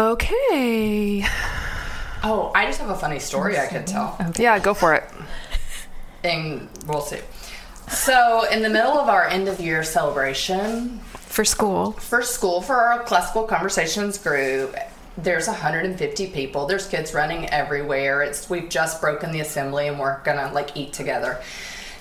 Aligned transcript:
Okay. 0.00 1.22
Oh, 2.22 2.50
I 2.54 2.64
just 2.64 2.80
have 2.80 2.88
a 2.88 2.96
funny 2.96 3.18
story 3.18 3.58
I 3.58 3.66
could 3.66 3.86
tell. 3.86 4.16
Yeah, 4.38 4.58
go 4.58 4.72
for 4.72 4.94
it. 4.94 5.04
And 6.24 6.70
we'll 6.86 7.02
see. 7.02 7.18
So, 7.86 8.46
in 8.50 8.62
the 8.62 8.70
middle 8.70 8.92
of 8.92 9.10
our 9.10 9.26
end 9.26 9.46
of 9.46 9.60
year 9.60 9.82
celebration 9.82 11.00
For 11.16 11.44
school. 11.44 11.92
for 11.92 12.22
school, 12.22 12.62
for 12.62 12.76
our 12.76 13.02
classical 13.02 13.44
conversations 13.44 14.16
group, 14.16 14.74
there's 15.18 15.46
150 15.46 16.28
people. 16.28 16.64
There's 16.64 16.86
kids 16.88 17.12
running 17.12 17.50
everywhere. 17.50 18.22
It's 18.22 18.48
we've 18.48 18.70
just 18.70 19.02
broken 19.02 19.32
the 19.32 19.40
assembly 19.40 19.88
and 19.88 19.98
we're 19.98 20.22
gonna 20.22 20.50
like 20.54 20.74
eat 20.78 20.94
together. 20.94 21.42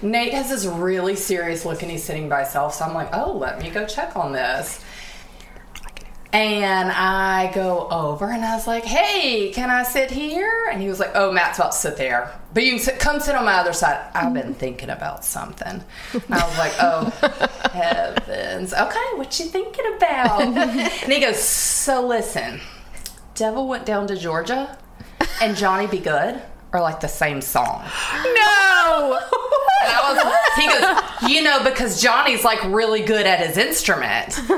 Nate 0.02 0.34
has 0.34 0.50
this 0.50 0.66
really 0.66 1.18
serious 1.18 1.66
look 1.66 1.82
and 1.82 1.92
he's 1.92 2.06
sitting 2.06 2.30
by 2.30 2.44
himself. 2.44 2.76
So 2.76 2.86
I'm 2.86 2.94
like, 2.94 3.10
oh, 3.12 3.34
let 3.34 3.60
me 3.62 3.70
go 3.70 3.86
check 3.86 4.16
on 4.16 4.32
this. 4.32 4.82
And 6.32 6.92
I 6.92 7.52
go 7.54 7.88
over 7.90 8.30
and 8.30 8.46
I 8.46 8.56
was 8.56 8.68
like, 8.68 8.84
hey, 8.84 9.52
can 9.52 9.72
I 9.72 9.82
sit 9.82 10.12
here? 10.12 10.70
And 10.72 10.80
he 10.80 10.88
was 10.88 11.00
like, 11.00 11.12
oh, 11.16 11.32
Matt's 11.32 11.58
about 11.58 11.72
to 11.72 11.78
sit 11.78 11.98
there. 11.98 12.32
But 12.54 12.64
you 12.66 12.74
can 12.74 12.80
sit, 12.80 13.00
come 13.00 13.20
sit 13.20 13.36
on 13.36 13.46
my 13.46 13.54
other 13.56 13.74
side. 13.74 14.12
I've 14.14 14.34
been 14.34 14.54
thinking 14.56 14.92
about 14.92 15.26
something. 15.26 15.84
I 16.14 16.48
was 16.48 16.58
like, 16.58 16.74
oh, 16.80 17.70
heavens. 17.74 18.74
Okay, 18.74 19.06
what 19.16 19.40
you 19.40 19.46
thinking 19.46 19.86
about? 19.98 20.42
and 20.44 21.12
he 21.12 21.20
goes, 21.20 21.42
so 21.42 22.06
listen, 22.06 22.62
Devil 23.34 23.68
Went 23.68 23.88
Down 23.88 24.06
to 24.08 24.16
Georgia 24.16 24.78
and 25.42 25.58
Johnny 25.58 25.88
B. 25.88 25.98
Goode 25.98 26.42
are 26.74 26.82
like 26.82 27.00
the 27.00 27.08
same 27.08 27.42
song. 27.42 27.84
No! 28.24 29.20
I 29.90 30.14
was, 30.14 30.18
he 30.56 30.68
goes, 30.68 31.32
you 31.32 31.44
know, 31.44 31.64
because 31.64 32.02
Johnny's 32.02 32.44
like 32.44 32.64
really 32.66 33.02
good 33.02 33.26
at 33.26 33.46
his 33.46 33.58
instrument. 33.58 34.36
Do 34.48 34.54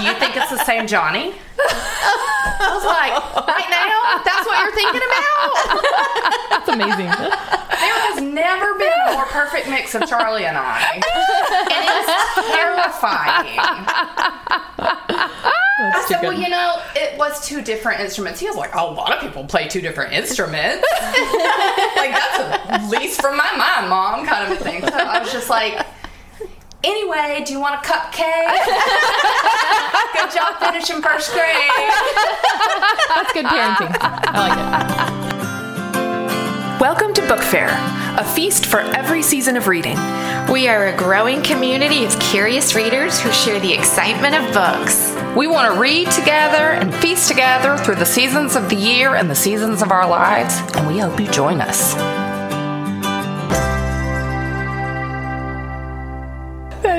you 0.00 0.14
think 0.18 0.36
it's 0.36 0.50
the 0.50 0.64
same 0.64 0.86
Johnny? 0.86 1.34
I 1.58 2.70
was 2.74 2.84
like, 2.84 3.12
right 3.46 3.70
now, 3.70 4.22
that's 4.24 4.46
what 4.46 4.58
you're 4.62 4.74
thinking 4.74 5.02
about? 5.02 5.82
That's 6.50 6.68
amazing. 6.68 7.10
There 7.82 7.98
has 8.12 8.22
never 8.22 8.78
been 8.78 8.92
a 9.08 9.12
more 9.14 9.26
perfect 9.26 9.68
mix 9.68 9.94
of 9.94 10.08
Charlie 10.08 10.44
and 10.46 10.56
I. 10.56 10.94
And 10.94 11.84
it's 11.88 12.48
terrifying. 12.48 13.58
I 14.78 15.90
That's 15.92 16.08
too 16.08 16.14
said, 16.14 16.22
well, 16.22 16.32
you 16.32 16.48
know, 16.48 16.80
it 16.94 17.18
was 17.18 17.44
two 17.46 17.62
different 17.62 18.00
instruments. 18.00 18.38
He 18.38 18.46
was 18.46 18.56
like, 18.56 18.74
a 18.74 18.84
lot 18.84 19.12
of 19.12 19.20
people 19.20 19.44
play 19.44 19.66
two 19.68 19.80
different 19.80 20.12
instruments. 20.12 20.86
like, 21.96 22.12
that's 22.12 22.38
at 22.68 22.88
least 22.90 23.20
from 23.20 23.36
my 23.36 23.50
mind, 23.56 23.88
mom, 23.88 24.26
kind 24.26 24.52
of 24.52 24.58
thing. 24.62 24.80
So 24.82 24.94
I 24.94 25.20
was 25.20 25.32
just 25.32 25.50
like, 25.50 25.84
anyway, 26.84 27.42
do 27.44 27.52
you 27.52 27.60
want 27.60 27.74
a 27.74 27.78
cupcake? 27.78 28.22
Good 30.14 30.30
job 30.32 30.58
finishing 30.60 31.02
first 31.02 31.32
grade. 31.32 31.90
That's 33.08 33.32
good 33.32 33.46
parenting. 33.46 33.96
I 34.00 34.38
like 34.38 35.18
it. 35.18 36.80
Welcome 36.80 37.12
to 37.14 37.22
Book 37.22 37.40
Fare, 37.40 37.74
a 38.18 38.24
feast 38.24 38.66
for 38.66 38.80
every 38.80 39.22
season 39.22 39.56
of 39.56 39.68
reading. 39.68 39.96
We 40.50 40.68
are 40.68 40.88
a 40.88 40.96
growing 40.96 41.42
community 41.42 42.04
of 42.04 42.18
curious 42.20 42.74
readers 42.74 43.20
who 43.20 43.30
share 43.32 43.60
the 43.60 43.72
excitement 43.72 44.34
of 44.34 44.52
books. 44.52 45.14
We 45.36 45.46
want 45.46 45.72
to 45.72 45.80
read 45.80 46.10
together 46.10 46.72
and 46.72 46.94
feast 46.96 47.28
together 47.28 47.76
through 47.78 47.96
the 47.96 48.06
seasons 48.06 48.54
of 48.56 48.68
the 48.68 48.76
year 48.76 49.14
and 49.14 49.30
the 49.30 49.34
seasons 49.34 49.82
of 49.82 49.90
our 49.92 50.08
lives, 50.08 50.54
and 50.76 50.86
we 50.86 50.98
hope 50.98 51.18
you 51.18 51.28
join 51.28 51.60
us. 51.60 51.94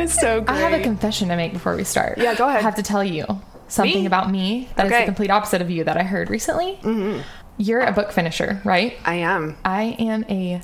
Is 0.03 0.13
so 0.13 0.41
great. 0.41 0.49
I 0.55 0.59
have 0.59 0.73
a 0.73 0.83
confession 0.83 1.29
to 1.29 1.35
make 1.35 1.53
before 1.53 1.75
we 1.75 1.83
start. 1.83 2.17
Yeah, 2.17 2.35
go 2.35 2.47
ahead. 2.47 2.59
I 2.59 2.61
have 2.63 2.75
to 2.75 2.83
tell 2.83 3.03
you 3.03 3.25
something 3.67 4.01
Me? 4.01 4.05
about 4.05 4.29
me 4.29 4.69
that 4.75 4.85
is 4.85 4.91
Okay. 4.91 5.01
the 5.01 5.05
complete 5.05 5.29
opposite 5.31 5.61
of 5.61 5.69
you 5.69 5.83
that 5.85 5.97
I 5.97 6.03
heard 6.03 6.29
recently. 6.29 6.77
Mm-hmm. 6.83 7.21
You're 7.57 7.81
a 7.81 7.91
book 7.91 8.11
finisher, 8.11 8.61
right? 8.63 8.97
I 9.05 9.15
am. 9.15 9.57
I 9.63 9.95
am 9.99 10.25
a, 10.29 10.61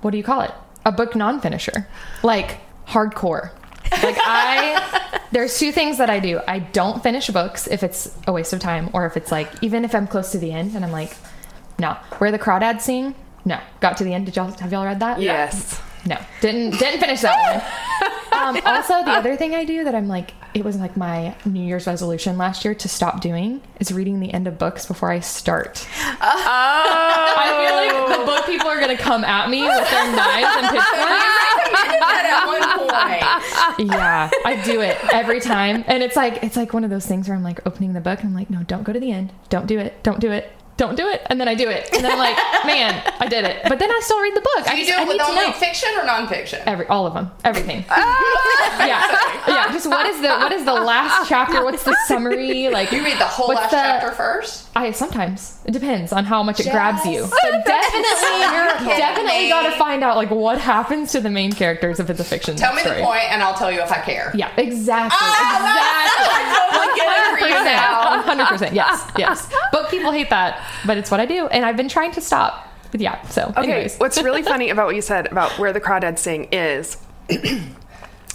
what 0.00 0.10
do 0.10 0.16
you 0.18 0.24
call 0.24 0.40
it? 0.42 0.50
A 0.84 0.92
book 0.92 1.14
non 1.14 1.40
finisher. 1.40 1.86
Like 2.22 2.58
hardcore. 2.86 3.50
Like 4.02 4.16
I, 4.20 5.20
there's 5.32 5.58
two 5.58 5.72
things 5.72 5.98
that 5.98 6.08
I 6.10 6.18
do. 6.20 6.40
I 6.48 6.58
don't 6.60 7.02
finish 7.02 7.28
books 7.28 7.66
if 7.66 7.82
it's 7.82 8.14
a 8.26 8.32
waste 8.32 8.52
of 8.52 8.60
time 8.60 8.88
or 8.92 9.04
if 9.06 9.16
it's 9.16 9.30
like, 9.30 9.48
even 9.62 9.84
if 9.84 9.94
I'm 9.94 10.06
close 10.06 10.32
to 10.32 10.38
the 10.38 10.52
end 10.52 10.74
and 10.74 10.84
I'm 10.84 10.92
like, 10.92 11.16
no. 11.78 11.92
Where 12.18 12.30
the 12.32 12.38
crawdads 12.38 12.82
sing? 12.82 13.14
No. 13.44 13.58
Got 13.80 13.96
to 13.98 14.04
the 14.04 14.12
end. 14.14 14.26
Did 14.26 14.36
y'all, 14.36 14.50
have 14.52 14.72
y'all 14.72 14.84
read 14.84 15.00
that? 15.00 15.20
Yes. 15.20 15.80
No, 16.06 16.18
didn't 16.40 16.78
didn't 16.78 17.00
finish 17.00 17.20
that 17.22 17.52
one. 17.52 17.62
Um, 18.32 18.58
also, 18.64 19.04
the 19.04 19.10
other 19.10 19.36
thing 19.36 19.54
I 19.54 19.64
do 19.64 19.84
that 19.84 19.94
I'm 19.94 20.08
like, 20.08 20.32
it 20.54 20.64
was 20.64 20.76
like 20.76 20.96
my 20.96 21.34
New 21.44 21.62
Year's 21.62 21.86
resolution 21.86 22.38
last 22.38 22.64
year 22.64 22.74
to 22.76 22.88
stop 22.88 23.20
doing 23.20 23.60
is 23.80 23.92
reading 23.92 24.20
the 24.20 24.32
end 24.32 24.46
of 24.46 24.56
books 24.56 24.86
before 24.86 25.10
I 25.10 25.20
start. 25.20 25.86
Oh. 25.98 26.16
I 26.22 27.58
feel 27.60 28.06
like 28.08 28.18
the 28.18 28.24
book 28.24 28.46
people 28.46 28.68
are 28.68 28.80
gonna 28.80 28.96
come 28.96 29.24
at 29.24 29.50
me 29.50 29.62
with 29.62 29.90
their 29.90 30.16
knives 30.16 30.56
and 30.56 30.68
pitchforks. 30.68 31.40
at 32.30 32.46
one 32.46 32.62
point. 32.78 33.90
Yeah, 33.90 34.30
I 34.44 34.62
do 34.64 34.80
it 34.80 34.96
every 35.12 35.40
time, 35.40 35.84
and 35.86 36.02
it's 36.02 36.16
like 36.16 36.42
it's 36.42 36.56
like 36.56 36.72
one 36.72 36.84
of 36.84 36.90
those 36.90 37.06
things 37.06 37.28
where 37.28 37.36
I'm 37.36 37.42
like 37.42 37.66
opening 37.66 37.92
the 37.92 38.00
book 38.00 38.20
and 38.20 38.28
I'm 38.28 38.34
like, 38.34 38.50
no, 38.50 38.62
don't 38.62 38.84
go 38.84 38.92
to 38.92 39.00
the 39.00 39.10
end, 39.10 39.32
don't 39.48 39.66
do 39.66 39.78
it, 39.78 40.02
don't 40.02 40.20
do 40.20 40.30
it. 40.30 40.50
Don't 40.80 40.96
do 40.96 41.06
it, 41.08 41.20
and 41.26 41.38
then 41.38 41.46
I 41.46 41.54
do 41.54 41.68
it, 41.68 41.90
and 41.92 42.02
then 42.02 42.10
I'm 42.10 42.16
like, 42.18 42.36
"Man, 42.64 43.02
I 43.20 43.26
did 43.28 43.44
it!" 43.44 43.60
But 43.68 43.78
then 43.78 43.90
I 43.90 44.00
still 44.02 44.18
read 44.22 44.34
the 44.34 44.40
book. 44.40 44.64
I 44.66 44.72
Do 44.74 44.80
you 44.80 44.86
just, 44.86 44.96
do 44.96 44.98
I 44.98 45.02
it 45.04 45.08
with 45.08 45.20
only 45.20 45.46
know. 45.48 45.52
fiction 45.52 45.90
or 45.98 46.06
nonfiction? 46.08 46.62
Every 46.64 46.86
all 46.86 47.06
of 47.06 47.12
them, 47.12 47.30
everything. 47.44 47.84
yeah, 47.90 49.04
yeah. 49.46 49.72
Just 49.72 49.86
what 49.86 50.06
is 50.06 50.22
the 50.22 50.28
what 50.28 50.52
is 50.52 50.64
the 50.64 50.72
last 50.72 51.28
chapter? 51.32 51.62
What's 51.64 51.82
the 51.84 51.94
summary? 52.06 52.70
Like 52.70 52.92
You 52.92 53.04
read 53.04 53.18
the 53.18 53.26
whole 53.26 53.48
last 53.54 53.70
the- 53.70 53.76
chapter 53.76 54.10
first? 54.12 54.68
I 54.74 54.92
sometimes 54.92 55.60
it 55.66 55.72
depends 55.72 56.12
on 56.14 56.24
how 56.24 56.42
much 56.42 56.60
it 56.60 56.70
grabs 56.70 57.04
you. 57.04 57.26
But 57.28 57.64
definitely, 57.66 58.96
definitely 58.96 59.48
got 59.50 59.70
to 59.70 59.72
find 59.78 60.02
out 60.02 60.16
like 60.16 60.30
what 60.30 60.58
happens 60.58 61.12
to 61.12 61.20
the 61.20 61.28
main 61.30 61.52
characters 61.52 62.00
if 62.00 62.08
it's 62.08 62.20
a 62.20 62.24
fiction. 62.24 62.56
Tell 62.56 62.72
me 62.74 62.80
story. 62.80 62.98
the 62.98 63.04
point, 63.04 63.24
and 63.30 63.42
I'll 63.42 63.54
tell 63.54 63.70
you 63.70 63.80
if 63.82 63.90
I 63.92 63.98
care. 64.00 64.30
Yeah, 64.34 64.50
exactly. 64.56 65.18
Ah, 65.20 65.60
exactly. 65.60 66.30
I 66.32 66.70
totally 66.70 66.96
get 66.96 67.08
it 67.18 67.40
for 67.40 67.48
you 67.48 67.64
now. 67.64 68.10
One 68.16 68.20
hundred 68.24 68.46
percent. 68.46 68.74
Yes, 68.74 69.04
yes. 69.18 69.52
Book 69.72 69.90
people 69.90 70.12
hate 70.12 70.30
that, 70.30 70.64
but 70.86 70.96
it's 70.96 71.10
what 71.10 71.20
I 71.20 71.26
do, 71.26 71.46
and 71.48 71.64
I've 71.64 71.76
been 71.76 71.88
trying 71.88 72.12
to 72.12 72.20
stop. 72.20 72.68
But 72.90 73.00
yeah. 73.00 73.22
So, 73.28 73.52
Okay, 73.56 73.72
anyways, 73.72 73.98
what's 73.98 74.20
really 74.22 74.42
funny 74.42 74.70
about 74.70 74.86
what 74.86 74.96
you 74.96 75.02
said 75.02 75.30
about 75.30 75.58
where 75.58 75.72
the 75.72 75.80
crawdads 75.80 76.18
sing 76.18 76.48
is 76.50 76.96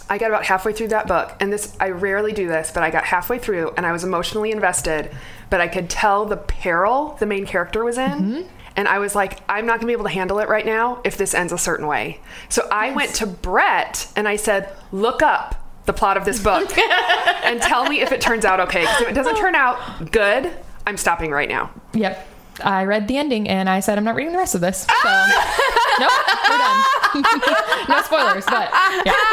I 0.09 0.17
got 0.17 0.27
about 0.27 0.45
halfway 0.45 0.71
through 0.71 0.89
that 0.89 1.07
book, 1.07 1.33
and 1.39 1.51
this 1.51 1.75
I 1.79 1.89
rarely 1.89 2.31
do 2.31 2.47
this, 2.47 2.71
but 2.71 2.83
I 2.83 2.91
got 2.91 3.05
halfway 3.05 3.39
through 3.39 3.73
and 3.75 3.85
I 3.85 3.91
was 3.91 4.03
emotionally 4.03 4.51
invested, 4.51 5.11
but 5.49 5.61
I 5.61 5.67
could 5.67 5.89
tell 5.89 6.25
the 6.25 6.37
peril 6.37 7.17
the 7.19 7.25
main 7.25 7.45
character 7.45 7.83
was 7.83 7.97
in. 7.97 8.11
Mm-hmm. 8.11 8.41
And 8.77 8.89
I 8.89 8.99
was 8.99 9.15
like, 9.15 9.39
I'm 9.47 9.65
not 9.65 9.79
gonna 9.79 9.87
be 9.87 9.93
able 9.93 10.03
to 10.03 10.09
handle 10.11 10.39
it 10.39 10.49
right 10.49 10.65
now 10.65 11.01
if 11.05 11.17
this 11.17 11.33
ends 11.33 11.53
a 11.53 11.57
certain 11.57 11.87
way. 11.87 12.19
So 12.49 12.67
I 12.71 12.91
went 12.91 13.15
to 13.15 13.25
Brett 13.25 14.11
and 14.15 14.27
I 14.27 14.35
said, 14.35 14.75
Look 14.91 15.21
up 15.21 15.55
the 15.85 15.93
plot 15.93 16.17
of 16.17 16.25
this 16.25 16.41
book 16.41 16.77
and 17.43 17.61
tell 17.61 17.87
me 17.87 18.01
if 18.01 18.11
it 18.11 18.21
turns 18.21 18.43
out 18.43 18.59
okay. 18.59 18.81
Because 18.81 19.01
if 19.01 19.07
it 19.09 19.13
doesn't 19.13 19.37
turn 19.37 19.55
out 19.55 20.11
good, 20.11 20.51
I'm 20.87 20.97
stopping 20.97 21.31
right 21.31 21.49
now. 21.49 21.71
Yep. 21.93 22.27
I 22.63 22.85
read 22.85 23.09
the 23.09 23.17
ending 23.17 23.49
and 23.49 23.69
I 23.69 23.81
said 23.81 23.97
I'm 23.97 24.05
not 24.05 24.15
reading 24.15 24.31
the 24.31 24.39
rest 24.39 24.55
of 24.55 24.61
this. 24.61 24.83
So 24.83 24.87
ah! 24.93 25.99
nope, 25.99 26.11
we're 26.49 26.57
done. 26.57 27.89
no 27.89 28.01
spoilers, 28.01 28.45
but 28.45 28.69
yeah. 29.05 29.13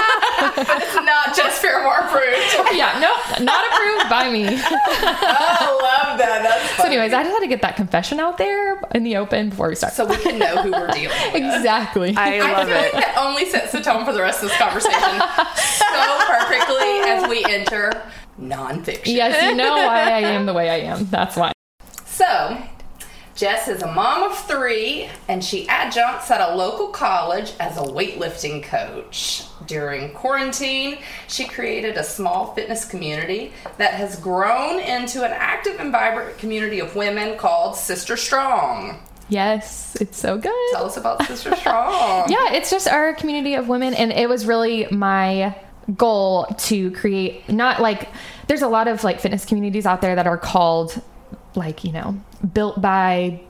It's 0.45 0.95
not 0.97 1.37
just 1.37 1.63
Parimore 1.63 2.01
approved. 2.01 2.77
Yeah, 2.77 2.99
nope, 2.99 3.41
not 3.43 3.65
approved 3.73 4.11
by 4.11 4.29
me. 4.31 4.47
Oh, 4.49 4.59
I 4.59 6.09
love 6.09 6.19
that. 6.19 6.43
That's 6.43 6.77
So 6.77 6.85
anyways, 6.85 7.13
I 7.13 7.23
just 7.23 7.33
had 7.33 7.41
to 7.41 7.47
get 7.47 7.63
that 7.63 7.77
confession 7.77 8.19
out 8.19 8.39
there 8.39 8.81
in 8.95 9.05
the 9.05 9.17
open 9.17 9.51
before 9.51 9.69
we 9.69 9.77
start. 9.77 9.93
so 9.93 10.05
we 10.05 10.17
can 10.17 10.39
know 10.39 10.61
who 10.63 10.73
we're 10.73 10.89
dealing 10.89 11.09
with. 11.33 11.35
exactly. 11.37 12.15
I 12.17 12.39
I 12.39 12.53
love 12.53 12.67
feel 12.67 12.77
like 12.77 12.87
it. 12.87 12.93
that 12.95 13.17
only 13.19 13.47
sets 13.49 13.71
the 13.73 13.81
tone 13.83 14.05
for 14.05 14.13
the 14.13 14.21
rest 14.21 14.43
of 14.43 14.49
this 14.49 14.59
conversation 14.59 15.23
so 15.55 16.27
perfectly 16.27 17.01
as 17.09 17.29
we 17.29 17.45
enter 17.45 17.93
nonfiction. 18.41 19.07
yes, 19.07 19.43
you 19.43 19.55
know 19.55 19.77
why 19.77 20.03
I 20.11 20.21
am 20.21 20.47
the 20.47 20.53
way 20.55 20.71
I 20.71 20.79
am. 20.93 21.07
That's 21.07 21.37
why. 21.37 21.53
So, 22.05 22.63
Jess 23.35 23.67
is 23.69 23.83
a 23.83 23.91
mom 23.91 24.23
of 24.31 24.37
three, 24.37 25.09
and 25.29 25.43
she 25.43 25.67
adjuncts 25.69 26.31
at 26.31 26.41
a 26.41 26.55
local 26.55 26.89
college 26.89 27.53
as 27.59 27.79
a 27.79 27.83
weightlifting 27.83 28.63
coach. 28.63 29.45
During 29.67 30.13
quarantine, 30.13 30.99
she 31.29 31.45
created 31.47 31.97
a 31.97 32.05
small 32.05 32.53
fitness 32.55 32.85
community 32.85 33.53
that 33.79 33.95
has 33.95 34.19
grown 34.21 34.81
into 34.81 35.25
an 35.25 35.33
active 35.33 35.81
and 35.81 35.91
vibrant 35.91 36.37
community 36.39 36.79
of 36.81 36.95
women 36.95 37.39
called 37.39 37.75
Sister 37.77 38.17
Strong. 38.17 39.01
Yes, 39.29 39.97
it's 39.99 40.19
so 40.19 40.37
good. 40.37 40.53
Tell 40.73 40.85
us 40.85 40.99
about 40.99 41.23
Sister 41.25 41.57
Strong. 41.57 42.27
Yeah, 42.31 42.53
it's 42.53 42.71
just 42.71 42.87
our 42.87 43.15
community 43.15 43.55
of 43.55 43.67
women, 43.69 43.95
and 43.95 44.13
it 44.13 44.29
was 44.29 44.47
really 44.47 44.87
my 44.91 45.57
goal 45.97 46.47
to 46.59 46.91
create 46.93 47.49
not 47.49 47.81
like 47.81 48.09
there's 48.47 48.63
a 48.63 48.69
lot 48.69 48.89
of 48.89 49.03
like 49.03 49.21
fitness 49.21 49.45
communities 49.45 49.85
out 49.85 50.01
there 50.01 50.15
that 50.15 50.27
are 50.27 50.39
called 50.39 51.03
like 51.55 51.85
you 51.85 51.93
know 51.93 52.21
built 52.53 52.81
by 52.81 53.41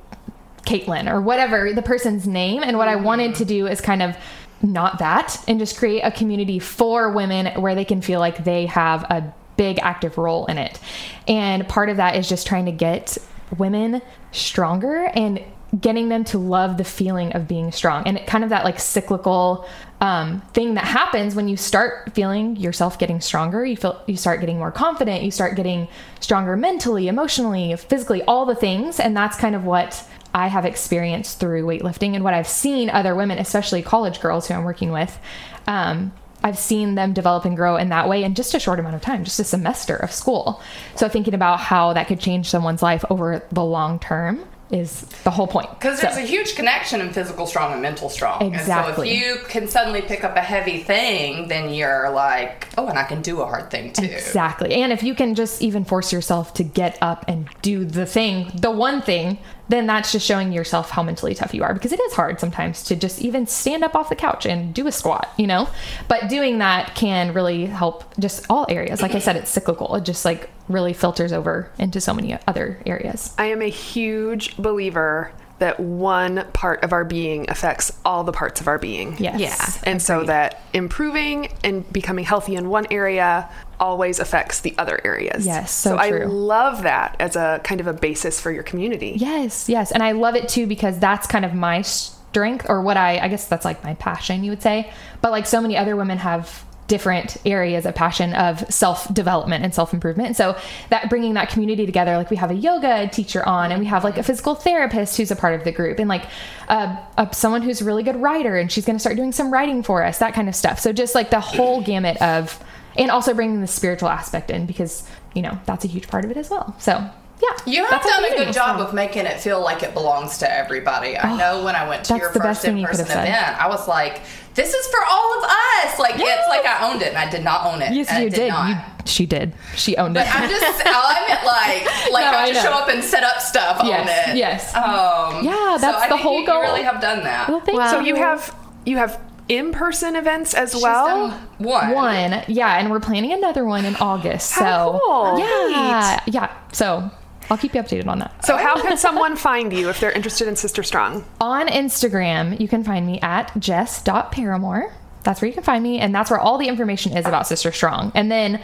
Caitlin 0.65 1.11
or 1.11 1.21
whatever 1.21 1.73
the 1.73 1.83
person's 1.83 2.27
name, 2.27 2.63
and 2.63 2.79
what 2.79 2.89
I 2.89 2.97
wanted 2.97 3.35
to 3.37 3.45
do 3.45 3.67
is 3.67 3.81
kind 3.81 4.03
of 4.03 4.17
not 4.63 5.01
that 5.01 5.43
and 5.49 5.59
just 5.59 5.77
create 5.77 6.03
a 6.03 6.11
community 6.11 6.59
for 6.61 7.11
women 7.11 7.61
where 7.61 7.75
they 7.75 7.85
can 7.85 8.01
feel 8.01 8.21
like 8.21 8.45
they 8.45 8.67
have 8.67 9.03
a 9.05 9.35
big 9.57 9.81
active 9.81 10.19
role 10.19 10.47
in 10.47 10.57
it. 10.57 10.79
And 11.27 11.69
part 11.69 11.89
of 11.89 11.97
that 11.97 12.17
is 12.17 12.29
just 12.29 12.47
trying 12.47 12.67
to 12.67 12.73
get 12.73 13.19
women 13.59 14.01
stronger 14.31 15.11
and 15.15 15.43
getting 15.81 16.09
them 16.11 16.23
to 16.23 16.39
love 16.39 16.77
the 16.77 16.85
feeling 16.85 17.33
of 17.33 17.49
being 17.49 17.73
strong 17.73 18.07
and 18.07 18.25
kind 18.27 18.45
of 18.45 18.51
that 18.51 18.65
like 18.65 18.79
cyclical 18.79 19.67
um, 20.03 20.41
thing 20.53 20.75
that 20.75 20.85
happens 20.85 21.37
when 21.37 21.47
you 21.47 21.57
start 21.57 22.13
feeling 22.13 22.57
yourself 22.57 22.99
getting 22.99 23.21
stronger. 23.21 23.65
You 23.65 23.77
feel 23.77 24.03
you 24.07 24.17
start 24.17 24.41
getting 24.41 24.59
more 24.59 24.73
confident. 24.73 25.23
You 25.23 25.31
start 25.31 25.55
getting 25.55 25.87
stronger 26.19 26.57
mentally 26.57 27.07
emotionally 27.07 27.75
physically 27.77 28.23
all 28.25 28.45
the 28.45 28.57
things. 28.57 28.99
And 28.99 29.17
that's 29.17 29.37
kind 29.39 29.55
of 29.55 29.65
what 29.65 30.05
i 30.35 30.47
have 30.47 30.65
experienced 30.65 31.39
through 31.39 31.63
weightlifting 31.67 32.15
and 32.15 32.25
what 32.25 32.33
i've 32.33 32.49
seen 32.49 32.89
other 32.89 33.15
women 33.15 33.37
especially 33.37 33.83
college 33.83 34.19
girls 34.19 34.49
who 34.49 34.55
i'm 34.55 34.65
working 34.65 34.91
with 34.91 35.19
um, 35.67 36.11
I've 36.43 36.59
seen 36.59 36.97
them 36.97 37.13
develop 37.13 37.45
and 37.45 37.55
grow 37.55 37.77
in 37.77 37.91
that 37.91 38.09
way 38.09 38.25
in 38.25 38.35
just 38.35 38.55
a 38.55 38.59
short 38.59 38.81
amount 38.81 38.97
of 38.97 39.01
time, 39.01 39.23
just 39.23 39.39
a 39.39 39.45
semester 39.45 39.95
of 39.95 40.11
school. 40.11 40.61
So 40.97 41.09
thinking 41.09 41.35
about 41.35 41.61
how 41.61 41.93
that 41.93 42.09
could 42.09 42.19
change 42.19 42.49
someone's 42.49 42.83
life 42.83 43.05
over 43.11 43.45
the 43.53 43.63
long 43.63 44.01
term 44.01 44.45
is 44.73 45.03
the 45.25 45.31
whole 45.31 45.47
point. 45.47 45.69
Because 45.71 46.01
So- 46.01 46.07
there's 46.07 46.17
a 46.17 46.23
huge 46.23 46.57
connection 46.57 47.01
in 47.01 47.13
physical 47.13 47.47
strong 47.47 47.73
and 47.73 47.83
mental 47.83 48.09
strong. 48.09 48.43
Exactly. 48.55 48.89
And 48.89 48.97
so 48.97 49.03
if 49.03 49.41
you 49.41 49.45
can 49.49 49.69
suddenly 49.69 50.03
pick 50.03 50.25
up 50.25 50.37
a 50.37 50.41
heavy 50.41 50.83
thing, 50.83 51.49
then 51.49 51.73
you're 51.73 52.11
like, 52.11 52.69
oh, 52.79 52.87
and 52.87 52.99
I 52.99 53.05
can 53.05 53.21
do 53.23 53.43
a 53.43 53.45
hard 53.47 53.71
thing 53.71 53.93
too. 53.93 54.05
Exactly. 54.05 54.75
And 54.75 54.93
if 54.93 55.03
you 55.03 55.15
can 55.15 55.35
just 55.35 55.63
even 55.63 55.85
force 55.85 56.13
yourself 56.13 56.55
to 56.55 56.65
get 56.65 56.97
up 57.03 57.25
and 57.29 57.49
do 57.61 57.85
the 57.85 58.07
thing, 58.07 58.51
the 58.55 58.71
one 58.71 59.03
thing, 59.03 59.39
then 59.73 59.87
that's 59.87 60.13
just 60.13 60.27
showing 60.27 60.53
yourself 60.53 60.91
how 60.91 61.03
mentally 61.03 61.35
tough 61.35 61.55
you 61.55 61.63
are 61.65 61.73
because 61.73 61.93
it 61.93 62.01
is 62.01 62.13
hard 62.13 62.39
sometimes 62.39 62.83
to 62.85 62.95
just 62.95 63.21
even 63.21 63.47
stand 63.47 63.83
up 63.83 63.97
off 63.97 64.11
the 64.11 64.15
couch 64.15 64.45
and 64.45 64.75
do 64.75 64.87
a 64.87 64.93
squat, 64.93 65.33
you 65.39 65.47
know? 65.47 65.67
But 66.09 66.29
doing 66.29 66.59
that 66.59 66.95
can 66.95 67.33
really 67.33 67.65
help 67.65 68.05
just 68.19 68.45
all 68.51 68.67
areas. 68.69 69.01
Like 69.01 69.15
I 69.15 69.19
said, 69.19 69.37
it's 69.37 69.51
cyclical. 69.51 69.95
It 69.95 70.05
just 70.05 70.27
like 70.27 70.51
really 70.69 70.93
filters 70.93 71.33
over 71.33 71.71
into 71.79 72.01
so 72.03 72.13
many 72.13 72.39
other 72.47 72.81
areas. 72.85 73.35
I 73.39 73.47
am 73.47 73.63
a 73.63 73.71
huge 73.71 74.57
believer 74.59 75.33
that 75.63 75.79
one 75.79 76.45
part 76.53 76.83
of 76.83 76.93
our 76.93 77.05
being 77.05 77.49
affects 77.49 77.93
all 78.05 78.25
the 78.25 78.33
parts 78.33 78.61
of 78.61 78.67
our 78.67 78.81
being. 78.81 79.17
Yes. 79.19 79.39
Yeah. 79.41 79.91
And 79.93 80.03
so 80.03 80.25
that 80.25 80.61
improving 80.73 81.53
and 81.63 81.91
becoming 81.93 82.25
healthy 82.25 82.57
in 82.57 82.69
one 82.69 82.89
area 82.91 83.49
always 83.79 84.19
affects 84.19 84.63
the 84.63 84.75
other 84.77 85.01
areas. 85.05 85.47
Yes, 85.47 85.73
so 85.73 85.97
I 85.97 86.11
true. 86.11 86.27
love 86.27 86.83
that 86.83 87.15
as 87.21 87.37
a 87.37 87.61
kind 87.63 87.81
of 87.81 87.87
a 87.87 87.93
basis 87.93 88.41
for 88.41 88.51
your 88.51 88.65
community. 88.65 89.15
Yes, 89.17 89.69
yes. 89.69 89.93
And 89.93 90.03
I 90.03 90.13
love 90.13 90.35
it 90.35 90.49
too 90.49 90.67
because 90.67 90.99
that's 90.99 91.29
kind 91.29 91.45
of 91.45 91.55
my 91.55 91.83
strength 91.83 92.67
or 92.69 92.83
what 92.83 92.97
I 92.97 93.21
I 93.21 93.29
guess 93.29 93.47
that's 93.47 93.65
like 93.65 93.85
my 93.85 93.95
passion, 93.95 94.43
you 94.43 94.51
would 94.51 94.63
say. 94.63 94.91
But 95.21 95.31
like 95.31 95.47
so 95.47 95.61
many 95.61 95.77
other 95.77 95.95
women 95.95 96.19
have 96.19 96.65
different 96.89 97.37
areas 97.47 97.87
of 97.87 97.95
passion 97.95 98.35
of 98.35 98.61
self-development 98.73 99.65
and 99.65 99.75
self-improvement. 99.75 100.37
So 100.37 100.57
that 100.91 101.09
bringing 101.09 101.35
that 101.35 101.49
community 101.49 101.87
together, 101.87 102.17
like 102.17 102.31
we 102.31 102.37
have 102.37 102.51
a 102.51 102.55
yoga 102.55 103.09
teacher 103.09 103.47
on 103.49 103.73
and 103.73 103.81
we 103.81 103.87
have 103.87 104.05
like 104.05 104.19
a 104.19 104.23
physical 104.23 104.55
therapist 104.55 105.17
who's 105.17 105.31
a 105.31 105.37
part 105.37 105.55
of 105.55 105.65
the 105.65 105.73
group 105.73 105.99
and 105.99 106.09
like 106.09 106.25
uh, 106.69 106.97
uh, 107.17 107.31
someone 107.31 107.63
who's 107.63 107.81
a 107.81 107.85
really 107.85 108.03
good 108.03 108.17
writer 108.17 108.57
and 108.57 108.71
she's 108.71 108.85
going 108.85 108.97
to 108.97 109.01
start 109.01 109.17
doing 109.17 109.33
some 109.33 109.53
writing 109.53 109.83
for 109.83 110.05
us, 110.05 110.19
that 110.19 110.35
kind 110.35 110.49
of 110.49 110.55
stuff. 110.55 110.81
So 110.81 110.93
just 110.93 111.15
like 111.15 111.31
the 111.31 111.41
whole 111.41 111.83
gamut 111.83 112.21
of 112.21 112.63
and 112.97 113.11
also 113.11 113.33
bringing 113.33 113.61
the 113.61 113.67
spiritual 113.67 114.09
aspect 114.09 114.51
in 114.51 114.67
because, 114.67 115.09
you 115.35 115.43
know, 115.43 115.59
that's 115.65 115.85
a 115.85 115.89
huge 115.89 116.09
part 116.09 116.25
of 116.25 116.31
it 116.31 116.37
as 116.37 116.51
well. 116.51 116.75
So, 116.79 116.93
yeah. 116.93 117.49
You 117.67 117.85
have 117.87 118.03
done 118.03 118.25
a 118.25 118.37
good 118.37 118.53
job 118.53 118.81
of 118.81 118.95
making 118.95 119.27
it 119.27 119.41
feel 119.41 119.61
like 119.61 119.83
it 119.83 119.95
belongs 119.95 120.39
to 120.39 120.53
everybody. 120.53 121.19
I 121.19 121.37
know 121.37 121.65
when 121.65 121.75
I 121.75 121.89
went 121.89 122.05
to 122.05 122.17
your 122.17 122.31
first 122.31 122.65
in 122.65 122.85
person 122.85 123.07
event, 123.07 123.61
I 123.61 123.67
was 123.69 123.89
like, 123.89 124.21
this 124.55 124.73
is 124.75 124.87
for 124.89 125.01
all 125.09 125.39
of 125.39 125.45
us. 125.45 125.99
Like, 125.99 126.15
it's 126.17 126.49
like 126.49 126.65
I 126.67 126.91
owned 126.91 127.03
it 127.03 127.09
and 127.09 127.19
I 127.19 127.29
did 127.31 127.43
not 127.45 127.67
own 127.67 127.81
it. 127.83 127.93
Yes, 127.93 128.09
and 128.09 128.19
I 128.19 128.23
you 128.23 128.31
did. 128.31 128.49
Not. 128.49 128.69
You, 128.69 128.77
she 129.07 129.27
did. 129.27 129.53
She 129.77 129.97
owned 129.97 130.17
it. 130.17 130.27
I'm 130.35 130.49
just, 130.49 130.63
I 130.87 131.25
meant 131.29 131.45
like, 131.45 132.13
like 132.13 132.25
No, 132.33 132.39
I 132.39 132.43
I 132.43 132.47
have 132.47 132.49
to 132.49 132.55
know. 132.55 132.61
show 132.63 132.73
up 132.73 132.89
and 132.89 133.03
set 133.03 133.23
up 133.25 133.41
stuff 133.41 133.81
Yes, 133.85 134.01
on 134.29 134.31
it. 134.31 134.37
yes. 134.39 134.75
Um, 134.75 135.45
Yeah, 135.45 135.77
so 135.77 135.81
that's 135.81 136.03
I 136.03 136.09
the 136.09 136.15
think 136.15 136.21
whole 136.21 136.41
you, 136.41 136.47
goal. 136.47 136.57
You 136.57 136.63
really 136.63 136.83
have 136.83 137.01
done 137.01 137.25
that. 137.25 137.49
well, 137.49 137.61
thank 137.61 137.79
Well, 137.79 137.91
So 137.91 138.01
you. 138.01 138.09
you 138.09 138.17
have 138.17 138.55
you 138.85 138.97
have 138.99 139.21
in-person 139.49 140.17
events 140.17 140.55
as 140.55 140.73
She's 140.73 140.83
well. 140.83 141.29
done 141.29 141.49
one. 141.59 141.91
one, 141.91 142.43
yeah, 142.49 142.79
and 142.79 142.91
we're 142.91 143.01
planning 143.01 143.33
another 143.33 143.65
one 143.65 143.85
in 143.85 143.97
August. 143.97 144.53
How 144.53 144.93
so 144.93 145.01
cool. 145.05 145.39
yeah, 145.39 146.21
yeah. 146.27 146.51
So 146.73 147.11
I'll 147.51 147.59
keep 147.59 147.75
you 147.75 147.83
updated 147.83 148.07
on 148.07 148.19
that. 148.21 148.45
So 148.45 148.57
how 148.57 148.81
can 148.81 148.97
someone 149.07 149.37
find 149.37 149.73
you 149.73 149.89
if 149.89 150.01
they're 150.01 150.13
interested 150.13 150.49
in 150.49 150.57
Sister 150.57 150.83
Strong? 150.83 151.25
On 151.41 151.69
Instagram, 151.69 152.59
you 152.59 152.69
can 152.69 152.85
find 152.85 153.07
me 153.07 153.21
at 153.21 153.53
jess.parimore. 153.59 154.93
That's 155.25 155.41
where 155.41 155.49
you 155.49 155.55
can 155.55 155.63
find 155.63 155.83
me, 155.83 156.01
and 156.01 156.15
that's 156.15 156.31
where 156.31 156.41
all 156.41 156.59
the 156.59 156.69
information 156.69 157.17
is 157.17 157.27
about 157.27 157.47
Sister 157.47 157.71
Strong. 157.73 158.13
And 158.15 158.31
then 158.31 158.61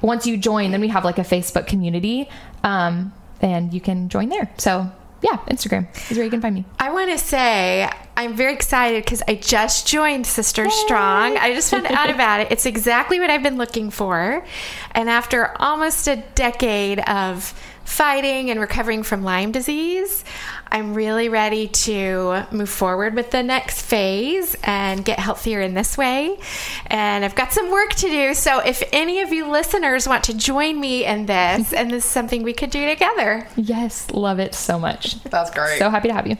once 0.00 0.26
you 0.26 0.36
join, 0.36 0.70
then 0.72 0.80
we 0.80 0.88
have 0.88 1.04
like 1.04 1.18
a 1.18 1.22
Facebook 1.22 1.66
community, 1.66 2.28
um, 2.64 3.12
and 3.40 3.72
you 3.72 3.80
can 3.80 4.08
join 4.08 4.28
there. 4.28 4.50
So 4.58 4.90
yeah, 5.22 5.36
Instagram 5.48 5.86
is 6.10 6.16
where 6.16 6.24
you 6.24 6.30
can 6.30 6.40
find 6.40 6.54
me. 6.54 6.64
I 6.78 6.90
want 6.92 7.10
to 7.10 7.18
say 7.18 7.88
I'm 8.16 8.34
very 8.34 8.54
excited 8.54 9.04
because 9.04 9.22
I 9.28 9.34
just 9.34 9.86
joined 9.86 10.26
Sister 10.26 10.68
Strong. 10.70 11.36
I 11.36 11.54
just 11.54 11.70
found 11.70 11.86
out 11.86 12.10
about 12.14 12.40
it. 12.40 12.48
It's 12.50 12.66
exactly 12.66 13.20
what 13.20 13.30
I've 13.30 13.42
been 13.42 13.58
looking 13.58 13.90
for. 13.90 14.44
And 14.92 15.10
after 15.10 15.54
almost 15.60 16.08
a 16.08 16.16
decade 16.34 17.00
of 17.00 17.54
fighting 17.84 18.50
and 18.50 18.60
recovering 18.60 19.02
from 19.02 19.24
Lyme 19.24 19.52
disease, 19.52 20.24
I'm 20.68 20.94
really 20.94 21.28
ready 21.28 21.66
to 21.68 22.46
move 22.52 22.68
forward 22.68 23.14
with 23.14 23.30
the 23.30 23.42
next 23.42 23.82
phase 23.82 24.56
and 24.62 25.04
get 25.04 25.18
healthier 25.18 25.60
in 25.60 25.74
this 25.74 25.98
way. 25.98 26.38
And 26.86 27.24
I've 27.24 27.34
got 27.34 27.52
some 27.52 27.70
work 27.70 27.90
to 27.94 28.06
do. 28.08 28.34
So 28.34 28.60
if 28.60 28.82
any 28.92 29.20
of 29.20 29.32
you 29.32 29.50
listeners 29.50 30.06
want 30.06 30.24
to 30.24 30.34
join 30.34 30.78
me 30.80 31.04
in 31.04 31.26
this, 31.26 31.72
and 31.72 31.90
this 31.90 32.04
is 32.04 32.10
something 32.10 32.42
we 32.42 32.52
could 32.52 32.70
do 32.70 32.86
together. 32.86 33.48
Yes, 33.56 34.10
love 34.10 34.38
it 34.38 34.54
so 34.54 34.78
much. 34.78 35.22
That's 35.24 35.50
great. 35.50 35.78
So 35.78 35.90
happy 35.90 36.08
to 36.08 36.14
have 36.14 36.26
you. 36.26 36.36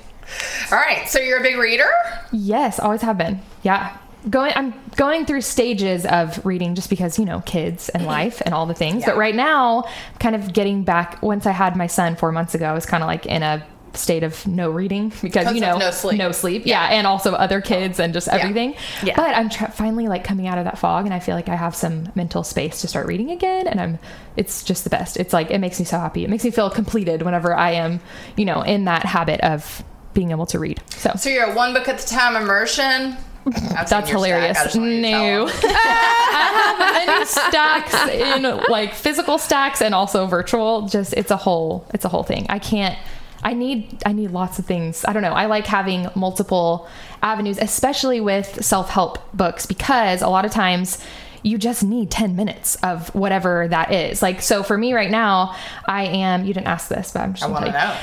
All 0.70 0.78
right. 0.78 1.08
So 1.08 1.18
you're 1.18 1.40
a 1.40 1.42
big 1.42 1.56
reader? 1.56 1.90
Yes, 2.30 2.78
always 2.78 3.02
have 3.02 3.18
been. 3.18 3.40
Yeah. 3.62 3.96
Going 4.28 4.52
I'm 4.54 4.74
going 4.96 5.24
through 5.24 5.40
stages 5.40 6.04
of 6.04 6.44
reading 6.44 6.74
just 6.74 6.90
because, 6.90 7.18
you 7.18 7.24
know, 7.24 7.40
kids 7.40 7.88
and 7.88 8.02
mm-hmm. 8.02 8.10
life 8.10 8.42
and 8.44 8.54
all 8.54 8.66
the 8.66 8.74
things. 8.74 9.04
But 9.04 9.16
right 9.16 9.34
now, 9.34 9.84
kind 10.18 10.36
of 10.36 10.52
getting 10.52 10.84
back 10.84 11.22
once 11.22 11.46
I 11.46 11.52
had 11.52 11.74
my 11.76 11.86
son 11.86 12.16
4 12.16 12.30
months 12.32 12.54
ago, 12.54 12.66
I 12.66 12.72
was 12.74 12.84
kind 12.84 13.02
of 13.02 13.06
like 13.06 13.24
in 13.24 13.42
a 13.42 13.64
state 13.94 14.22
of 14.22 14.46
no 14.46 14.70
reading 14.70 15.12
because 15.22 15.52
you 15.54 15.60
know 15.60 15.76
no 15.78 15.90
sleep. 15.90 16.18
no 16.18 16.32
sleep 16.32 16.62
yeah. 16.64 16.88
and 16.90 17.06
also 17.06 17.32
other 17.32 17.60
kids 17.60 17.98
and 17.98 18.12
just 18.14 18.28
everything 18.28 18.74
Yeah. 19.02 19.16
but 19.16 19.34
i'm 19.34 19.48
tr- 19.48 19.66
finally 19.66 20.08
like 20.08 20.22
coming 20.24 20.46
out 20.46 20.58
of 20.58 20.64
that 20.64 20.78
fog 20.78 21.06
and 21.06 21.14
i 21.14 21.18
feel 21.18 21.34
like 21.34 21.48
i 21.48 21.56
have 21.56 21.74
some 21.74 22.10
mental 22.14 22.44
space 22.44 22.80
to 22.82 22.88
start 22.88 23.06
reading 23.06 23.30
again 23.30 23.66
and 23.66 23.80
i'm 23.80 23.98
it's 24.36 24.62
just 24.62 24.84
the 24.84 24.90
best 24.90 25.16
it's 25.16 25.32
like 25.32 25.50
it 25.50 25.58
makes 25.58 25.78
me 25.78 25.84
so 25.84 25.98
happy 25.98 26.24
it 26.24 26.30
makes 26.30 26.44
me 26.44 26.50
feel 26.50 26.70
completed 26.70 27.22
whenever 27.22 27.54
i 27.54 27.72
am 27.72 28.00
you 28.36 28.44
know 28.44 28.62
in 28.62 28.84
that 28.84 29.04
habit 29.04 29.40
of 29.40 29.82
being 30.14 30.30
able 30.30 30.46
to 30.46 30.58
read 30.58 30.80
so 30.90 31.12
So 31.16 31.30
you're 31.30 31.50
a 31.50 31.54
one 31.54 31.72
book 31.72 31.88
at 31.88 32.02
a 32.02 32.06
time 32.06 32.36
immersion? 32.36 33.16
That's 33.46 33.90
stack. 33.90 34.06
hilarious. 34.06 34.58
I 34.58 34.64
just 34.64 34.76
want 34.76 34.90
you 34.90 34.96
to 35.02 35.10
tell 35.10 35.22
No. 35.22 35.46
I 35.64 36.76
have 36.76 37.06
many 37.06 37.24
stacks 37.26 37.94
in 38.10 38.42
like 38.68 38.94
physical 38.94 39.38
stacks 39.38 39.80
and 39.80 39.94
also 39.94 40.26
virtual. 40.26 40.88
Just 40.88 41.14
it's 41.14 41.30
a 41.30 41.36
whole 41.36 41.86
it's 41.94 42.04
a 42.04 42.08
whole 42.08 42.22
thing. 42.22 42.46
I 42.48 42.58
can't 42.58 42.98
I 43.42 43.54
need 43.54 44.02
I 44.04 44.12
need 44.12 44.30
lots 44.32 44.58
of 44.58 44.66
things. 44.66 45.04
I 45.04 45.12
don't 45.12 45.22
know. 45.22 45.32
I 45.32 45.46
like 45.46 45.66
having 45.66 46.08
multiple 46.14 46.88
avenues, 47.22 47.58
especially 47.58 48.20
with 48.20 48.64
self-help 48.64 49.18
books 49.34 49.66
because 49.66 50.22
a 50.22 50.28
lot 50.28 50.44
of 50.44 50.50
times 50.52 50.98
you 51.42 51.56
just 51.56 51.82
need 51.82 52.10
10 52.10 52.36
minutes 52.36 52.74
of 52.82 53.08
whatever 53.14 53.66
that 53.68 53.92
is. 53.92 54.20
Like 54.20 54.42
so 54.42 54.62
for 54.62 54.76
me 54.76 54.92
right 54.92 55.10
now, 55.10 55.56
I 55.86 56.04
am 56.04 56.44
you 56.44 56.52
didn't 56.52 56.66
ask 56.66 56.88
this, 56.88 57.12
but 57.12 57.20
I'm 57.20 57.32
just 57.32 57.44
I 57.44 57.48
want 57.48 57.64
to 57.66 57.72
know. 57.72 57.96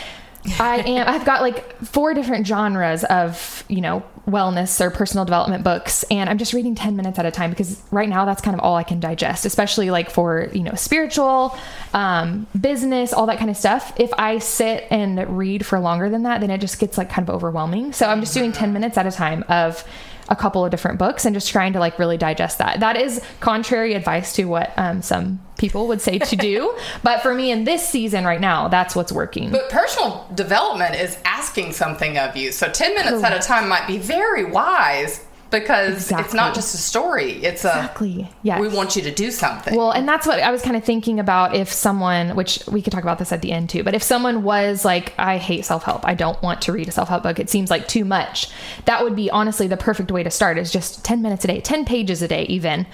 I 0.59 0.77
am. 0.85 1.07
I've 1.07 1.25
got 1.25 1.41
like 1.41 1.77
four 1.83 2.13
different 2.13 2.47
genres 2.47 3.03
of 3.03 3.63
you 3.67 3.81
know 3.81 4.03
wellness 4.27 4.81
or 4.81 4.89
personal 4.89 5.25
development 5.25 5.63
books, 5.63 6.03
and 6.09 6.29
I'm 6.29 6.37
just 6.37 6.53
reading 6.53 6.75
ten 6.75 6.95
minutes 6.95 7.19
at 7.19 7.25
a 7.25 7.31
time 7.31 7.49
because 7.49 7.81
right 7.91 8.09
now 8.09 8.25
that's 8.25 8.41
kind 8.41 8.55
of 8.55 8.61
all 8.61 8.75
I 8.75 8.83
can 8.83 8.99
digest, 8.99 9.45
especially 9.45 9.89
like 9.89 10.09
for 10.09 10.49
you 10.53 10.63
know 10.63 10.73
spiritual, 10.75 11.57
um, 11.93 12.47
business, 12.59 13.13
all 13.13 13.25
that 13.27 13.39
kind 13.39 13.49
of 13.49 13.57
stuff. 13.57 13.93
If 13.97 14.11
I 14.17 14.39
sit 14.39 14.85
and 14.89 15.37
read 15.37 15.65
for 15.65 15.79
longer 15.79 16.09
than 16.09 16.23
that, 16.23 16.41
then 16.41 16.49
it 16.49 16.59
just 16.59 16.79
gets 16.79 16.97
like 16.97 17.09
kind 17.09 17.27
of 17.27 17.33
overwhelming. 17.35 17.93
So 17.93 18.07
I'm 18.07 18.19
just 18.19 18.33
doing 18.33 18.51
ten 18.51 18.73
minutes 18.73 18.97
at 18.97 19.07
a 19.07 19.11
time 19.11 19.43
of 19.49 19.83
a 20.29 20.35
couple 20.35 20.65
of 20.65 20.71
different 20.71 20.99
books 20.99 21.25
and 21.25 21.33
just 21.33 21.49
trying 21.49 21.73
to 21.73 21.79
like 21.79 21.97
really 21.99 22.17
digest 22.17 22.57
that. 22.57 22.79
That 22.79 22.97
is 22.97 23.21
contrary 23.39 23.93
advice 23.93 24.33
to 24.33 24.45
what 24.45 24.73
um, 24.77 25.01
some 25.01 25.39
people 25.57 25.87
would 25.87 26.01
say 26.01 26.17
to 26.19 26.35
do, 26.35 26.77
but 27.03 27.21
for 27.21 27.33
me 27.33 27.51
in 27.51 27.63
this 27.63 27.87
season 27.87 28.25
right 28.25 28.41
now, 28.41 28.67
that's 28.67 28.95
what's 28.95 29.11
working. 29.11 29.51
But 29.51 29.69
personal 29.69 30.27
development 30.35 30.95
is 30.95 31.17
asking 31.25 31.73
something 31.73 32.17
of 32.17 32.35
you. 32.35 32.51
So 32.51 32.69
10 32.69 32.95
minutes 32.95 33.23
at 33.23 33.33
a 33.33 33.39
time 33.39 33.67
might 33.67 33.87
be 33.87 33.97
very 33.97 34.45
wise 34.45 35.25
because 35.49 36.11
it's 36.11 36.33
not 36.33 36.53
just 36.53 36.73
a 36.73 36.77
story. 36.77 37.33
It's 37.43 37.63
a 37.63 37.69
Exactly. 37.69 38.29
Yes. 38.43 38.59
we 38.59 38.67
want 38.67 38.95
you 38.95 39.01
to 39.03 39.11
do 39.11 39.31
something. 39.31 39.75
Well, 39.75 39.91
and 39.91 40.07
that's 40.07 40.27
what 40.27 40.39
I 40.39 40.51
was 40.51 40.61
kind 40.61 40.75
of 40.75 40.83
thinking 40.83 41.19
about 41.19 41.55
if 41.55 41.71
someone, 41.71 42.35
which 42.35 42.63
we 42.67 42.81
could 42.81 42.91
talk 42.91 43.03
about 43.03 43.19
this 43.19 43.31
at 43.31 43.41
the 43.41 43.51
end 43.51 43.69
too, 43.69 43.83
but 43.83 43.93
if 43.93 44.03
someone 44.03 44.43
was 44.43 44.83
like, 44.83 45.13
I 45.17 45.37
hate 45.37 45.65
self 45.65 45.83
help, 45.83 46.05
I 46.05 46.13
don't 46.15 46.41
want 46.41 46.61
to 46.63 46.71
read 46.71 46.87
a 46.87 46.91
self 46.91 47.09
help 47.09 47.23
book, 47.23 47.39
it 47.39 47.49
seems 47.49 47.69
like 47.69 47.87
too 47.87 48.05
much, 48.05 48.49
that 48.85 49.03
would 49.03 49.15
be 49.15 49.29
honestly 49.29 49.67
the 49.67 49.77
perfect 49.77 50.11
way 50.11 50.23
to 50.23 50.31
start 50.31 50.57
is 50.57 50.71
just 50.71 51.03
10 51.05 51.21
minutes 51.21 51.43
a 51.45 51.47
day, 51.47 51.61
10 51.61 51.85
pages 51.85 52.21
a 52.21 52.27
day, 52.27 52.43
even. 52.45 52.85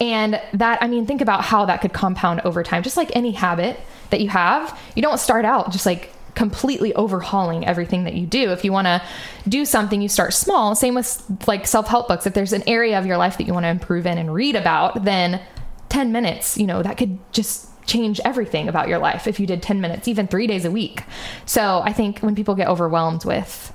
And 0.00 0.40
that, 0.52 0.82
I 0.82 0.88
mean, 0.88 1.06
think 1.06 1.20
about 1.20 1.44
how 1.44 1.66
that 1.66 1.80
could 1.80 1.92
compound 1.92 2.40
over 2.44 2.62
time, 2.62 2.82
just 2.82 2.96
like 2.96 3.14
any 3.14 3.32
habit 3.32 3.80
that 4.10 4.20
you 4.20 4.28
have. 4.28 4.78
You 4.94 5.02
don't 5.02 5.18
start 5.18 5.44
out 5.44 5.72
just 5.72 5.86
like 5.86 6.12
completely 6.36 6.94
overhauling 6.94 7.66
everything 7.66 8.04
that 8.04 8.14
you 8.14 8.26
do. 8.26 8.52
If 8.52 8.64
you 8.64 8.70
want 8.70 8.86
to 8.86 9.02
do 9.48 9.64
something, 9.64 10.00
you 10.00 10.08
start 10.08 10.34
small. 10.34 10.76
Same 10.76 10.94
with 10.94 11.24
like 11.48 11.66
self 11.66 11.88
help 11.88 12.06
books. 12.06 12.26
If 12.26 12.34
there's 12.34 12.52
an 12.52 12.62
area 12.68 12.96
of 12.98 13.06
your 13.06 13.16
life 13.16 13.38
that 13.38 13.46
you 13.46 13.52
want 13.52 13.64
to 13.64 13.70
improve 13.70 14.06
in 14.06 14.18
and 14.18 14.32
read 14.32 14.54
about, 14.54 15.02
then 15.02 15.42
10 15.88 16.12
minutes, 16.12 16.56
you 16.56 16.66
know, 16.66 16.82
that 16.82 16.98
could 16.98 17.18
just 17.32 17.68
change 17.86 18.20
everything 18.24 18.68
about 18.68 18.88
your 18.88 18.98
life 18.98 19.26
if 19.26 19.40
you 19.40 19.46
did 19.46 19.62
10 19.62 19.80
minutes, 19.80 20.06
even 20.06 20.26
three 20.26 20.46
days 20.46 20.64
a 20.64 20.70
week. 20.70 21.04
So 21.46 21.80
I 21.84 21.92
think 21.92 22.20
when 22.20 22.34
people 22.34 22.54
get 22.54 22.68
overwhelmed 22.68 23.24
with 23.24 23.72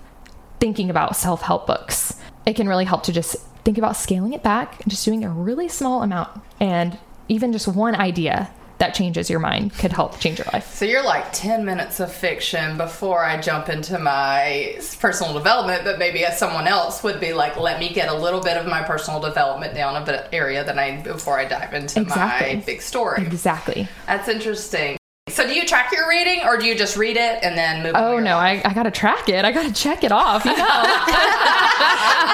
thinking 0.60 0.90
about 0.90 1.16
self 1.16 1.42
help 1.42 1.66
books, 1.66 2.16
it 2.46 2.56
can 2.56 2.70
really 2.70 2.86
help 2.86 3.04
to 3.04 3.12
just 3.12 3.36
think 3.66 3.78
about 3.78 3.96
scaling 3.96 4.34
it 4.34 4.44
back 4.44 4.82
and 4.82 4.90
just 4.90 5.04
doing 5.04 5.24
a 5.24 5.30
really 5.30 5.68
small 5.68 6.04
amount. 6.04 6.30
And 6.60 6.98
even 7.28 7.52
just 7.52 7.68
one 7.68 7.96
idea 7.96 8.52
that 8.82 8.96
changes 8.96 9.30
your 9.30 9.40
mind 9.40 9.72
could 9.78 9.92
help 9.94 10.20
change 10.20 10.40
your 10.40 10.48
life. 10.54 10.74
So 10.74 10.86
you're 10.86 11.04
like 11.04 11.32
10 11.34 11.64
minutes 11.64 12.00
of 12.00 12.12
fiction 12.12 12.78
before 12.78 13.24
I 13.24 13.40
jump 13.40 13.70
into 13.70 14.00
my 14.00 14.80
personal 15.00 15.34
development, 15.34 15.84
but 15.84 16.00
maybe 16.00 16.26
as 16.26 16.40
someone 16.40 16.66
else 16.68 17.04
would 17.04 17.20
be 17.20 17.32
like, 17.32 17.58
let 17.58 17.80
me 17.80 17.90
get 17.94 18.10
a 18.10 18.16
little 18.16 18.42
bit 18.42 18.58
of 18.58 18.66
my 18.66 18.82
personal 18.82 19.20
development 19.20 19.76
down 19.76 20.02
a 20.02 20.04
bit 20.04 20.30
area 20.34 20.64
that 20.64 20.80
I 20.80 21.00
before 21.04 21.38
I 21.38 21.46
dive 21.46 21.76
into 21.76 22.02
Exactly. 22.02 22.56
my 22.56 22.62
big 22.66 22.82
story. 22.82 23.22
Exactly. 23.22 23.88
That's 24.08 24.28
interesting. 24.28 24.98
So 25.32 25.48
do 25.48 25.54
you 25.54 25.66
track 25.66 25.92
your 25.92 26.08
reading 26.08 26.42
or 26.46 26.58
do 26.58 26.66
you 26.66 26.76
just 26.76 26.98
read 26.98 27.18
it 27.18 27.40
and 27.44 27.58
then 27.58 27.84
move 27.84 27.96
on? 27.96 28.04
Oh 28.04 28.20
no, 28.20 28.36
life? 28.36 28.62
I, 28.66 28.70
I 28.72 28.74
gotta 28.74 28.92
track 28.92 29.30
it. 29.30 29.46
I 29.46 29.52
gotta 29.52 29.74
check 29.74 30.04
it 30.04 30.12
off. 30.12 30.44
You 30.46 30.52
know. 30.52 30.58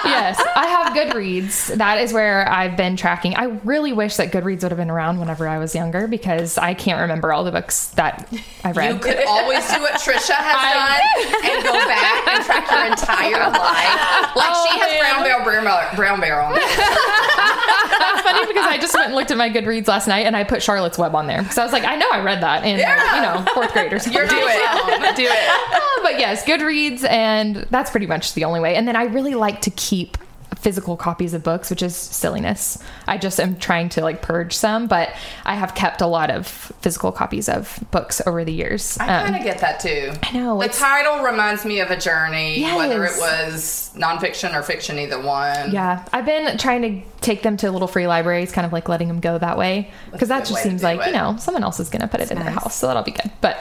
yes, 0.06 0.42
I 0.56 0.68
have 0.68 0.94
Goodreads. 0.96 1.75
That 1.77 2.00
is 2.00 2.13
where 2.13 2.50
I've 2.50 2.75
been 2.77 2.96
tracking. 2.98 3.36
I 3.36 3.46
really 3.63 3.94
wish 3.94 4.16
that 4.18 4.32
Goodreads 4.32 4.63
would 4.63 4.72
have 4.72 4.77
been 4.77 4.89
around 4.89 5.20
whenever 5.20 5.48
I 5.48 5.58
was 5.58 5.75
younger 5.75 6.08
because 6.08 6.58
I 6.58 6.74
can't 6.74 7.00
remember 7.01 7.32
all 7.34 7.44
the 7.44 7.51
books 7.51 7.88
that 7.92 8.27
I 8.63 8.72
read. 8.72 8.94
You 8.94 9.00
could 9.00 9.25
always 9.27 9.68
do 9.72 9.80
what 9.82 9.94
Trisha 9.94 10.34
has 10.36 10.58
done 10.74 11.51
and 11.51 11.63
go 11.63 11.74
back 11.88 12.27
and 12.27 12.46
track 12.46 12.72
your 12.72 12.86
entire 12.86 13.51
life. 13.51 14.36
Like 14.36 14.51
Oh, 14.54 14.68
she 14.72 14.80
has 14.80 14.92
man. 14.92 15.00
brown 15.00 15.24
bear, 15.24 15.44
brown 15.44 15.63
bear, 15.66 15.96
brown 15.96 16.20
bear 16.20 16.42
on 16.42 16.54
there. 16.54 16.63
That's 16.63 17.37
funny 18.24 18.46
because 18.48 18.66
I 18.66 18.78
just 18.80 18.94
went 18.94 19.08
and 19.08 19.16
looked 19.16 19.32
at 19.32 19.38
my 19.38 19.50
Goodreads 19.50 19.88
last 19.88 20.08
night 20.08 20.26
and 20.26 20.36
I 20.36 20.44
put 20.44 20.62
Charlotte's 20.64 20.98
Web 20.98 21.16
on 21.16 21.28
there 21.28 21.42
because 21.42 21.58
I 21.58 21.64
was 21.64 21.74
like, 21.74 21.84
I 21.86 21.96
know 21.96 22.08
I 22.12 22.22
read 22.22 22.42
that 22.42 22.66
in 22.66 22.80
Yeah. 22.80 23.16
you 23.16 23.22
know 23.22 23.54
fourth 23.54 23.74
grade 23.74 23.94
or 23.94 24.00
something. 24.00 24.14
You're 24.20 24.28
do 24.30 24.36
it. 24.38 25.16
Do 25.16 25.24
it. 25.24 25.50
Uh, 25.50 25.80
but 26.04 26.20
yes, 26.20 26.44
Goodreads, 26.46 27.08
and 27.10 27.68
that's 27.70 27.92
pretty 27.92 28.08
much 28.08 28.34
the 28.34 28.44
only 28.46 28.60
way. 28.60 28.76
And 28.76 28.88
then 28.88 28.96
I 28.96 29.04
really 29.04 29.36
like 29.36 29.62
to 29.62 29.70
keep 29.72 30.18
physical 30.60 30.98
copies 30.98 31.34
of 31.34 31.44
books, 31.44 31.70
which 31.70 31.82
is 31.84 31.96
silliness. 31.96 32.78
I 33.08 33.18
just 33.18 33.40
am 33.40 33.58
trying 33.58 33.90
to 33.90 34.02
like 34.02 34.22
purge 34.22 34.54
some, 34.54 34.88
but 34.88 35.10
I 35.46 35.56
have 35.56 35.76
kept 35.76 36.02
a 36.02 36.08
lot 36.08 36.30
of 36.30 36.48
physical 36.48 37.12
copies 37.12 37.48
of 37.48 37.80
books 37.92 38.22
over 38.26 38.44
the 38.44 38.52
years. 38.52 38.98
I 39.00 39.06
kind 39.06 39.30
Um, 39.30 39.36
of 39.36 39.44
get 39.44 39.60
that 39.60 39.80
too. 39.80 40.12
I 40.24 40.32
know, 40.32 40.60
The 40.62 40.70
title 40.70 41.24
reminds 41.24 41.64
me 41.64 41.80
of 41.80 41.92
a 41.92 41.98
journey, 41.98 42.64
whether 42.64 43.04
it 43.06 43.14
was 43.18 43.92
nonfiction 43.96 44.54
or 44.56 44.64
fiction, 44.64 44.98
either 45.00 45.20
one. 45.22 45.72
yeah, 45.72 46.04
I've 46.12 46.26
been 46.26 46.58
trying 46.58 46.82
to 46.82 47.10
take 47.22 47.44
them 47.44 47.56
to 47.58 47.72
little 47.72 47.88
free 47.88 48.08
libraries, 48.08 48.52
kind 48.52 48.66
of 48.66 48.74
like 48.74 48.90
letting 48.90 49.08
them 49.08 49.20
go 49.20 49.38
that 49.38 49.58
way, 49.58 49.92
because 50.12 50.28
that 50.30 50.40
That's 50.40 50.50
a 50.50 50.54
good 50.54 50.58
just 50.58 50.64
seems 50.70 50.84
like 50.84 51.00
it. 51.02 51.08
you 51.08 51.14
know 51.14 51.36
someone 51.38 51.64
else 51.64 51.80
is 51.80 51.90
going 51.90 52.02
to 52.02 52.08
put 52.08 52.20
it 52.20 52.32
in 52.32 52.40
their 52.40 52.50
house, 52.52 52.76
so 52.76 52.88
that'll 52.88 53.04
be 53.04 53.12
good. 53.12 53.32
But 53.42 53.58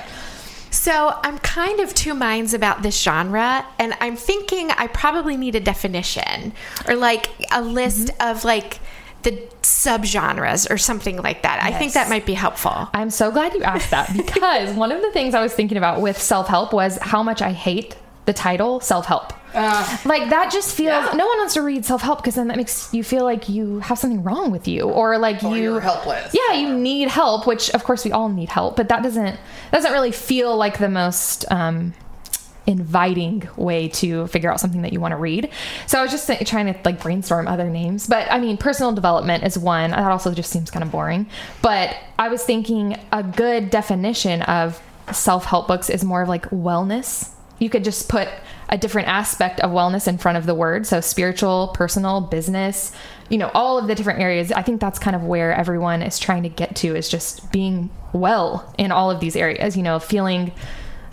So 0.77 1.19
I'm 1.25 1.39
kind 1.39 1.81
of 1.81 1.95
two 1.95 2.15
minds 2.15 2.53
about 2.55 2.83
this 2.83 3.01
genre, 3.03 3.67
and 3.79 3.95
I'm 4.01 4.15
thinking 4.15 4.71
I 4.73 4.87
probably 4.89 5.37
need 5.37 5.55
a 5.57 5.61
definition 5.61 6.53
or 6.87 6.95
like 6.95 7.29
a 7.51 7.63
list 7.63 8.09
Mm-hmm. 8.09 8.31
of 8.31 8.45
like 8.45 8.79
the 9.23 9.33
subgenres 9.63 10.71
or 10.71 10.77
something 10.79 11.17
like 11.23 11.43
that. 11.43 11.61
I 11.63 11.73
think 11.73 11.95
that 11.95 12.09
might 12.09 12.27
be 12.27 12.35
helpful. 12.35 12.89
I'm 12.93 13.11
so 13.11 13.31
glad 13.31 13.55
you 13.55 13.63
asked 13.63 13.91
that 13.91 14.13
because 14.17 14.75
one 14.77 14.93
of 14.93 15.01
the 15.03 15.11
things 15.13 15.35
I 15.35 15.41
was 15.43 15.53
thinking 15.53 15.79
about 15.79 16.01
with 16.01 16.21
self 16.21 16.47
help 16.47 16.73
was 16.73 16.99
how 17.01 17.23
much 17.23 17.41
I 17.43 17.53
hate 17.53 17.97
the 18.27 18.33
title 18.33 18.81
self 18.81 19.07
help. 19.07 19.33
like 20.05 20.29
that 20.29 20.51
just 20.53 20.77
feels 20.77 20.89
yeah. 20.89 21.13
no 21.15 21.27
one 21.27 21.39
wants 21.39 21.55
to 21.55 21.63
read 21.63 21.85
self 21.85 22.03
help 22.03 22.19
because 22.19 22.35
then 22.35 22.49
that 22.49 22.57
makes 22.57 22.93
you 22.93 23.03
feel 23.03 23.25
like 23.25 23.49
you 23.49 23.79
have 23.79 23.99
something 23.99 24.23
wrong 24.23 24.51
with 24.51 24.69
you 24.69 24.83
or 24.83 25.17
like 25.17 25.43
Or 25.43 25.57
you 25.57 25.63
you're 25.63 25.81
helpless. 25.81 26.35
Yeah, 26.35 26.55
you 26.55 26.77
need 26.77 27.09
help, 27.09 27.47
which 27.47 27.71
of 27.71 27.83
course 27.85 28.05
we 28.05 28.13
all 28.13 28.29
need 28.29 28.51
help, 28.51 28.77
but 28.77 28.89
that 28.89 29.03
doesn't 29.03 29.39
doesn't 29.73 29.93
really 29.93 30.13
feel 30.13 30.57
like 30.57 30.79
the 30.79 30.91
most 30.91 31.51
um 31.51 31.95
inviting 32.67 33.49
way 33.57 33.89
to 33.89 34.27
figure 34.27 34.51
out 34.51 34.59
something 34.59 34.83
that 34.83 34.93
you 34.93 35.01
want 35.01 35.13
to 35.13 35.17
read. 35.17 35.49
So 35.87 35.99
I 35.99 36.03
was 36.03 36.11
just 36.11 36.27
th- 36.27 36.47
trying 36.49 36.73
to 36.73 36.79
like 36.85 37.01
brainstorm 37.01 37.47
other 37.47 37.71
names, 37.71 38.07
but 38.09 38.31
I 38.31 38.41
mean, 38.41 38.57
personal 38.57 38.93
development 38.93 39.45
is 39.45 39.57
one. 39.57 39.93
That 39.93 40.11
also 40.11 40.35
just 40.35 40.51
seems 40.51 40.71
kind 40.71 40.83
of 40.83 40.91
boring. 40.91 41.29
But 41.63 41.97
I 42.19 42.29
was 42.29 42.43
thinking 42.43 42.99
a 43.13 43.23
good 43.23 43.71
definition 43.71 44.43
of 44.43 44.83
self-help 45.13 45.69
books 45.69 45.89
is 45.89 46.03
more 46.05 46.23
of 46.23 46.29
like 46.29 46.51
wellness. 46.51 47.31
You 47.59 47.71
could 47.71 47.85
just 47.85 48.09
put 48.09 48.29
a 48.69 48.77
different 48.77 49.09
aspect 49.09 49.61
of 49.61 49.71
wellness 49.71 50.09
in 50.09 50.19
front 50.19 50.39
of 50.39 50.47
the 50.47 50.55
word. 50.55 50.87
So 50.87 51.01
spiritual, 51.01 51.69
personal, 51.75 52.21
business, 52.21 52.93
you 53.29 53.39
know, 53.39 53.51
all 53.55 53.79
of 53.79 53.87
the 53.87 53.95
different 53.95 54.21
areas. 54.21 54.53
I 54.53 54.63
think 54.63 54.81
that's 54.81 54.99
kind 54.99 55.17
of 55.17 55.23
where 55.23 55.53
everyone 55.53 56.03
is 56.03 56.19
trying 56.19 56.43
to 56.43 56.49
get 56.49 56.77
to 56.77 56.95
is 56.97 57.09
just 57.09 57.51
being 57.53 57.91
well 58.13 58.75
in 58.77 58.93
all 58.93 59.11
of 59.11 59.21
these 59.21 59.37
areas, 59.37 59.77
you 59.77 59.83
know, 59.83 59.99
feeling 59.99 60.53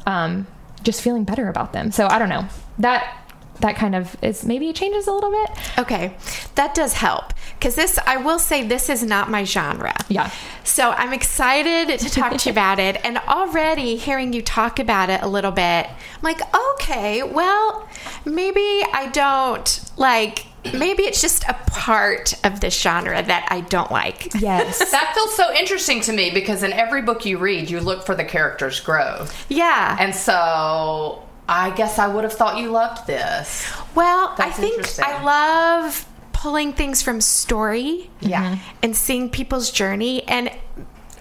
um, 0.06 0.48
just 0.84 1.02
feeling 1.02 1.24
better 1.24 1.48
about 1.48 1.74
them. 1.74 1.92
So 1.92 2.08
I 2.08 2.20
don't 2.20 2.30
know 2.30 2.46
that 2.80 3.23
that 3.60 3.76
kind 3.76 3.96
of 3.96 4.16
is 4.22 4.46
maybe 4.46 4.70
it 4.70 4.76
changes 4.76 5.08
a 5.08 5.12
little 5.14 5.32
bit. 5.32 5.50
Okay, 5.78 6.16
that 6.56 6.74
does 6.74 6.94
help 6.94 7.34
because 7.64 7.76
this, 7.76 7.98
I 8.06 8.18
will 8.18 8.40
say, 8.40 8.68
this 8.68 8.90
is 8.90 9.04
not 9.04 9.30
my 9.32 9.46
genre. 9.46 9.96
Yeah. 10.10 10.30
So 10.66 10.92
I'm 10.92 11.14
excited 11.14 11.98
to 11.98 12.10
talk 12.10 12.36
to 12.38 12.50
you 12.50 12.52
about 12.54 12.78
it. 12.78 12.98
And 13.06 13.18
already 13.20 13.96
hearing 13.96 14.34
you 14.34 14.42
talk 14.42 14.80
about 14.80 15.10
it 15.10 15.22
a 15.22 15.28
little 15.28 15.52
bit, 15.52 15.88
I'm 15.88 16.22
like, 16.22 16.42
okay, 16.74 17.24
well, 17.24 17.88
maybe 18.26 18.84
I 18.92 19.10
don't 19.14 19.80
like, 19.96 20.46
maybe 20.74 21.04
it's 21.04 21.22
just 21.22 21.46
a 21.46 21.54
part 21.68 22.34
of 22.46 22.60
this 22.60 22.78
genre 22.78 23.24
that 23.24 23.48
I 23.50 23.62
don't 23.62 23.92
like. 23.92 24.34
Yes. 24.42 24.80
That 24.92 25.14
feels 25.16 25.34
so 25.34 25.54
interesting 25.54 26.02
to 26.02 26.12
me 26.12 26.32
because 26.32 26.64
in 26.64 26.74
every 26.74 27.02
book 27.02 27.26
you 27.26 27.38
read, 27.38 27.70
you 27.70 27.80
look 27.80 28.06
for 28.06 28.14
the 28.14 28.26
character's 28.26 28.82
growth. 28.82 29.46
Yeah. 29.50 29.96
And 30.00 30.14
so 30.14 31.24
I 31.48 31.72
guess 31.72 32.00
I 32.00 32.08
would 32.08 32.24
have 32.24 32.34
thought 32.34 32.58
you 32.58 32.72
loved 32.72 33.06
this. 33.06 33.70
well, 33.96 34.34
That's 34.38 34.58
I 34.58 34.62
think. 34.62 35.00
I 35.00 35.24
love 35.24 36.08
pulling 36.32 36.74
things 36.74 37.02
from 37.02 37.22
story. 37.22 38.10
Yeah. 38.22 38.58
and 38.82 38.96
seeing 38.96 39.30
people's 39.30 39.72
journey. 39.72 40.24
And 40.28 40.52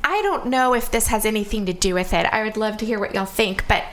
I 0.05 0.21
don't 0.23 0.47
know 0.47 0.75
if 0.75 0.91
this 0.91 1.09
has 1.09 1.25
anything 1.25 1.67
to 1.67 1.73
do 1.73 1.95
with 1.95 2.13
it. 2.13 2.27
I 2.27 2.43
would 2.43 2.57
love 2.57 2.77
to 2.79 2.87
hear 2.87 2.99
what 2.99 3.15
y'all 3.15 3.25
think, 3.25 3.67
but 3.69 3.85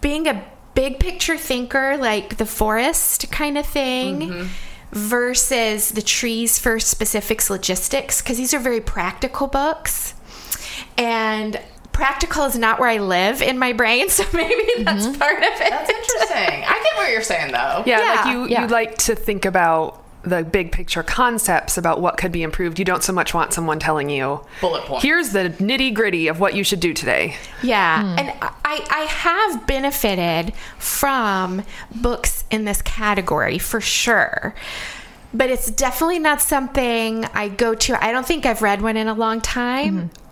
being 0.00 0.28
a 0.28 0.44
big 0.74 0.98
picture 0.98 1.36
thinker, 1.36 1.96
like 1.96 2.36
the 2.36 2.46
forest 2.46 3.30
kind 3.30 3.58
of 3.58 3.66
thing, 3.66 4.20
mm-hmm. 4.20 4.46
versus 4.92 5.90
the 5.90 6.02
trees 6.02 6.58
for 6.58 6.78
specifics 6.78 7.50
logistics, 7.50 8.20
because 8.20 8.36
these 8.36 8.54
are 8.54 8.60
very 8.60 8.80
practical 8.80 9.46
books. 9.46 10.14
And 10.96 11.60
practical 11.94 12.44
is 12.44 12.58
not 12.58 12.78
where 12.78 12.88
I 12.88 12.98
live 12.98 13.40
in 13.40 13.58
my 13.58 13.72
brain, 13.72 14.08
so 14.10 14.24
maybe 14.34 14.84
that's 14.84 15.06
mm-hmm. 15.06 15.18
part 15.18 15.38
of 15.38 15.44
it. 15.44 15.70
That's 15.70 15.88
interesting. 15.88 16.64
I 16.64 16.82
get 16.82 16.96
what 16.96 17.10
you're 17.10 17.22
saying 17.22 17.52
though. 17.52 17.82
Yeah, 17.86 17.98
Yeah, 17.98 18.14
like 18.14 18.34
you, 18.34 18.48
yeah. 18.48 18.62
you 18.62 18.68
like 18.68 18.98
to 18.98 19.14
think 19.14 19.46
about 19.46 20.02
the 20.24 20.42
big 20.42 20.72
picture 20.72 21.02
concepts 21.02 21.76
about 21.76 22.00
what 22.00 22.16
could 22.16 22.32
be 22.32 22.42
improved. 22.42 22.78
You 22.78 22.84
don't 22.84 23.02
so 23.02 23.12
much 23.12 23.34
want 23.34 23.52
someone 23.52 23.78
telling 23.78 24.08
you, 24.08 24.40
Bullet 24.60 24.84
point. 24.84 25.02
here's 25.02 25.30
the 25.30 25.50
nitty 25.50 25.94
gritty 25.94 26.28
of 26.28 26.40
what 26.40 26.54
you 26.54 26.64
should 26.64 26.80
do 26.80 26.94
today. 26.94 27.36
Yeah, 27.62 28.02
hmm. 28.02 28.18
and 28.18 28.32
I, 28.40 28.86
I 28.90 29.04
have 29.08 29.66
benefited 29.66 30.54
from 30.78 31.62
books 31.94 32.44
in 32.50 32.64
this 32.64 32.82
category 32.82 33.58
for 33.58 33.80
sure. 33.80 34.54
But 35.34 35.50
it's 35.50 35.68
definitely 35.68 36.20
not 36.20 36.40
something 36.40 37.24
I 37.34 37.48
go 37.48 37.74
to. 37.74 38.02
I 38.02 38.12
don't 38.12 38.24
think 38.24 38.46
I've 38.46 38.62
read 38.62 38.80
one 38.82 38.96
in 38.96 39.08
a 39.08 39.14
long 39.14 39.40
time. 39.40 40.10
I, 40.14 40.23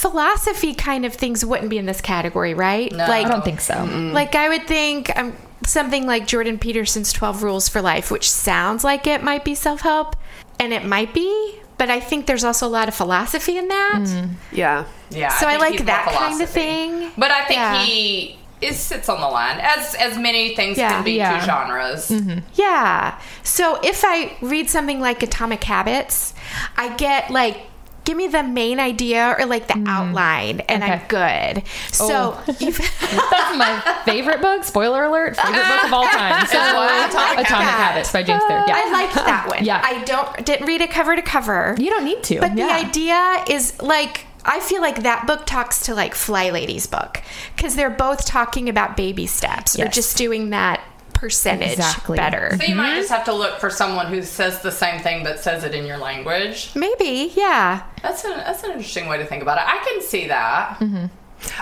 philosophy 0.00 0.74
kind 0.74 1.04
of 1.04 1.14
things 1.14 1.44
wouldn't 1.44 1.68
be 1.70 1.78
in 1.78 1.86
this 1.86 2.00
category, 2.00 2.54
right? 2.54 2.90
No. 2.90 3.06
Like, 3.06 3.26
I 3.26 3.28
don't 3.28 3.44
think 3.44 3.60
so. 3.60 3.84
like 4.12 4.34
I 4.34 4.48
would 4.48 4.66
think 4.66 5.14
um, 5.16 5.36
something 5.66 6.06
like 6.06 6.26
Jordan 6.26 6.58
Peterson's 6.58 7.12
12 7.12 7.42
Rules 7.42 7.68
for 7.68 7.82
Life, 7.82 8.10
which 8.10 8.30
sounds 8.30 8.82
like 8.84 9.06
it 9.06 9.22
might 9.22 9.44
be 9.44 9.54
self 9.54 9.82
help, 9.82 10.16
and 10.58 10.72
it 10.72 10.84
might 10.84 11.12
be, 11.14 11.60
but 11.78 11.90
I 11.90 12.00
think 12.00 12.26
there's 12.26 12.44
also 12.44 12.66
a 12.66 12.68
lot 12.68 12.88
of 12.88 12.94
philosophy 12.94 13.56
in 13.58 13.68
that. 13.68 14.26
Yeah. 14.52 14.84
Yeah. 15.10 15.28
So 15.30 15.46
I 15.46 15.50
think 15.52 15.60
like 15.62 15.72
he's 15.72 15.80
more 15.80 15.86
that 15.86 16.12
kind 16.12 16.40
of 16.42 16.48
thing. 16.50 17.10
But 17.18 17.30
I 17.30 17.44
think 17.44 17.58
Yeah. 17.58 17.82
he 17.84 18.36
is 18.60 18.78
sits 18.78 19.08
on 19.08 19.20
the 19.20 19.26
line 19.26 19.58
as 19.58 19.94
as 19.94 20.18
many 20.18 20.54
things 20.54 20.76
Yeah. 20.76 20.90
can 20.90 21.02
be 21.04 21.12
Yeah. 21.12 21.40
two 21.40 21.46
genres. 21.46 22.12
Yeah. 22.54 23.18
So 23.42 23.80
if 23.82 24.02
I 24.04 24.36
read 24.42 24.68
something 24.70 25.00
like 25.00 25.22
Atomic 25.22 25.64
Habits, 25.64 26.34
I 26.76 26.94
get 26.96 27.30
like 27.30 27.56
give 28.04 28.16
me 28.16 28.28
the 28.28 28.42
main 28.42 28.80
idea 28.80 29.36
or 29.38 29.46
like 29.46 29.68
the 29.68 29.74
mm. 29.74 29.88
outline 29.88 30.60
and 30.60 30.82
I'm 30.82 31.00
good. 31.08 31.62
Oh. 32.00 32.42
So 32.46 32.52
if, 32.60 32.78
That's 32.78 33.56
my 33.56 34.02
favorite 34.04 34.40
book. 34.40 34.64
Spoiler 34.64 35.04
alert: 35.04 35.36
favorite 35.36 35.68
book 35.68 35.84
of 35.84 35.92
all 35.92 36.04
time. 36.08 36.46
So 36.46 36.58
Atomic 36.58 37.10
Atomic, 37.10 37.46
Habits. 37.46 38.10
Habits 38.10 38.12
by 38.12 38.22
James 38.22 38.42
Clear. 38.44 38.64
Yeah. 38.66 38.74
I 38.76 38.92
liked 38.92 39.14
that 39.14 39.48
one. 39.48 39.64
Yeah. 39.64 39.80
I 39.84 40.04
don't 40.04 40.44
didn't 40.44 40.66
read 40.66 40.80
it 40.80 40.90
cover 40.90 41.16
to 41.16 41.22
cover. 41.22 41.74
you 41.78 41.90
don't 41.90 42.04
need 42.04 42.22
to. 42.24 42.40
But 42.40 42.56
yeah. 42.56 42.66
the 42.66 42.88
idea 42.88 43.44
is 43.48 43.80
like 43.80 44.26
I 44.44 44.60
feel 44.60 44.80
like 44.80 45.02
that 45.02 45.26
book 45.26 45.46
talks 45.46 45.82
to 45.86 45.94
like 45.94 46.14
Fly 46.14 46.50
Lady's 46.50 46.86
book 46.86 47.22
because 47.54 47.76
they're 47.76 47.90
both 47.90 48.24
talking 48.24 48.68
about 48.68 48.96
baby 48.96 49.26
steps 49.26 49.78
or 49.78 49.84
Yes. 49.84 49.94
just 49.94 50.16
doing 50.16 50.50
that 50.50 50.80
percentage 51.20 51.74
Exactly. 51.74 52.16
better. 52.16 52.56
So 52.58 52.64
you 52.64 52.74
might 52.74 52.92
mm-hmm. 52.92 53.00
just 53.00 53.10
have 53.10 53.24
to 53.26 53.34
look 53.34 53.60
for 53.60 53.68
someone 53.68 54.06
who 54.06 54.22
says 54.22 54.62
the 54.62 54.72
same 54.72 55.02
thing 55.02 55.22
but 55.22 55.38
says 55.38 55.64
it 55.64 55.74
in 55.74 55.84
your 55.84 55.98
language. 55.98 56.70
Maybe, 56.74 57.30
yeah. 57.36 57.82
That's 58.02 58.24
an 58.24 58.38
that's 58.38 58.62
an 58.64 58.70
interesting 58.70 59.06
way 59.06 59.18
to 59.18 59.26
think 59.26 59.42
about 59.42 59.58
it. 59.58 59.64
I 59.66 59.84
can 59.84 60.00
see 60.00 60.28
that. 60.28 60.78
Mm-hmm. 60.78 61.06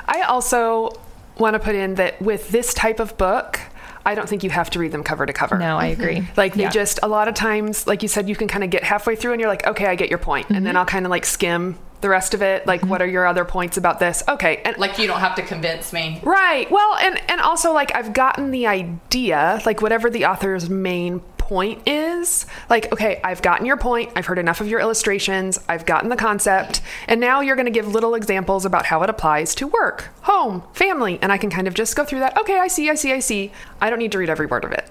I 0.06 0.22
also 0.22 0.92
want 1.38 1.54
to 1.54 1.60
put 1.60 1.74
in 1.74 1.96
that 1.96 2.22
with 2.22 2.50
this 2.50 2.72
type 2.72 3.00
of 3.00 3.16
book, 3.18 3.58
I 4.06 4.14
don't 4.14 4.28
think 4.28 4.44
you 4.44 4.50
have 4.50 4.70
to 4.70 4.78
read 4.78 4.92
them 4.92 5.02
cover 5.02 5.26
to 5.26 5.32
cover. 5.32 5.58
No, 5.58 5.76
I 5.76 5.86
agree. 5.86 6.18
Mm-hmm. 6.18 6.34
Like 6.36 6.54
they 6.54 6.68
just 6.68 7.00
a 7.02 7.08
lot 7.08 7.26
of 7.26 7.34
times, 7.34 7.88
like 7.88 8.02
you 8.02 8.08
said, 8.08 8.28
you 8.28 8.36
can 8.36 8.46
kind 8.46 8.62
of 8.62 8.70
get 8.70 8.84
halfway 8.84 9.16
through 9.16 9.32
and 9.32 9.40
you're 9.40 9.50
like, 9.50 9.66
okay, 9.66 9.86
I 9.86 9.96
get 9.96 10.08
your 10.08 10.18
point. 10.18 10.50
and 10.50 10.64
then 10.64 10.76
I'll 10.76 10.84
kind 10.86 11.04
of 11.04 11.10
like 11.10 11.26
skim 11.26 11.76
the 12.00 12.08
rest 12.08 12.34
of 12.34 12.42
it. 12.42 12.66
Like, 12.66 12.80
mm-hmm. 12.80 12.90
what 12.90 13.02
are 13.02 13.06
your 13.06 13.26
other 13.26 13.44
points 13.44 13.76
about 13.76 13.98
this? 13.98 14.22
Okay, 14.28 14.62
and 14.64 14.76
Like 14.78 14.98
you 14.98 15.06
don't 15.06 15.20
have 15.20 15.34
to 15.36 15.42
convince 15.42 15.92
me. 15.92 16.20
right, 16.22 16.70
well, 16.70 16.96
and 16.96 17.20
and 17.30 17.40
also 17.40 17.72
like 17.72 17.94
I've 17.94 18.12
gotten 18.12 18.50
the 18.50 18.66
idea, 18.66 19.60
like 19.66 19.82
whatever 19.82 20.10
the 20.10 20.26
author's 20.26 20.68
main 20.70 21.20
point 21.38 21.80
is, 21.88 22.44
like 22.68 22.92
okay, 22.92 23.20
I've 23.24 23.42
gotten 23.42 23.64
your 23.66 23.76
point. 23.76 24.12
I've 24.14 24.26
heard 24.26 24.38
enough 24.38 24.60
of 24.60 24.68
your 24.68 24.80
illustrations. 24.80 25.58
I've 25.68 25.86
gotten 25.86 26.10
the 26.10 26.16
concept, 26.16 26.82
and 27.06 27.20
now 27.20 27.40
you're 27.40 27.56
going 27.56 27.66
to 27.66 27.72
give 27.72 27.88
little 27.88 28.14
examples 28.14 28.64
about 28.64 28.86
how 28.86 29.02
it 29.02 29.10
applies 29.10 29.54
to 29.56 29.66
work, 29.66 30.10
home, 30.22 30.62
family, 30.72 31.18
and 31.22 31.32
I 31.32 31.38
can 31.38 31.50
kind 31.50 31.66
of 31.66 31.74
just 31.74 31.96
go 31.96 32.04
through 32.04 32.20
that. 32.20 32.36
Okay, 32.38 32.58
I 32.58 32.68
see, 32.68 32.90
I 32.90 32.94
see, 32.94 33.12
I 33.12 33.20
see. 33.20 33.52
I 33.80 33.90
don't 33.90 33.98
need 33.98 34.12
to 34.12 34.18
read 34.18 34.30
every 34.30 34.46
word 34.46 34.64
of 34.64 34.72
it. 34.72 34.88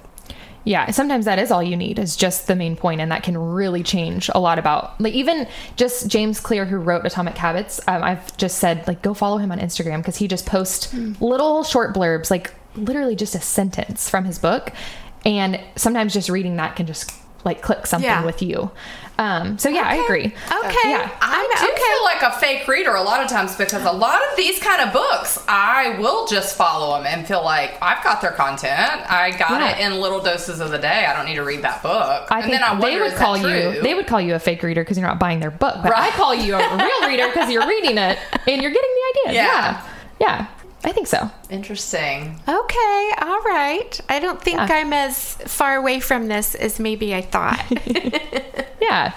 Yeah, 0.68 0.92
sometimes 0.92 1.24
that 1.26 1.40
is 1.40 1.50
all 1.50 1.64
you 1.64 1.78
need 1.78 1.98
is 1.98 2.18
just 2.18 2.48
the 2.48 2.56
main 2.56 2.76
point, 2.76 3.00
and 3.00 3.10
that 3.12 3.24
can 3.24 3.38
really 3.38 3.84
change 3.84 4.30
a 4.36 4.40
lot 4.40 4.60
about 4.60 5.00
like 5.00 5.14
even 5.14 5.48
just 5.78 6.08
James 6.10 6.42
Clear, 6.42 6.66
who 6.66 6.76
wrote 6.76 7.06
Atomic 7.06 7.38
Habits. 7.38 7.80
Um, 7.88 8.04
I've 8.04 8.36
just 8.36 8.58
said 8.58 8.86
like 8.86 9.02
go 9.02 9.14
follow 9.14 9.38
him 9.38 9.50
on 9.52 9.60
Instagram 9.60 9.98
because 10.00 10.18
he 10.18 10.28
just 10.28 10.46
posts 10.46 10.94
little 11.22 11.64
short 11.64 11.96
blurbs, 11.96 12.30
like 12.30 12.54
literally 12.76 13.16
just 13.16 13.34
a 13.34 13.40
sentence 13.40 14.10
from 14.10 14.26
his 14.26 14.40
book, 14.40 14.74
and 15.26 15.58
sometimes 15.78 16.14
just 16.14 16.28
reading 16.28 16.58
that 16.58 16.76
can 16.76 16.86
just 16.86 17.14
like 17.46 17.62
click 17.62 17.88
something 17.88 18.10
Yeah. 18.10 18.26
with 18.26 18.42
you. 18.42 18.70
Um, 19.20 19.58
so 19.58 19.70
yeah, 19.70 19.82
I 19.84 19.96
agree. 19.96 20.26
Okay. 20.26 20.36
Yeah. 20.90 21.10
I 21.22 21.50
I'm 21.58 21.66
do 21.66 21.72
okay. 21.74 21.82
feel 21.82 22.04
like 22.04 22.22
a 22.22 22.40
fake 22.40 22.68
reader 22.68 22.92
a 22.96 23.02
lot 23.02 23.24
of 23.24 23.30
times 23.30 23.56
because 23.56 23.84
a 23.84 23.92
lot 23.92 24.22
of 24.30 24.38
these 24.38 24.60
kind 24.60 24.82
of 24.82 24.94
books, 24.94 25.44
I 25.48 25.98
will 26.00 26.28
just 26.28 26.56
follow 26.56 26.98
them 26.98 27.08
and 27.08 27.28
feel 27.28 27.44
like 27.44 27.78
I've 27.82 28.04
got 28.04 28.22
their 28.22 28.32
content. 28.32 28.70
I 29.10 29.32
got 29.32 29.52
Yeah. 29.60 29.78
it 29.78 29.86
in 29.92 30.00
little 30.00 30.22
doses 30.22 30.60
of 30.60 30.70
the 30.72 30.78
day. 30.78 31.06
I 31.06 31.16
don't 31.16 31.26
need 31.26 31.36
to 31.36 31.44
read 31.44 31.64
that 31.64 31.82
book. 31.82 32.28
I 32.32 32.36
and 32.42 32.44
think 32.46 32.60
then 32.60 32.64
I 32.64 32.80
they 32.80 33.00
would 33.00 33.16
call 33.16 33.38
you 33.38 33.82
they 33.82 33.94
would 33.96 34.06
call 34.08 34.22
you 34.22 34.36
a 34.36 34.40
fake 34.40 34.62
reader 34.62 34.82
because 34.84 34.98
you're 34.98 35.08
not 35.08 35.20
buying 35.20 35.40
their 35.40 35.52
book. 35.52 35.78
But 35.82 35.96
I 35.96 36.10
call 36.12 36.36
you 36.36 36.56
a 36.56 36.78
real 36.78 37.10
reader 37.10 37.28
because 37.28 37.50
you're 37.50 37.68
reading 37.68 37.98
it 37.98 38.20
and 38.48 38.62
you're 38.62 38.72
getting 38.72 38.92
the 38.92 39.32
idea. 39.32 39.34
Yeah. 39.44 39.44
yeah. 39.44 39.88
Yeah. 40.20 40.48
I 40.84 40.92
think 40.92 41.08
so. 41.08 41.30
Interesting. 41.50 42.40
Okay, 42.48 43.12
all 43.22 43.42
right. 43.42 44.00
I 44.10 44.20
don't 44.20 44.42
think 44.42 44.58
Yeah. 44.58 44.68
I'm 44.70 44.94
as 44.94 45.34
far 45.36 45.76
away 45.76 46.00
from 46.00 46.28
this 46.28 46.56
as 46.56 46.80
maybe 46.80 47.14
I 47.16 47.22
thought. 47.22 47.64
Yeah. 48.80 49.12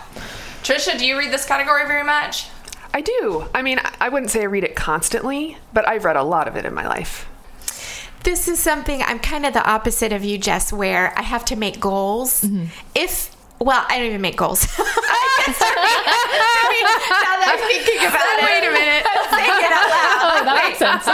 Trisha, 0.64 0.98
do 0.98 1.06
you 1.06 1.16
read 1.16 1.30
this 1.32 1.44
category 1.46 1.86
very 1.86 2.02
much? 2.02 2.48
I 2.92 3.02
do. 3.02 3.44
I 3.54 3.62
mean, 3.62 3.78
I- 3.78 3.92
I 4.00 4.08
wouldn't 4.08 4.30
say 4.32 4.40
I 4.40 4.44
read 4.46 4.64
it 4.64 4.74
constantly, 4.74 5.58
but 5.72 5.86
I've 5.88 6.04
read 6.04 6.16
a 6.16 6.24
lot 6.24 6.48
of 6.48 6.56
it 6.56 6.64
in 6.64 6.74
my 6.74 6.86
life. 6.88 7.28
this 8.24 8.48
is 8.48 8.58
something 8.58 9.00
I'm 9.02 9.18
kind 9.20 9.46
of 9.46 9.52
the 9.52 9.64
opposite 9.64 10.12
of 10.12 10.24
you, 10.24 10.38
Jess, 10.38 10.72
where 10.72 11.16
I 11.16 11.22
have 11.22 11.44
to 11.46 11.56
make 11.56 11.78
goals. 11.78 12.42
Mm-hmm. 12.42 12.64
If 12.94 13.34
well, 13.60 13.84
I 13.88 13.98
don't 13.98 14.06
even 14.06 14.20
make 14.20 14.36
goals. 14.36 14.62
now 14.78 14.84
that 17.36 17.46
I'm 17.46 17.58
thinking 17.60 18.08
about 18.08 18.38
it, 18.38 18.44
wait 18.44 18.64
a 18.64 18.70
minute, 18.72 19.04
saying 19.30 19.60
it 19.60 19.72
out 19.72 19.90
loud. 19.92 20.18
Oh, 20.22 20.44
that 20.44 20.54
makes 20.64 20.78
sense. 20.78 21.04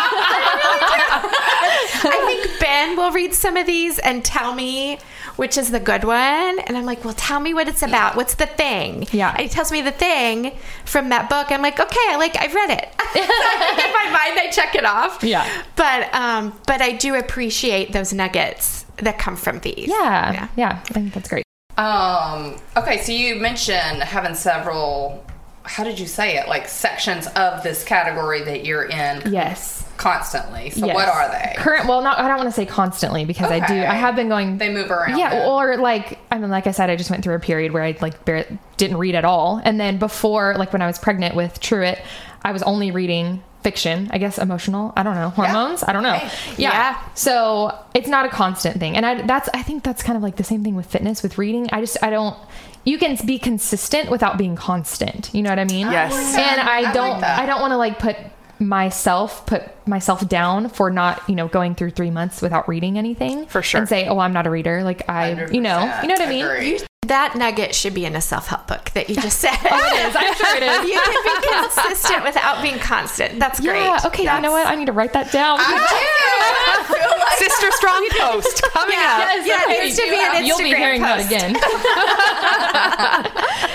I 2.07 2.19
think 2.27 2.61
Ben 2.61 2.97
will 2.97 3.11
read 3.11 3.35
some 3.35 3.57
of 3.57 3.67
these 3.67 3.99
and 3.99 4.25
tell 4.25 4.55
me 4.55 4.99
which 5.37 5.59
is 5.59 5.71
the 5.71 5.81
good 5.81 6.05
one. 6.05 6.59
And 6.61 6.77
I'm 6.77 6.85
like, 6.85 7.05
well, 7.05 7.15
tell 7.15 7.41
me 7.41 7.55
what 7.55 7.69
it's 7.69 7.83
about. 7.83 8.17
What's 8.17 8.35
the 8.35 8.47
thing? 8.47 9.07
Yeah. 9.13 9.31
And 9.31 9.41
he 9.41 9.49
tells 9.49 9.71
me 9.71 9.83
the 9.83 9.93
thing 9.93 10.53
from 10.85 11.11
that 11.11 11.29
book. 11.29 11.51
I'm 11.51 11.63
like, 11.63 11.79
okay, 11.79 12.07
I 12.09 12.17
like 12.17 12.37
I've 12.37 12.55
read 12.55 12.71
it. 12.71 12.89
so 13.13 13.21
in 13.21 13.93
my 13.93 14.09
mind 14.11 14.39
I 14.39 14.51
check 14.53 14.75
it 14.75 14.85
off. 14.85 15.23
Yeah. 15.23 15.47
But 15.77 16.13
um, 16.15 16.59
but 16.67 16.81
I 16.81 16.93
do 16.93 17.15
appreciate 17.15 17.93
those 17.93 18.13
nuggets 18.13 18.85
that 18.99 19.19
come 19.19 19.37
from 19.37 19.61
these. 19.61 19.89
Yeah, 19.89 20.49
yeah, 20.57 20.83
I 20.89 20.93
think 20.93 21.13
that's 21.13 21.29
great. 21.29 21.46
Um. 21.77 22.57
Okay, 22.77 23.03
so 23.03 23.13
you 23.13 23.37
mentioned 23.37 24.03
having 24.03 24.35
several. 24.35 25.25
How 25.65 25.83
did 25.85 25.99
you 25.99 26.07
say 26.07 26.39
it? 26.39 26.49
Like 26.49 26.69
sections 26.69 27.27
of 27.29 27.63
this 27.65 27.83
category 27.85 28.43
that 28.45 28.65
you're 28.65 28.85
in 28.85 29.33
Yes. 29.33 29.85
constantly. 29.97 30.71
So 30.71 30.87
yes. 30.87 30.95
what 30.95 31.09
are 31.09 31.29
they? 31.29 31.55
Current. 31.57 31.89
Well, 31.89 32.03
not. 32.03 32.19
I 32.19 32.29
don't 32.29 32.37
want 32.37 32.49
to 32.49 32.53
say 32.53 32.67
constantly 32.67 33.25
because 33.25 33.51
I 33.51 33.67
do. 33.67 33.75
I 33.75 33.95
have 33.95 34.15
been 34.15 34.29
going. 34.29 34.59
They 34.59 34.73
move 34.73 34.91
around. 34.91 35.19
Yeah, 35.19 35.31
then. 35.31 35.49
or 35.49 35.77
like 35.77 36.19
I 36.31 36.39
mean, 36.39 36.51
like 36.51 36.67
I 36.67 36.71
said, 36.71 36.89
I 36.89 36.97
just 36.97 37.11
went 37.11 37.25
through 37.25 37.35
a 37.35 37.41
period 37.41 37.73
where 37.73 37.83
I 37.83 37.97
like 38.01 38.25
bar- 38.25 38.47
didn't 38.77 38.97
read 38.99 39.15
at 39.17 39.25
all, 39.25 39.61
and 39.65 39.79
then 39.81 39.99
before, 39.99 40.55
like 40.57 40.73
when 40.73 40.83
I 40.83 40.87
was 40.87 40.99
pregnant 40.99 41.35
with 41.35 41.59
Truett, 41.61 42.01
I 42.43 42.53
was 42.53 42.63
only 42.63 42.91
reading 42.93 43.43
fiction. 43.67 44.09
I 44.13 44.19
guess 44.19 44.39
emotional. 44.39 44.93
I 44.97 45.03
don't 45.03 45.17
know 45.17 45.31
hormones. 45.31 45.83
I 45.83 45.93
don't 45.93 46.05
know. 46.05 46.13
Hey. 46.13 46.63
Yeah. 46.63 46.71
Yeah. 46.73 47.09
So 47.15 47.77
it's 47.95 48.07
not 48.09 48.25
a 48.25 48.29
constant 48.29 48.79
thing, 48.79 48.97
and 48.97 49.05
I 49.05 49.23
that's 49.23 49.49
I 49.53 49.63
think 49.63 49.83
that's 49.83 50.03
kind 50.05 50.17
of 50.17 50.23
like 50.23 50.37
the 50.37 50.45
same 50.45 50.63
thing 50.63 50.77
with 50.77 50.87
fitness 50.87 51.23
with 51.25 51.37
reading. 51.37 51.69
I 51.73 51.81
just 51.81 51.97
I 52.01 52.11
don't. 52.11 52.37
You 52.85 52.97
can 52.99 53.19
be 53.27 53.39
consistent 53.41 54.09
without 54.09 54.39
being 54.39 54.55
constant. 54.55 55.35
You 55.35 55.43
know 55.43 55.51
what 55.51 55.59
I 55.59 55.65
mean? 55.65 55.91
Yes. 55.91 56.13
And 56.37 56.61
I 56.61 56.91
I 56.91 56.93
don't. 56.93 57.21
that. 57.23 57.41
I 57.41 57.47
don't 57.47 57.61
want 57.61 57.73
to 57.73 57.77
like 57.77 57.99
put 57.99 58.17
myself 58.59 59.45
put 59.47 59.63
myself 59.87 60.27
down 60.29 60.69
for 60.69 60.91
not 60.91 61.23
you 61.29 61.35
know 61.35 61.49
going 61.49 61.75
through 61.75 61.91
three 61.91 62.11
months 62.11 62.41
without 62.41 62.69
reading 62.69 62.97
anything 62.97 63.47
For 63.47 63.63
sure. 63.63 63.81
and 63.81 63.87
say 63.89 64.09
oh 64.09 64.19
i'm 64.19 64.33
not 64.33 64.47
a 64.47 64.51
reader 64.51 64.83
like 64.83 65.07
i 65.11 65.47
you 65.53 65.61
know 65.61 65.77
100% 65.77 66.03
you 66.03 66.09
know 66.09 66.15
what 66.15 66.23
i 66.23 66.31
mean 66.31 66.45
agree. 66.47 66.79
That 67.09 67.35
nugget 67.37 67.75
should 67.75 67.95
be 67.95 68.05
in 68.05 68.15
a 68.17 68.21
self 68.21 68.47
help 68.49 68.67
book 68.67 68.91
that 68.95 69.09
you 69.09 69.17
just 69.17 69.39
said. 69.45 69.57
oh 69.65 69.77
it 69.95 70.09
is 70.09 70.17
i'm 70.17 70.35
sure 70.35 70.57
it 70.57 70.63
is 70.63 70.89
you 70.93 71.01
can 71.01 71.23
be 71.25 71.47
consistent 71.63 72.25
without 72.25 72.63
being 72.63 72.79
constant. 72.79 73.39
That's 73.39 73.61
great. 73.61 73.81
yeah 73.83 74.01
okay 74.07 74.23
you 74.25 74.41
know 74.41 74.53
what 74.53 74.67
i 74.67 74.75
need 74.75 74.87
to 74.87 74.93
write 74.93 75.13
that 75.13 75.31
down 75.33 75.59
I 75.59 76.85
feel 76.89 77.19
like 77.19 77.39
Sister 77.39 77.71
Strong 77.73 78.09
Post 78.19 78.63
coming 78.73 78.97
up. 78.97 79.19
Yes, 79.19 79.47
Yeah, 79.47 79.61
it 79.63 79.65
okay. 79.77 79.85
needs 79.85 79.97
to 79.97 80.03
be 80.03 80.09
an 80.11 80.21
Instagram 80.21 80.47
You'll 80.47 80.59
be 80.59 80.75
hearing 80.75 81.01
post. 81.03 81.29
that 81.29 81.53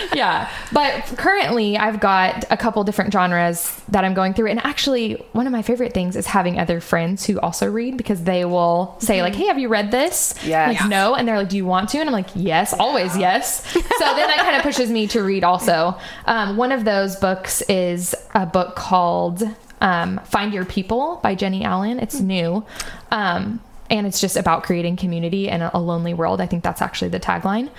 again. 0.08 0.12
yeah, 0.15 0.50
but 0.72 1.04
currently 1.17 1.78
I've 1.78 2.00
got 2.00 2.46
a 2.50 2.58
couple 2.58 2.84
different 2.84 3.12
genres 3.13 3.80
that 3.89 4.04
I'm 4.06 4.13
going 4.13 4.34
through, 4.34 4.48
and 4.48 4.60
actually 4.65 5.13
one 5.34 5.46
of 5.48 5.52
my 5.54 5.62
favorite 5.62 5.94
things 5.94 6.15
is 6.15 6.28
having 6.28 6.60
other 6.60 6.80
friends 6.80 7.26
who 7.26 7.39
also 7.39 7.70
read 7.70 7.98
because 7.98 8.24
they 8.24 8.46
will 8.46 8.96
say 9.00 9.22
like, 9.22 9.34
mm-hmm. 9.34 9.41
"Hey, 9.41 9.48
have 9.48 9.60
you 9.60 9.67
read 9.70 9.91
this?" 9.91 10.34
Yes. 10.46 10.80
Like, 10.82 10.89
no, 10.89 11.15
and 11.15 11.28
they're 11.28 11.38
like, 11.38 11.50
"Do 11.50 11.58
you 11.58 11.65
want 11.65 11.89
to?" 11.89 12.00
And 12.00 12.10
I'm 12.10 12.13
like, 12.13 12.30
"Yes, 12.36 12.74
always 12.74 13.15
yes." 13.22 13.66
so 13.74 13.80
then 13.80 14.28
that 14.28 14.38
kind 14.40 14.56
of 14.56 14.64
pushes 14.64 14.90
me 14.90 15.08
to 15.08 15.22
read 15.24 15.44
also. 15.44 15.98
Um, 16.26 16.58
one 16.58 16.72
of 16.72 16.84
those 16.86 17.16
books 17.16 17.62
is 17.64 18.16
a 18.34 18.46
book 18.46 18.76
called 18.76 19.44
um, 19.80 20.20
"Find 20.26 20.54
Your 20.54 20.66
People" 20.66 21.20
by 21.24 21.36
Jennie 21.36 21.64
Allen. 21.64 22.00
It's 22.00 22.20
new. 22.20 22.66
Um, 23.12 23.62
and 23.92 24.08
it's 24.08 24.22
just 24.22 24.38
about 24.38 24.64
creating 24.64 24.96
community 24.96 25.50
in 25.50 25.62
a 25.62 25.78
lonely 25.78 26.14
world. 26.14 26.40
I 26.40 26.46
think 26.46 26.64
that's 26.64 26.82
actually 26.82 27.10
the 27.10 27.20
tagline. 27.20 27.70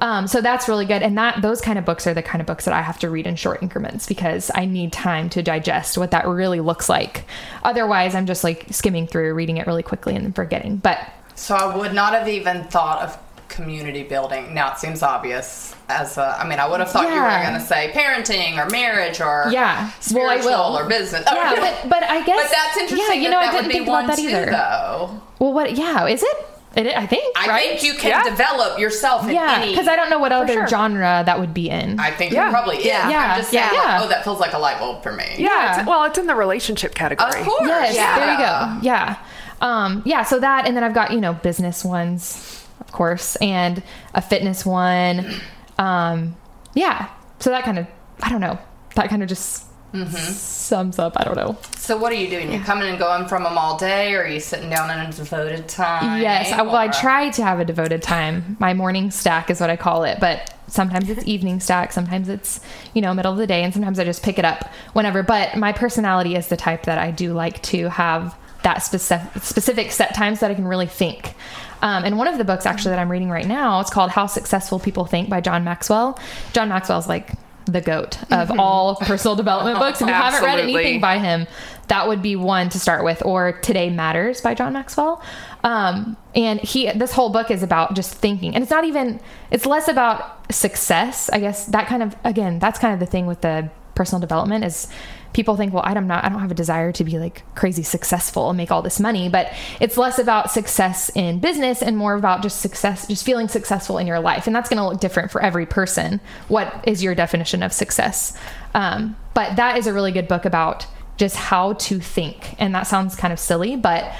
Um, 0.00 0.26
so 0.26 0.40
that's 0.40 0.66
really 0.66 0.86
good, 0.86 1.02
and 1.02 1.18
that 1.18 1.42
those 1.42 1.60
kind 1.60 1.78
of 1.78 1.84
books 1.84 2.06
are 2.06 2.14
the 2.14 2.22
kind 2.22 2.40
of 2.40 2.46
books 2.46 2.64
that 2.64 2.72
I 2.72 2.80
have 2.80 2.98
to 3.00 3.10
read 3.10 3.26
in 3.26 3.36
short 3.36 3.62
increments 3.62 4.06
because 4.06 4.50
I 4.54 4.64
need 4.64 4.92
time 4.92 5.28
to 5.30 5.42
digest 5.42 5.98
what 5.98 6.12
that 6.12 6.26
really 6.26 6.60
looks 6.60 6.88
like. 6.88 7.24
Otherwise, 7.62 8.14
I'm 8.14 8.24
just 8.24 8.44
like 8.44 8.66
skimming 8.70 9.06
through, 9.06 9.34
reading 9.34 9.58
it 9.58 9.66
really 9.66 9.82
quickly, 9.82 10.16
and 10.16 10.34
forgetting. 10.34 10.76
But 10.76 11.06
So 11.34 11.54
I 11.54 11.76
would 11.76 11.92
not 11.92 12.14
have 12.14 12.28
even 12.28 12.64
thought 12.64 13.02
of 13.02 13.18
community 13.48 14.02
building. 14.02 14.54
Now 14.54 14.72
it 14.72 14.78
seems 14.78 15.02
obvious. 15.02 15.74
As 15.88 16.18
a, 16.18 16.36
I 16.38 16.46
mean, 16.46 16.58
I 16.58 16.68
would 16.68 16.80
have 16.80 16.90
thought 16.90 17.08
you 17.08 17.20
were 17.20 17.28
going 17.28 17.54
to 17.54 17.60
say 17.60 17.90
parenting 17.94 18.58
or 18.58 18.68
marriage 18.70 19.20
or 19.20 19.46
Yeah. 19.50 19.90
Well, 20.12 20.28
I 20.28 20.38
spiritual 20.40 20.50
will. 20.52 20.78
or 20.78 20.88
business. 20.88 21.24
yeah, 21.26 21.54
but 21.82 21.88
but 21.88 22.02
I 22.04 22.24
guess 22.24 22.42
But 22.42 22.50
that's 22.50 22.76
interesting. 22.76 23.08
Yeah, 23.08 23.14
you 23.22 23.30
know, 23.30 23.40
that 23.40 23.48
I 23.48 23.52
didn't 23.52 23.64
would 23.66 23.72
think 23.72 23.84
be 23.84 23.88
about 23.90 23.92
one 23.92 24.06
that 24.08 24.16
too, 24.18 24.28
either. 24.28 24.46
Though 24.50 25.20
Well, 25.38 25.52
what? 25.52 25.76
Yeah, 25.76 26.06
is 26.06 26.22
it? 26.22 26.36
It, 26.76 26.94
I 26.96 27.06
think. 27.06 27.36
I 27.36 27.48
right? 27.48 27.62
think 27.70 27.82
you 27.82 27.94
can 27.94 28.10
Yeah. 28.10 28.22
develop 28.24 28.78
yourself 28.78 29.24
in 29.26 29.34
Yeah, 29.34 29.64
because 29.66 29.88
I 29.88 29.96
don't 29.96 30.10
know 30.10 30.18
what 30.18 30.30
other 30.32 30.52
sure. 30.52 30.68
genre 30.68 31.22
that 31.24 31.40
would 31.40 31.54
be 31.54 31.70
in. 31.70 31.98
I 31.98 32.10
think 32.10 32.32
Yeah. 32.32 32.48
it 32.48 32.52
probably 32.52 32.76
is. 32.76 32.84
Yeah. 32.84 33.08
Yeah. 33.08 33.32
I'm 33.32 33.38
just 33.38 33.50
saying, 33.50 33.68
Yeah. 33.72 33.80
like, 33.80 34.02
oh, 34.02 34.08
that 34.08 34.22
feels 34.22 34.38
like 34.38 34.52
a 34.52 34.58
light 34.58 34.78
bulb 34.78 35.02
for 35.02 35.10
me. 35.12 35.24
Yeah, 35.38 35.48
Yeah. 35.48 35.78
It's, 35.80 35.88
well, 35.88 36.04
it's 36.04 36.18
in 36.18 36.26
the 36.26 36.34
relationship 36.36 36.94
category. 36.94 37.40
Of 37.40 37.46
course. 37.46 37.66
Yes, 37.66 37.94
yeah. 37.96 38.18
there 38.18 38.32
you 38.32 38.38
go. 38.38 38.78
Yeah. 38.82 39.16
Um, 39.60 40.02
yeah, 40.04 40.22
so 40.22 40.38
that 40.38 40.66
and 40.66 40.76
then 40.76 40.84
I've 40.84 40.94
got, 40.94 41.10
you 41.10 41.20
know, 41.20 41.32
business 41.32 41.84
ones, 41.84 42.57
of 42.88 42.92
course, 42.92 43.36
and 43.36 43.82
a 44.14 44.22
fitness 44.22 44.64
one. 44.64 45.34
Um, 45.78 46.36
yeah. 46.74 47.10
So 47.38 47.50
that 47.50 47.64
kind 47.64 47.78
of 47.78 47.86
I 48.22 48.30
don't 48.30 48.40
know. 48.40 48.58
That 48.96 49.10
kind 49.10 49.22
of 49.22 49.28
just 49.28 49.68
sums 50.04 50.98
up, 50.98 51.14
I 51.16 51.24
don't 51.24 51.36
know. 51.36 51.56
So 51.76 51.96
what 51.96 52.12
are 52.12 52.16
you 52.16 52.28
doing? 52.28 52.52
You're 52.52 52.64
coming 52.64 52.88
and 52.88 52.98
going 52.98 53.26
from 53.26 53.42
them 53.42 53.56
all 53.56 53.78
day, 53.78 54.14
or 54.14 54.22
are 54.22 54.28
you 54.28 54.40
sitting 54.40 54.68
down 54.68 54.90
in 54.90 55.06
a 55.06 55.12
devoted 55.12 55.68
time? 55.68 56.20
Yes, 56.20 56.52
I, 56.52 56.62
well, 56.62 56.76
I 56.76 56.88
try 56.88 57.30
to 57.30 57.42
have 57.42 57.60
a 57.60 57.64
devoted 57.64 58.02
time. 58.02 58.56
My 58.58 58.74
morning 58.74 59.10
stack 59.10 59.50
is 59.50 59.60
what 59.60 59.70
I 59.70 59.76
call 59.76 60.04
it, 60.04 60.18
but 60.20 60.54
sometimes 60.66 61.08
it's 61.08 61.24
evening 61.26 61.60
stack, 61.60 61.92
sometimes 61.92 62.28
it's, 62.28 62.60
you 62.92 63.00
know, 63.00 63.14
middle 63.14 63.32
of 63.32 63.38
the 63.38 63.46
day, 63.46 63.62
and 63.62 63.72
sometimes 63.72 63.98
I 63.98 64.04
just 64.04 64.22
pick 64.22 64.38
it 64.38 64.44
up 64.44 64.70
whenever. 64.92 65.22
But 65.22 65.56
my 65.56 65.72
personality 65.72 66.36
is 66.36 66.48
the 66.48 66.56
type 66.56 66.82
that 66.84 66.98
I 66.98 67.10
do 67.10 67.32
like 67.32 67.62
to 67.64 67.88
have 67.88 68.36
that 68.64 68.78
specific, 68.78 69.42
specific 69.42 69.92
set 69.92 70.14
times 70.14 70.40
that 70.40 70.50
I 70.50 70.54
can 70.54 70.66
really 70.66 70.86
think. 70.86 71.34
Um, 71.82 72.04
and 72.04 72.18
one 72.18 72.28
of 72.28 72.38
the 72.38 72.44
books 72.44 72.66
actually 72.66 72.90
that 72.90 72.98
I'm 72.98 73.10
reading 73.10 73.30
right 73.30 73.46
now, 73.46 73.80
it's 73.80 73.90
called 73.90 74.10
How 74.10 74.26
Successful 74.26 74.78
People 74.78 75.04
Think 75.04 75.28
by 75.28 75.40
John 75.40 75.64
Maxwell. 75.64 76.18
John 76.52 76.68
Maxwell's 76.68 77.08
like 77.08 77.32
the 77.66 77.80
goat 77.80 78.18
of 78.32 78.58
all 78.58 78.96
personal 78.96 79.36
development 79.36 79.78
books. 79.80 80.00
If 80.00 80.08
you 80.08 80.12
haven't 80.12 80.42
read 80.42 80.58
anything 80.58 81.00
by 81.00 81.18
him, 81.18 81.46
that 81.88 82.08
would 82.08 82.22
be 82.22 82.36
one 82.36 82.68
to 82.70 82.80
start 82.80 83.04
with. 83.04 83.22
Or 83.24 83.52
Today 83.52 83.90
Matters 83.90 84.40
by 84.40 84.54
John 84.54 84.72
Maxwell. 84.72 85.22
Um, 85.64 86.16
and 86.34 86.60
he, 86.60 86.90
this 86.92 87.12
whole 87.12 87.30
book 87.30 87.50
is 87.50 87.62
about 87.62 87.94
just 87.94 88.14
thinking, 88.14 88.54
and 88.54 88.62
it's 88.62 88.70
not 88.70 88.84
even, 88.84 89.20
it's 89.50 89.66
less 89.66 89.88
about 89.88 90.52
success. 90.52 91.28
I 91.30 91.40
guess 91.40 91.66
that 91.66 91.86
kind 91.88 92.02
of, 92.02 92.16
again, 92.24 92.58
that's 92.58 92.78
kind 92.78 92.94
of 92.94 93.00
the 93.00 93.06
thing 93.06 93.26
with 93.26 93.40
the 93.40 93.70
personal 93.94 94.20
development 94.20 94.64
is 94.64 94.88
people 95.32 95.56
think, 95.56 95.72
well, 95.72 95.82
I'm 95.84 96.06
not, 96.06 96.24
I 96.24 96.28
don't 96.28 96.40
have 96.40 96.50
a 96.50 96.54
desire 96.54 96.90
to 96.92 97.04
be 97.04 97.18
like 97.18 97.42
crazy 97.54 97.82
successful 97.82 98.48
and 98.50 98.56
make 98.56 98.70
all 98.70 98.82
this 98.82 98.98
money, 98.98 99.28
but 99.28 99.52
it's 99.80 99.96
less 99.96 100.18
about 100.18 100.50
success 100.50 101.10
in 101.14 101.38
business 101.38 101.82
and 101.82 101.96
more 101.96 102.14
about 102.14 102.42
just 102.42 102.60
success, 102.60 103.06
just 103.06 103.24
feeling 103.24 103.46
successful 103.48 103.98
in 103.98 104.06
your 104.06 104.20
life. 104.20 104.46
And 104.46 104.56
that's 104.56 104.68
going 104.68 104.78
to 104.78 104.88
look 104.88 105.00
different 105.00 105.30
for 105.30 105.40
every 105.42 105.66
person. 105.66 106.20
What 106.48 106.84
is 106.86 107.02
your 107.02 107.14
definition 107.14 107.62
of 107.62 107.72
success? 107.72 108.36
Um, 108.74 109.16
but 109.34 109.56
that 109.56 109.76
is 109.76 109.86
a 109.86 109.92
really 109.92 110.12
good 110.12 110.28
book 110.28 110.44
about 110.44 110.86
just 111.16 111.36
how 111.36 111.74
to 111.74 112.00
think. 112.00 112.54
And 112.58 112.74
that 112.74 112.86
sounds 112.86 113.14
kind 113.14 113.32
of 113.32 113.38
silly, 113.38 113.76
but 113.76 114.12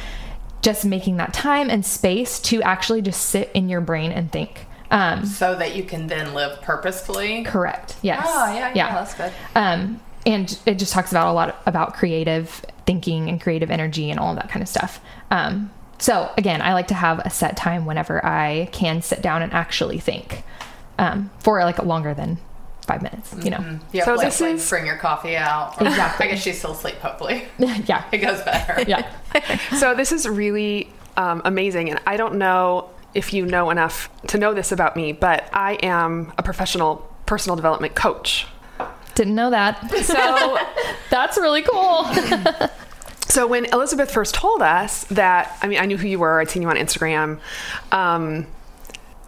just 0.63 0.85
making 0.85 1.17
that 1.19 1.33
time 1.33 1.71
and 1.71 1.87
space 1.87 2.41
to 2.41 2.61
actually 2.63 3.01
just 3.03 3.23
sit 3.29 3.51
in 3.55 3.69
your 3.69 3.81
brain 3.81 4.13
and 4.13 4.31
think. 4.31 4.67
Um, 4.91 5.25
So 5.25 5.55
that 5.55 5.77
you 5.77 5.85
can 5.85 6.07
then 6.07 6.35
live 6.35 6.61
purposefully. 6.63 7.45
correct. 7.45 7.97
Yes. 8.03 8.25
Oh, 8.29 8.53
yeah, 8.55 8.73
yeah, 8.75 8.95
that's 8.95 9.15
good. 9.15 9.33
Um, 9.55 10.01
and 10.27 10.59
it 10.67 10.75
just 10.79 10.93
talks 10.93 11.11
about 11.11 11.29
a 11.29 11.33
lot 11.33 11.61
about 11.67 11.95
creative 11.95 12.65
thinking 12.87 13.29
and 13.29 13.41
creative 13.41 13.71
energy 13.71 14.11
and 14.11 14.19
all 14.21 14.31
of 14.31 14.37
that 14.37 14.49
kind 14.49 14.63
of 14.63 14.69
stuff. 14.69 15.01
Um, 15.31 15.71
so 15.99 16.31
again, 16.39 16.63
I 16.63 16.75
like 16.75 16.89
to 16.89 16.95
have 16.95 17.19
a 17.21 17.31
set 17.31 17.57
time 17.57 17.85
whenever 17.87 18.25
I 18.25 18.69
can 18.73 19.03
sit 19.03 19.21
down 19.23 19.43
and 19.43 19.53
actually 19.53 19.99
think 19.99 20.45
um, 20.99 21.31
for 21.41 21.61
like 21.65 21.79
longer 21.83 22.15
than 22.15 22.39
five 22.83 23.03
minutes. 23.03 23.35
You 23.45 23.51
know. 23.51 23.79
You 23.93 24.01
have 24.01 24.05
So 24.07 24.15
like, 24.15 24.27
this 24.29 24.41
like, 24.41 24.55
is- 24.55 24.69
bring 24.69 24.87
your 24.87 24.97
coffee 24.97 25.37
out. 25.37 25.81
Exactly. 25.81 26.27
I 26.29 26.31
guess 26.31 26.43
she's 26.43 26.59
still 26.59 26.73
asleep, 26.73 26.97
hopefully. 26.97 27.45
yeah. 27.59 28.05
It 28.13 28.19
goes 28.19 28.41
better. 28.43 28.83
Yeah. 28.89 29.11
So 29.79 29.95
this 29.95 30.13
is 30.13 30.27
really 30.29 30.91
um, 31.17 31.43
amazing, 31.45 31.91
and 31.91 32.01
I 32.07 32.17
don't 32.17 32.37
know 32.37 32.89
if 33.15 33.33
you 33.33 33.45
know 33.45 33.71
enough 33.71 34.09
to 34.29 34.39
know 34.39 34.55
this 34.55 34.71
about 34.73 34.95
me, 34.97 35.13
but 35.13 35.49
I 35.53 35.75
am 35.83 36.33
a 36.39 36.43
professional 36.43 37.07
personal 37.27 37.57
development 37.57 37.95
coach. 37.95 38.47
Didn't 39.19 39.35
know 39.35 39.51
that. 39.51 39.91
So, 40.05 40.59
That's 41.11 41.37
really 41.39 41.63
cool. 41.63 42.05
so 43.27 43.49
when 43.49 43.65
Elizabeth 43.65 44.13
first 44.13 44.33
told 44.33 44.63
us 44.63 45.03
that, 45.07 45.59
I 45.61 45.67
mean, 45.67 45.81
I 45.81 45.87
knew 45.87 45.97
who 45.97 46.07
you 46.07 46.21
were. 46.21 46.41
I'd 46.41 46.49
seen 46.49 46.63
you 46.63 46.71
on 46.71 46.77
Instagram. 46.77 47.41
Um, 47.91 48.47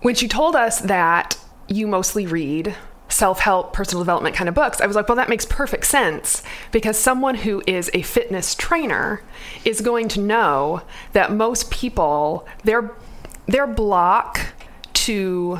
when 0.03 0.15
she 0.15 0.29
told 0.29 0.55
us 0.55 0.79
that 0.83 1.37
you 1.67 1.89
mostly 1.89 2.25
read 2.25 2.77
self-help 3.09 3.73
personal 3.73 4.01
development 4.01 4.37
kind 4.37 4.49
of 4.49 4.55
books 4.55 4.81
i 4.81 4.87
was 4.87 4.95
like 4.95 5.09
well 5.09 5.17
that 5.17 5.29
makes 5.29 5.45
perfect 5.45 5.85
sense 5.85 6.45
because 6.71 6.97
someone 6.97 7.35
who 7.35 7.61
is 7.67 7.91
a 7.93 8.03
fitness 8.03 8.55
trainer 8.55 9.21
is 9.65 9.81
going 9.81 10.07
to 10.07 10.21
know 10.21 10.81
that 11.13 11.33
most 11.33 11.73
people 11.73 12.47
their 12.63 12.93
their 13.49 13.67
block 13.67 14.55
to 14.93 15.59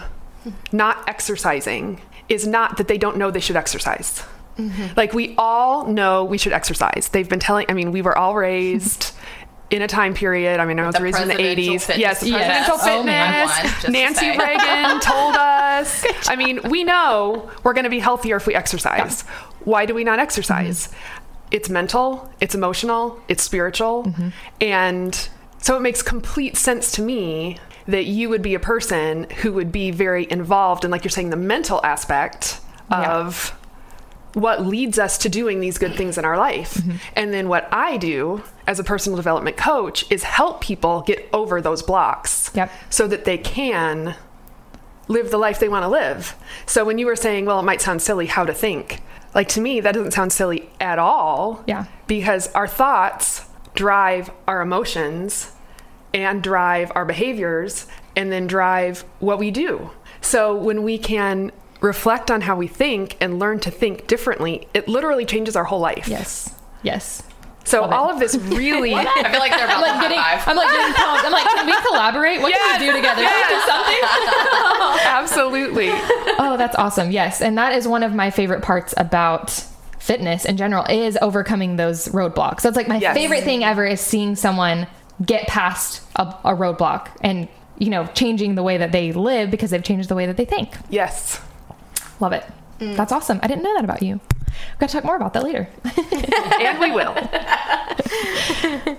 not 0.71 1.03
exercising 1.09 2.01
is 2.31 2.47
not 2.47 2.79
that 2.79 2.89
they 2.89 2.97
don't 2.97 3.17
know 3.19 3.31
they 3.31 3.41
should 3.41 3.57
exercise 3.57 4.23
like 4.95 5.15
we 5.15 5.35
all 5.39 5.87
know 5.87 6.23
we 6.23 6.37
should 6.37 6.53
exercise 6.53 7.09
they've 7.13 7.31
been 7.31 7.41
telling 7.41 7.65
i 7.71 7.73
mean 7.73 7.93
we 7.93 8.03
were 8.03 8.17
all 8.19 8.35
raised 8.35 9.13
in 9.71 9.83
a 9.83 9.87
time 9.87 10.15
period. 10.15 10.59
I 10.59 10.65
mean, 10.67 10.81
I 10.81 10.87
was 10.87 10.97
The 10.97 11.01
raised 11.05 11.21
in 11.21 11.29
the 11.29 11.35
80s. 11.35 11.83
fitness 11.83 11.97
Yes, 11.97 12.19
presidential 12.29 12.77
Oh, 12.81 13.03
man. 13.05 13.47
fitness. 13.47 13.57
One, 13.57 13.73
just 13.73 13.87
to 13.87 13.91
Nancy. 13.93 14.29
Reagan 14.37 15.01
told 15.13 15.37
us. 15.37 16.05
I 16.29 16.35
mean, 16.35 16.59
we 16.69 16.83
know 16.83 17.49
we're 17.63 17.73
going 17.73 17.85
to 17.85 17.89
be 17.91 18.01
healthier 18.01 18.35
if 18.35 18.49
we 18.49 18.55
exercise. 18.57 19.23
Why 19.63 19.87
do 19.87 19.95
we 19.95 20.03
not 20.03 20.19
exercise? 20.19 20.89
It's 21.53 21.69
mental, 21.71 22.29
it's 22.41 22.57
emotional, 22.57 23.21
it's 23.29 23.45
spiritual. 23.45 24.13
And 24.61 25.15
so 25.59 25.77
it 25.77 25.83
makes 25.83 26.03
complete 26.03 26.57
sense 26.57 26.91
to 26.97 27.03
me 27.03 27.59
that 27.87 28.05
you 28.05 28.29
would 28.29 28.43
be 28.43 28.55
a 28.55 28.61
person 28.61 29.27
who 29.43 29.53
would 29.53 29.73
be 29.73 29.91
very 29.91 30.27
involved 30.31 30.85
in, 30.85 30.91
like 30.91 31.05
you're 31.05 31.11
saying, 31.11 31.31
the 31.31 31.37
mental 31.37 31.81
aspect 31.85 32.61
Yeah. 32.91 33.13
of 33.19 33.57
what 34.35 34.65
leads 34.65 34.97
us 34.99 35.19
to 35.19 35.29
doing 35.29 35.59
these 35.61 35.77
good 35.77 35.95
things 35.97 36.17
in 36.17 36.25
our 36.25 36.37
life. 36.37 36.75
Mm-hmm. 36.75 36.97
And 37.17 37.35
then 37.35 37.49
what 37.49 37.69
I 37.73 37.97
do 37.97 38.43
as 38.67 38.79
a 38.79 38.85
personal 38.85 39.17
development 39.17 39.57
coach 39.57 40.05
is 40.11 40.23
help 40.23 40.61
people 40.61 41.01
get 41.03 41.29
over 41.33 41.61
those 41.61 41.83
blocks 41.83 42.51
Yep. 42.55 42.71
so 42.91 43.09
that 43.09 43.25
they 43.25 43.39
can 43.39 44.15
live 45.09 45.33
the 45.33 45.39
life 45.39 45.59
they 45.59 45.69
want 45.69 45.83
to 45.83 45.89
live. 45.89 46.37
So 46.67 46.85
when 46.85 46.99
you 46.99 47.07
were 47.07 47.17
saying, 47.17 47.45
well, 47.47 47.59
it 47.59 47.65
might 47.65 47.81
sound 47.81 48.03
silly 48.03 48.27
how 48.27 48.45
to 48.45 48.55
think, 48.55 49.03
like 49.35 49.49
to 49.49 49.61
me, 49.61 49.81
that 49.81 49.93
doesn't 49.95 50.13
sound 50.13 50.33
silly 50.33 50.71
at 50.81 51.01
all. 51.01 51.65
Yeah. 51.67 51.87
Because 52.07 52.53
our 52.55 52.69
thoughts 52.69 53.47
drive 53.75 54.31
our 54.47 54.61
emotions 54.61 55.51
and 56.15 56.43
drive 56.43 56.91
our 56.95 57.05
behaviors 57.05 57.87
and 58.17 58.31
then 58.33 58.47
drive 58.47 59.05
what 59.21 59.39
we 59.39 59.51
do. 59.51 59.91
So 60.21 60.55
when 60.55 60.83
we 60.83 60.99
can 60.99 61.53
reflect 61.81 62.31
on 62.31 62.41
how 62.43 62.57
we 62.57 62.67
think 62.67 63.17
and 63.21 63.39
learn 63.39 63.59
to 63.61 63.71
think 63.71 64.07
differently, 64.07 64.69
it 64.75 64.87
literally 64.89 65.25
changes 65.25 65.57
our 65.57 65.65
whole 65.65 65.81
life. 65.81 66.09
yes. 66.09 66.55
Yes. 66.83 67.23
So 67.65 67.83
Love 67.83 67.91
it. 67.91 67.95
all 67.95 68.11
of 68.11 68.19
this 68.19 68.35
really 68.37 68.95
I 68.97 69.05
feel 69.05 69.39
like 69.39 69.53
they're 69.53 69.67
about 69.67 69.77
I'm 69.77 69.83
like 69.83 69.95
to 69.97 70.01
getting, 70.01 70.19
high 70.19 70.39
five. 70.39 70.49
I'm 70.49 70.57
like 70.57 70.71
getting 70.71 70.95
pumped. 70.95 71.25
I'm 71.27 71.33
like, 71.33 71.45
can 71.45 71.67
we 71.67 71.77
collaborate? 71.87 72.41
What 72.41 72.53
can 72.53 72.81
we 72.81 72.87
do 72.87 72.93
together? 72.97 73.23
Can 73.23 73.49
we 73.49 73.55
do 73.55 73.61
something? 73.67 74.01
absolutely 75.05 75.91
Oh, 76.39 76.57
that's 76.57 76.75
awesome. 76.77 77.11
Yes. 77.11 77.41
And 77.43 77.57
that 77.59 77.75
is 77.75 77.87
one 77.87 78.03
of 78.03 78.15
my 78.15 78.31
favorite 78.31 78.63
parts 78.63 78.95
about 78.97 79.51
fitness 79.99 80.45
in 80.47 80.57
general 80.57 80.85
is 80.89 81.19
overcoming 81.21 81.77
those 81.77 82.09
roadblocks. 82.09 82.63
That's 82.63 82.77
like 82.77 82.89
my 82.89 82.99
Yes. 82.99 83.15
favorite 83.15 83.45
thing 83.45 83.63
ever 83.63 83.85
is 83.87 84.01
seeing 84.01 84.35
someone 84.37 84.87
get 85.25 85.47
past 85.49 86.03
a, 86.17 86.23
a 86.45 86.55
roadblock 86.55 87.09
and, 87.21 87.49
you 87.79 87.91
know, 87.91 88.07
changing 88.15 88.55
the 88.55 88.63
way 88.63 88.77
that 88.79 88.93
they 88.93 89.13
live 89.13 89.51
because 89.51 89.71
they've 89.71 89.83
changed 89.83 90.09
the 90.09 90.15
way 90.15 90.27
that 90.27 90.37
they 90.37 90.45
think. 90.45 90.75
yes. 90.89 91.41
Love 92.21 92.33
it. 92.35 92.45
Mm. 92.81 92.97
That's 92.97 93.13
awesome. 93.13 93.41
I 93.43 93.47
didn't 93.47 93.63
know 93.65 93.75
that 93.75 93.85
about 93.85 94.03
you. 94.03 94.21
We've 94.39 94.79
got 94.79 94.89
to 94.91 94.93
talk 94.95 95.05
more 95.05 95.17
about 95.17 95.33
that 95.35 95.43
later. 95.43 95.69
And 96.61 96.79
we 96.79 96.91
will. 96.93 97.15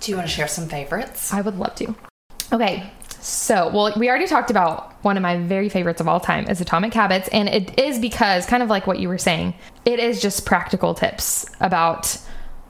Do 0.00 0.10
you 0.10 0.16
want 0.16 0.28
to 0.28 0.34
share 0.34 0.48
some 0.48 0.68
favorites? 0.68 1.32
I 1.32 1.40
would 1.42 1.58
love 1.58 1.74
to. 1.76 1.94
Okay. 2.52 2.90
So, 3.20 3.70
well, 3.72 3.92
we 3.96 4.08
already 4.08 4.26
talked 4.26 4.50
about 4.50 4.92
one 5.04 5.16
of 5.16 5.22
my 5.22 5.36
very 5.36 5.68
favorites 5.68 6.00
of 6.00 6.08
all 6.08 6.18
time 6.18 6.48
is 6.48 6.60
Atomic 6.60 6.92
Habits. 6.94 7.28
And 7.28 7.48
it 7.48 7.78
is 7.78 7.98
because, 7.98 8.46
kind 8.46 8.62
of 8.62 8.68
like 8.70 8.86
what 8.86 8.98
you 8.98 9.08
were 9.08 9.18
saying, 9.18 9.54
it 9.84 9.98
is 10.00 10.20
just 10.20 10.44
practical 10.46 10.94
tips 10.94 11.46
about 11.60 12.16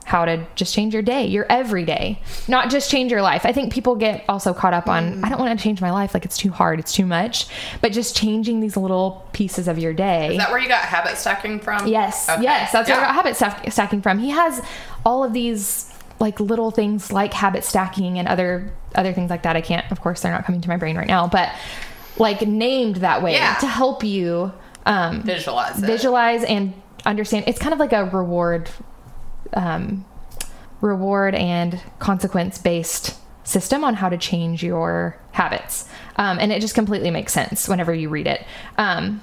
how 0.05 0.25
to 0.25 0.45
just 0.55 0.73
change 0.73 0.93
your 0.93 1.03
day, 1.03 1.25
your 1.25 1.45
everyday, 1.49 2.19
not 2.47 2.69
just 2.69 2.89
change 2.91 3.11
your 3.11 3.21
life. 3.21 3.45
I 3.45 3.51
think 3.51 3.71
people 3.73 3.95
get 3.95 4.23
also 4.27 4.53
caught 4.53 4.73
up 4.73 4.87
on, 4.87 5.23
I 5.23 5.29
don't 5.29 5.39
want 5.39 5.57
to 5.57 5.63
change 5.63 5.81
my 5.81 5.91
life. 5.91 6.13
Like 6.13 6.25
it's 6.25 6.37
too 6.37 6.51
hard, 6.51 6.79
it's 6.79 6.93
too 6.93 7.05
much. 7.05 7.47
But 7.81 7.91
just 7.93 8.15
changing 8.15 8.59
these 8.59 8.75
little 8.77 9.27
pieces 9.33 9.67
of 9.67 9.77
your 9.79 9.93
day. 9.93 10.31
Is 10.33 10.37
that 10.37 10.49
where 10.51 10.59
you 10.59 10.67
got 10.67 10.81
habit 10.83 11.17
stacking 11.17 11.59
from? 11.59 11.87
Yes, 11.87 12.29
Okay. 12.29 12.43
yes, 12.43 12.71
that's 12.71 12.89
where 12.89 12.97
I 12.99 13.05
got 13.05 13.15
habit 13.15 13.35
stack- 13.35 13.71
stacking 13.71 14.01
from. 14.01 14.19
He 14.19 14.29
has 14.29 14.61
all 15.05 15.23
of 15.23 15.33
these 15.33 15.89
like 16.19 16.39
little 16.39 16.71
things 16.71 17.11
like 17.11 17.33
habit 17.33 17.63
stacking 17.63 18.17
and 18.19 18.27
other 18.27 18.71
other 18.95 19.11
things 19.13 19.29
like 19.29 19.43
that. 19.43 19.55
I 19.55 19.61
can't, 19.61 19.91
of 19.91 19.99
course, 20.01 20.21
they're 20.21 20.31
not 20.31 20.45
coming 20.45 20.61
to 20.61 20.69
my 20.69 20.77
brain 20.77 20.95
right 20.95 21.07
now, 21.07 21.27
but 21.27 21.49
like 22.17 22.41
named 22.47 22.97
that 22.97 23.23
way 23.23 23.33
Yeah. 23.33 23.55
to 23.55 23.67
help 23.67 24.03
you 24.03 24.51
um, 24.85 25.23
Visualize 25.23 25.81
it. 25.81 25.85
visualize 25.85 26.43
and 26.43 26.73
understand. 27.05 27.45
It's 27.47 27.57
kind 27.59 27.73
of 27.73 27.79
like 27.79 27.91
a 27.93 28.05
reward, 28.05 28.69
um, 29.55 30.05
reward 30.81 31.35
and 31.35 31.79
consequence 31.99 32.57
based 32.57 33.17
system 33.43 33.83
on 33.83 33.95
how 33.95 34.09
to 34.09 34.17
change 34.17 34.63
your 34.63 35.17
habits, 35.31 35.87
um, 36.15 36.39
and 36.39 36.51
it 36.51 36.61
just 36.61 36.75
completely 36.75 37.11
makes 37.11 37.33
sense 37.33 37.67
whenever 37.67 37.93
you 37.93 38.09
read 38.09 38.27
it. 38.27 38.45
Um, 38.77 39.21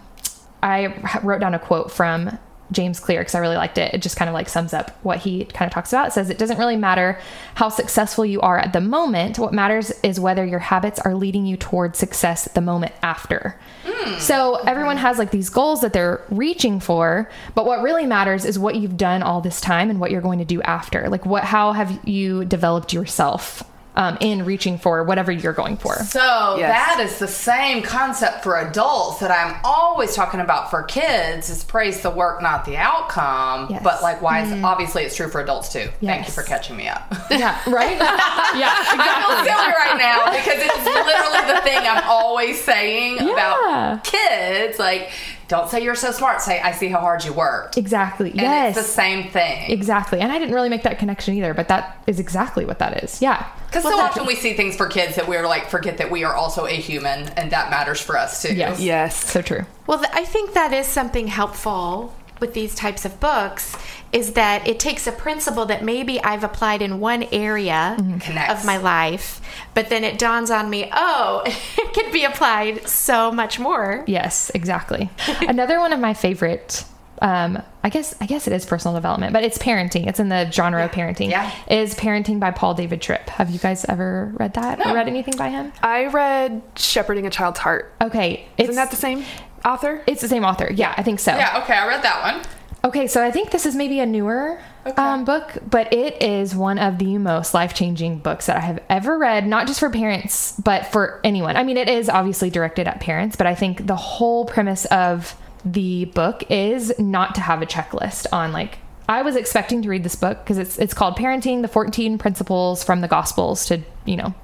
I 0.63 1.21
wrote 1.23 1.41
down 1.41 1.55
a 1.55 1.59
quote 1.59 1.91
from 1.91 2.39
James 2.73 3.01
Clear 3.01 3.21
because 3.21 3.35
I 3.35 3.41
really 3.41 3.57
liked 3.57 3.79
it. 3.79 3.95
It 3.95 4.03
just 4.03 4.17
kind 4.17 4.29
of 4.29 4.35
like 4.35 4.49
sums 4.49 4.73
up 4.73 4.91
what 5.03 5.19
he 5.19 5.45
kind 5.47 5.69
of 5.69 5.73
talks 5.73 5.93
about. 5.93 6.09
It 6.09 6.13
says, 6.13 6.31
It 6.31 6.39
doesn't 6.39 6.59
really 6.59 6.77
matter 6.77 7.19
how 7.55 7.69
successful 7.69 8.25
you 8.25 8.41
are 8.41 8.59
at 8.59 8.73
the 8.73 8.81
moment. 8.81 9.39
What 9.39 9.53
matters 9.53 9.91
is 10.03 10.21
whether 10.21 10.45
your 10.45 10.59
habits 10.59 10.99
are 11.01 11.15
leading 11.15 11.47
you 11.47 11.57
towards 11.57 11.99
success 11.99 12.47
the 12.47 12.61
moment 12.61 12.93
after. 13.03 13.59
Hmm. 13.85 14.19
So 14.19 14.57
everyone 14.67 14.97
has 14.99 15.19
like 15.19 15.31
these 15.31 15.51
goals 15.51 15.81
that 15.81 15.93
they're 15.93 16.23
reaching 16.31 16.81
for, 16.81 17.29
but 17.55 17.67
what 17.67 17.83
really 17.83 18.07
matters 18.07 18.45
is 18.45 18.59
what 18.59 18.77
you've 18.77 18.97
done 18.97 19.23
all 19.23 19.41
this 19.41 19.61
time 19.61 19.91
and 19.91 20.01
what 20.01 20.11
you're 20.11 20.21
going 20.21 20.39
to 20.39 20.45
do 20.45 20.63
after. 20.63 21.09
Like 21.09 21.27
what 21.27 21.45
how 21.45 21.73
have 21.73 22.01
you 22.09 22.45
developed 22.45 22.93
yourself 22.93 23.63
um, 23.97 24.17
in 24.21 24.45
reaching 24.45 24.79
for 24.79 25.03
whatever 25.05 25.33
you're 25.33 25.53
going 25.53 25.77
for. 25.77 25.95
So 26.05 26.57
Yes. 26.59 26.71
that 26.97 27.01
is 27.05 27.19
the 27.19 27.27
same 27.29 27.83
concept 27.83 28.43
for 28.45 28.59
adults 28.59 29.19
that 29.21 29.31
I'm 29.31 29.61
always 29.65 30.15
talking 30.15 30.41
about 30.41 30.71
for 30.71 30.83
kids 30.85 31.51
is 31.51 31.65
praise 31.65 32.01
the 32.01 32.11
work, 32.11 32.41
not 32.41 32.65
the 32.65 32.77
outcome. 32.77 33.67
Yes. 33.71 33.83
But 33.83 34.03
like 34.03 34.23
why 34.23 34.43
is 34.43 34.65
obviously 34.65 35.03
it's 35.03 35.17
true 35.17 35.29
for 35.29 35.41
adults 35.41 35.73
too. 35.73 35.89
Thank 36.01 36.27
you 36.27 36.33
for 36.33 36.43
catching 36.43 36.77
me 36.77 36.89
up. 36.89 37.13
Yeah, 37.31 37.59
right? 37.71 37.97
yeah, 37.99 38.75
I 38.75 39.23
feel 39.25 39.45
silly 39.45 39.73
right 39.73 39.97
now 39.99 40.31
because 40.31 40.61
it's 40.61 40.85
literally 40.85 41.55
the 41.55 41.61
thing 41.63 41.79
I'm 41.89 42.03
always 42.09 42.61
saying 42.63 43.17
Yeah. 43.17 43.33
about 43.33 44.05
kids. 44.05 44.79
Like, 44.79 45.11
don't 45.49 45.69
say 45.71 45.83
you're 45.83 45.95
so 45.95 46.11
smart. 46.13 46.41
Say, 46.43 46.61
I 46.61 46.73
see 46.73 46.89
how 46.89 47.01
hard 47.01 47.25
you 47.25 47.33
worked. 47.33 47.77
Exactly. 47.79 48.31
And 48.31 48.41
yes. 48.41 48.77
it's 48.77 48.87
the 48.87 48.93
same 48.93 49.31
thing. 49.31 49.71
Exactly. 49.71 50.21
And 50.21 50.31
I 50.33 50.39
didn't 50.39 50.55
really 50.55 50.69
make 50.69 50.83
that 50.83 50.99
connection 50.99 51.35
either, 51.35 51.55
but 51.55 51.69
that 51.69 52.03
is 52.07 52.21
exactly 52.21 52.65
what 52.65 52.79
that 52.81 53.03
is. 53.05 53.23
Yeah. 53.23 53.47
Because 53.71 53.85
so 53.85 53.99
often 54.01 54.27
we 54.27 54.35
see 54.35 54.55
things 54.55 54.77
for 54.77 54.87
kids 54.87 55.15
that 55.15 55.29
we're 55.29 55.47
like, 55.47 55.69
forget 55.69 55.99
that 55.99 56.11
we 56.11 56.25
are 56.25 56.35
also 56.35 56.67
a 56.67 56.75
human 56.75 57.29
and 57.31 57.53
that 57.53 57.71
matters 57.71 58.01
for 58.01 58.19
us 58.19 58.43
too. 58.43 58.55
Yes. 58.55 58.81
Yes. 58.81 59.31
So 59.31 59.43
true. 59.43 59.65
Well, 59.87 59.99
th- 59.99 60.11
I 60.13 60.25
think 60.25 60.55
that 60.55 60.73
is 60.73 60.87
something 60.87 61.29
helpful 61.29 62.15
with 62.41 62.55
these 62.55 62.75
types 62.75 63.05
of 63.05 63.21
books 63.21 63.77
is 64.13 64.33
that 64.33 64.67
it 64.67 64.81
takes 64.81 65.07
a 65.07 65.13
principle 65.13 65.67
that 65.67 65.85
maybe 65.85 66.21
I've 66.21 66.43
applied 66.43 66.83
in 66.83 66.99
one 66.99 67.23
area 67.31 67.97
mm-hmm. 67.99 68.19
Connects. 68.19 68.53
of 68.61 68.67
my 68.67 68.77
life, 68.77 69.41
but 69.75 69.89
then 69.89 70.03
it 70.03 70.19
dawns 70.19 70.51
on 70.51 70.69
me, 70.69 70.89
oh, 70.93 71.43
it 71.47 71.95
can 71.95 72.11
be 72.13 72.25
applied 72.25 72.89
so 72.89 73.31
much 73.31 73.61
more. 73.61 74.05
Yes, 74.09 74.51
exactly. 74.55 75.11
Another 75.41 75.79
one 75.79 75.93
of 75.93 76.01
my 76.01 76.15
favorite 76.15 76.85
um, 77.21 77.63
I 77.83 77.91
guess 77.91 78.15
I 78.21 78.27
guess 78.27 78.47
it 78.47 78.53
is 78.53 78.65
personal 78.65 78.95
development, 78.95 79.33
but 79.33 79.45
it's 79.45 79.59
parenting. 79.59 80.07
It's 80.07 80.21
in 80.21 80.29
the 80.29 80.51
genre 80.51 80.85
of 80.85 80.91
parenting. 80.91 81.31
Yeah. 81.31 81.53
Is 81.69 81.95
Parenting 81.95 82.41
by 82.41 82.51
Paul 82.51 82.75
David 82.75 83.03
Tripp. 83.03 83.29
Have 83.31 83.51
you 83.51 83.59
guys 83.59 83.85
ever 83.87 84.33
read 84.39 84.55
that 84.55 84.85
or 84.85 84.95
read 84.95 85.07
anything 85.07 85.37
by 85.37 85.49
him? 85.49 85.73
I 85.83 86.07
read 86.07 86.63
Shepherding 86.77 87.27
a 87.27 87.31
Child's 87.31 87.59
Heart. 87.59 87.93
Okay. 88.01 88.47
Isn't 88.57 88.75
that 88.77 88.91
the 88.91 88.97
same 88.97 89.25
author? 89.65 90.03
It's 90.07 90.23
the 90.23 90.29
same 90.29 90.45
author. 90.45 90.71
Yeah, 90.73 90.95
I 90.97 91.03
think 91.03 91.21
so. 91.21 91.33
Yeah, 91.33 91.61
okay, 91.63 91.75
I 91.75 91.87
read 91.87 92.03
that 92.03 92.35
one. 92.35 92.45
Okay, 92.83 93.07
so 93.07 93.23
I 93.23 93.31
think 93.31 93.51
this 93.51 93.67
is 93.67 93.77
maybe 93.77 94.01
a 94.01 94.07
newer 94.07 94.59
um, 94.97 95.27
book, 95.27 95.59
but 95.69 95.93
it 95.93 96.23
is 96.23 96.57
one 96.57 96.79
of 96.79 96.99
the 96.99 97.19
most 97.19 97.53
life 97.53 97.75
changing 97.75 98.21
books 98.21 98.47
that 98.47 98.57
I 98.57 98.61
have 98.61 98.83
ever 98.89 99.19
read, 99.19 99.47
not 99.47 99.67
just 99.67 99.81
for 99.81 99.91
parents, 99.91 100.55
but 100.59 100.87
for 100.87 101.21
anyone. 101.23 101.57
I 101.57 101.63
mean, 101.63 101.77
it 101.77 101.91
is 101.91 102.09
obviously 102.09 102.49
directed 102.49 102.89
at 102.89 103.01
parents, 103.01 103.37
but 103.37 103.47
I 103.47 103.55
think 103.55 103.87
the 103.87 103.97
whole 103.97 104.47
premise 104.47 104.87
of 104.87 105.37
the 105.65 106.07
book 106.07 106.45
is 106.51 106.93
not 106.99 107.35
to 107.37 107.41
have 107.41 107.63
a 107.63 107.67
checklist 107.67 108.27
on 108.33 108.53
like. 108.53 108.79
I 109.09 109.23
was 109.23 109.35
expecting 109.35 109.83
to 109.83 109.89
read 109.89 110.05
this 110.05 110.15
book 110.15 110.39
because 110.39 110.57
it's 110.57 110.79
it's 110.79 110.95
called 110.95 111.17
Parenting: 111.17 111.63
The 111.63 111.69
14 111.69 112.17
Principles 112.17 112.85
from 112.85 113.01
the 113.01 113.09
Gospels 113.09 113.67
to 113.67 113.83
you 114.05 114.17
know 114.17 114.35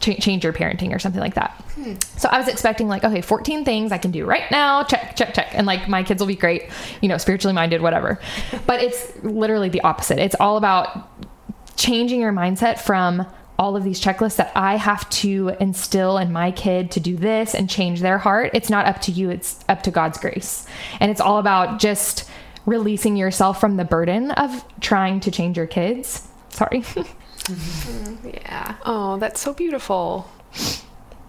ch- 0.00 0.20
change 0.20 0.44
your 0.44 0.52
parenting 0.52 0.94
or 0.94 0.98
something 0.98 1.20
like 1.20 1.34
that. 1.34 1.50
Hmm. 1.74 1.94
So 2.16 2.28
I 2.28 2.38
was 2.38 2.48
expecting 2.48 2.88
like, 2.88 3.04
okay, 3.04 3.20
14 3.20 3.64
things 3.64 3.92
I 3.92 3.98
can 3.98 4.10
do 4.10 4.26
right 4.26 4.50
now. 4.50 4.84
Check, 4.84 5.16
check, 5.16 5.34
check. 5.34 5.48
And 5.52 5.66
like 5.66 5.88
my 5.88 6.02
kids 6.02 6.20
will 6.20 6.26
be 6.26 6.36
great, 6.36 6.64
you 7.00 7.08
know, 7.08 7.18
spiritually 7.18 7.54
minded, 7.54 7.82
whatever. 7.82 8.20
But 8.66 8.82
it's 8.82 9.12
literally 9.22 9.68
the 9.68 9.82
opposite. 9.82 10.18
It's 10.18 10.36
all 10.40 10.56
about 10.56 11.10
changing 11.76 12.20
your 12.20 12.32
mindset 12.32 12.80
from 12.80 13.26
all 13.58 13.76
of 13.76 13.84
these 13.84 14.00
checklists 14.00 14.36
that 14.36 14.52
I 14.56 14.76
have 14.76 15.08
to 15.10 15.56
instill 15.60 16.18
in 16.18 16.32
my 16.32 16.50
kid 16.50 16.90
to 16.92 17.00
do 17.00 17.16
this 17.16 17.54
and 17.54 17.70
change 17.70 18.00
their 18.00 18.18
heart. 18.18 18.50
It's 18.54 18.70
not 18.70 18.86
up 18.86 19.00
to 19.02 19.12
you, 19.12 19.30
it's 19.30 19.64
up 19.68 19.82
to 19.84 19.90
God's 19.90 20.18
grace. 20.18 20.66
And 21.00 21.10
it's 21.10 21.20
all 21.20 21.38
about 21.38 21.78
just 21.78 22.28
releasing 22.66 23.16
yourself 23.16 23.60
from 23.60 23.76
the 23.76 23.84
burden 23.84 24.30
of 24.32 24.64
trying 24.80 25.20
to 25.20 25.30
change 25.30 25.56
your 25.56 25.66
kids. 25.66 26.26
Sorry. 26.48 26.82
Yeah. 28.24 28.76
Oh, 28.86 29.18
that's 29.18 29.40
so 29.40 29.52
beautiful. 29.52 30.30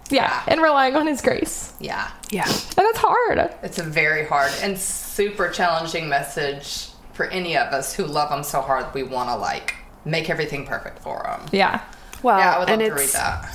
yeah. 0.09 0.43
And 0.47 0.61
relying 0.61 0.95
on 0.95 1.07
his 1.07 1.21
grace. 1.21 1.73
Yeah. 1.79 2.09
Yeah. 2.29 2.45
And 2.47 2.77
that's 2.77 2.97
hard. 2.99 3.53
It's 3.63 3.79
a 3.79 3.83
very 3.83 4.25
hard 4.25 4.51
and 4.61 4.77
super 4.79 5.49
challenging 5.49 6.07
message 6.07 6.89
for 7.13 7.25
any 7.27 7.57
of 7.57 7.67
us 7.73 7.93
who 7.93 8.05
love 8.05 8.29
them 8.29 8.43
so 8.43 8.61
hard 8.61 8.93
we 8.93 9.03
want 9.03 9.29
to 9.29 9.35
like 9.35 9.75
make 10.05 10.29
everything 10.29 10.65
perfect 10.65 10.99
for 10.99 11.21
them. 11.23 11.47
Yeah. 11.51 11.81
Well, 12.25 12.39
yeah, 12.39 12.55
I 12.55 12.59
would 12.59 12.69
love 12.69 12.79
and 12.79 12.89
to 12.89 12.95
read 12.95 13.09
that. 13.09 13.53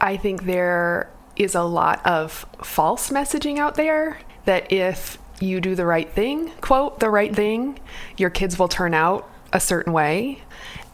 I 0.00 0.16
think 0.16 0.44
there 0.44 1.10
is 1.36 1.54
a 1.54 1.62
lot 1.62 2.04
of 2.06 2.46
false 2.62 3.10
messaging 3.10 3.58
out 3.58 3.74
there 3.74 4.18
that 4.46 4.72
if 4.72 5.18
you 5.38 5.60
do 5.60 5.74
the 5.74 5.84
right 5.84 6.10
thing, 6.10 6.50
quote, 6.62 6.98
the 6.98 7.10
right 7.10 7.36
thing, 7.36 7.78
your 8.16 8.30
kids 8.30 8.58
will 8.58 8.68
turn 8.68 8.94
out 8.94 9.30
a 9.52 9.60
certain 9.60 9.92
way. 9.92 10.40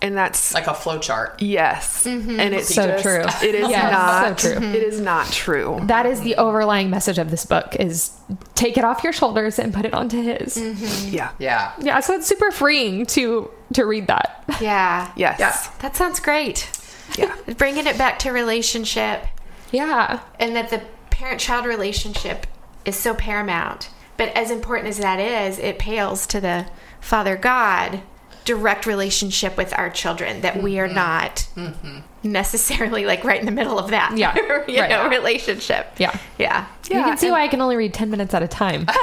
And 0.00 0.16
that's 0.16 0.54
Like 0.54 0.68
a 0.68 0.74
flow 0.74 0.98
chart. 0.98 1.42
yes. 1.42 2.04
Mm-hmm. 2.04 2.38
And 2.38 2.54
it's 2.54 2.72
So 2.72 2.86
just- 2.86 3.02
true. 3.02 3.24
It 3.48 3.54
is 3.56 3.68
Yes, 3.68 3.92
not 3.92 4.38
so 4.40 4.54
true. 4.60 4.68
It 4.68 4.82
is 4.82 5.00
not 5.00 5.26
true. 5.32 5.80
That 5.84 6.06
is 6.06 6.20
the 6.20 6.36
overlying 6.36 6.88
message 6.88 7.18
of 7.18 7.30
this 7.32 7.44
book 7.44 7.74
is 7.76 8.12
take 8.54 8.78
it 8.78 8.84
off 8.84 9.02
your 9.02 9.12
shoulders 9.12 9.58
and 9.58 9.74
put 9.74 9.84
it 9.84 9.94
onto 9.94 10.22
his. 10.22 10.56
Mm-hmm. 10.56 11.14
Yeah. 11.14 11.30
Yeah. 11.40 11.72
Yeah, 11.80 11.98
so 12.00 12.14
it's 12.14 12.26
super 12.28 12.50
freeing 12.52 13.06
to 13.06 13.50
to 13.74 13.84
read 13.84 14.06
that. 14.06 14.44
Yeah. 14.60 15.10
Yes. 15.16 15.38
Yeah. 15.40 15.56
That 15.80 15.96
sounds 15.96 16.20
great. 16.20 16.70
Yeah. 17.16 17.34
Bringing 17.56 17.86
it 17.86 17.98
back 17.98 18.18
to 18.20 18.30
relationship 18.30 19.24
Yeah. 19.72 20.20
and 20.38 20.54
that 20.54 20.70
the 20.70 20.82
parent 21.10 21.40
child 21.40 21.66
relationship 21.66 22.46
is 22.84 22.94
so 22.96 23.14
paramount. 23.14 23.90
But 24.16 24.28
as 24.36 24.50
important 24.52 24.88
as 24.88 24.98
that 24.98 25.18
is, 25.18 25.58
it 25.58 25.78
pales 25.78 26.26
to 26.28 26.40
the 26.40 26.66
Father 27.00 27.36
God 27.36 28.02
direct 28.48 28.86
relationship 28.86 29.58
with 29.58 29.76
our 29.76 29.90
children 29.90 30.40
that 30.40 30.62
we 30.62 30.78
are 30.78 30.86
mm-hmm. 30.86 30.94
not 30.94 31.46
mm-hmm. 31.54 31.98
necessarily 32.22 33.04
like 33.04 33.22
right 33.22 33.40
in 33.40 33.44
the 33.44 33.52
middle 33.52 33.78
of 33.78 33.90
that 33.90 34.16
Yeah, 34.16 34.34
you 34.66 34.80
right. 34.80 34.88
know 34.88 35.06
relationship 35.10 35.92
Yeah. 35.98 36.18
yeah 36.38 36.64
you 36.88 36.96
Yeah, 36.96 37.04
can 37.04 37.18
see 37.18 37.26
and- 37.26 37.34
why 37.34 37.42
I 37.42 37.48
can 37.48 37.60
only 37.60 37.76
read 37.76 37.92
10 37.92 38.08
minutes 38.08 38.32
at 38.32 38.42
a 38.42 38.48
time. 38.48 38.86
I 38.88 38.94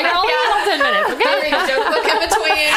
can 0.00 0.16
only 0.16 0.32
read 0.32 0.64
10 0.64 0.80
minutes, 0.80 1.10
okay? 1.12 1.44
Read 1.44 1.52
a 1.52 1.60
joke 1.68 1.84
book 1.92 2.08
in 2.08 2.16
between. 2.24 2.72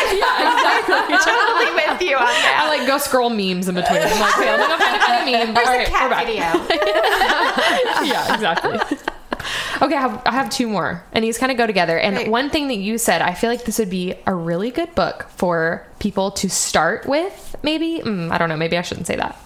totally 1.23 1.71
with 1.71 2.01
you 2.03 2.17
on 2.19 2.35
that 2.43 2.59
I 2.59 2.67
like 2.67 2.85
go 2.85 2.97
scroll 2.97 3.29
memes 3.29 3.69
in 3.69 3.75
between. 3.75 4.01
I'm 4.01 4.19
like, 4.19 4.37
okay, 4.37 4.49
I'm 4.51 4.59
gonna 4.59 4.75
find 4.75 5.23
a 5.23 5.31
meme. 5.31 5.55
there's 5.55 5.67
All 5.69 5.73
a 5.73 5.77
right, 5.77 5.87
cat 5.87 6.03
we're 6.03 6.19
back. 6.19 6.27
video 6.27 6.51
yeah, 8.03 8.33
exactly. 8.35 8.97
Okay, 9.81 9.95
I 9.95 10.01
have, 10.01 10.21
I 10.25 10.31
have 10.31 10.49
two 10.49 10.67
more, 10.67 11.03
and 11.13 11.23
these 11.23 11.37
kind 11.37 11.51
of 11.51 11.57
go 11.57 11.67
together. 11.67 11.97
And 11.97 12.15
Great. 12.15 12.29
one 12.29 12.49
thing 12.49 12.67
that 12.67 12.77
you 12.77 12.97
said, 12.97 13.21
I 13.21 13.33
feel 13.33 13.49
like 13.49 13.65
this 13.65 13.79
would 13.79 13.89
be 13.89 14.15
a 14.25 14.33
really 14.33 14.71
good 14.71 14.93
book 14.95 15.27
for 15.29 15.85
people 15.99 16.31
to 16.31 16.49
start 16.49 17.05
with. 17.05 17.55
Maybe 17.63 17.99
mm, 17.99 18.31
I 18.31 18.37
don't 18.37 18.49
know. 18.49 18.57
Maybe 18.57 18.77
I 18.77 18.81
shouldn't 18.81 19.07
say 19.07 19.15
that. 19.15 19.37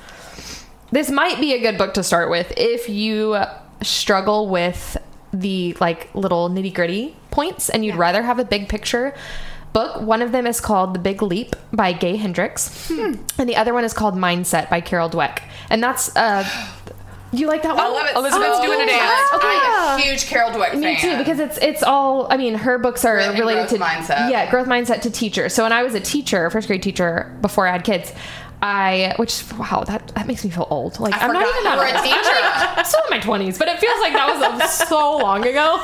This 0.91 1.11
might 1.11 1.39
be 1.39 1.53
a 1.53 1.59
good 1.59 1.77
book 1.77 1.93
to 1.95 2.03
start 2.03 2.29
with 2.29 2.51
if 2.57 2.89
you 2.89 3.37
struggle 3.83 4.49
with 4.49 4.97
the 5.31 5.77
like 5.79 6.13
little 6.15 6.49
nitty 6.49 6.73
gritty 6.73 7.15
points, 7.31 7.69
and 7.69 7.85
you'd 7.85 7.95
rather 7.95 8.23
have 8.23 8.39
a 8.39 8.45
big 8.45 8.69
picture 8.69 9.13
book. 9.71 10.01
One 10.01 10.23
of 10.23 10.31
them 10.31 10.47
is 10.47 10.59
called 10.59 10.95
The 10.95 10.99
Big 10.99 11.21
Leap 11.21 11.55
by 11.71 11.93
Gay 11.93 12.15
Hendricks, 12.15 12.89
and 12.89 13.47
the 13.49 13.55
other 13.55 13.73
one 13.73 13.83
is 13.83 13.93
called 13.93 14.15
Mindset 14.15 14.69
by 14.69 14.81
Carol 14.81 15.09
Dweck. 15.09 15.43
And 15.69 15.83
that's 15.83 16.15
uh, 16.15 16.43
you 17.31 17.47
like 17.47 17.63
that 17.63 17.75
one? 17.75 17.85
I 17.85 17.89
love 17.89 18.05
it. 18.07 18.15
Elizabeth's 18.15 18.57
so 18.57 18.65
doing 18.65 18.79
a 18.81 18.85
much. 18.85 18.89
dance. 18.95 19.29
Oh, 19.33 19.39
I'm 19.93 19.99
a 19.99 20.03
huge 20.03 20.25
Carol 20.27 20.51
Dweck 20.51 20.71
fan. 20.71 20.81
Me 20.81 20.97
too, 20.97 21.17
because 21.17 21.39
it's 21.39 21.57
it's 21.59 21.83
all. 21.83 22.27
I 22.31 22.37
mean, 22.37 22.55
her 22.55 22.77
books 22.77 23.05
are 23.05 23.15
Growth- 23.17 23.29
and 23.29 23.39
related 23.39 23.69
growth 23.69 23.79
to 23.81 23.85
mindset. 24.13 24.31
yeah, 24.31 24.49
growth 24.49 24.67
mindset 24.67 25.01
to 25.01 25.11
teachers. 25.11 25.53
So 25.53 25.63
when 25.63 25.71
I 25.71 25.83
was 25.83 25.93
a 25.95 25.99
teacher, 25.99 26.49
first 26.49 26.67
grade 26.67 26.81
teacher, 26.83 27.31
before 27.41 27.67
I 27.67 27.71
had 27.71 27.83
kids, 27.83 28.11
I 28.61 29.13
which 29.17 29.43
wow 29.57 29.83
that 29.87 30.09
that 30.15 30.27
makes 30.27 30.43
me 30.43 30.49
feel 30.49 30.67
old. 30.69 30.99
Like 30.99 31.13
I 31.13 31.25
am 31.25 31.33
not 31.33 31.47
even 31.47 31.63
that 31.63 31.77
a 31.77 31.95
old. 31.95 32.03
teacher. 32.03 32.75
I'm 32.79 32.85
still 32.85 33.01
in 33.05 33.09
my 33.09 33.19
twenties, 33.19 33.57
but 33.57 33.67
it 33.67 33.79
feels 33.79 33.99
like 34.01 34.13
that 34.13 34.27
was 34.59 34.77
so 34.87 35.17
long 35.17 35.45
ago. 35.47 35.79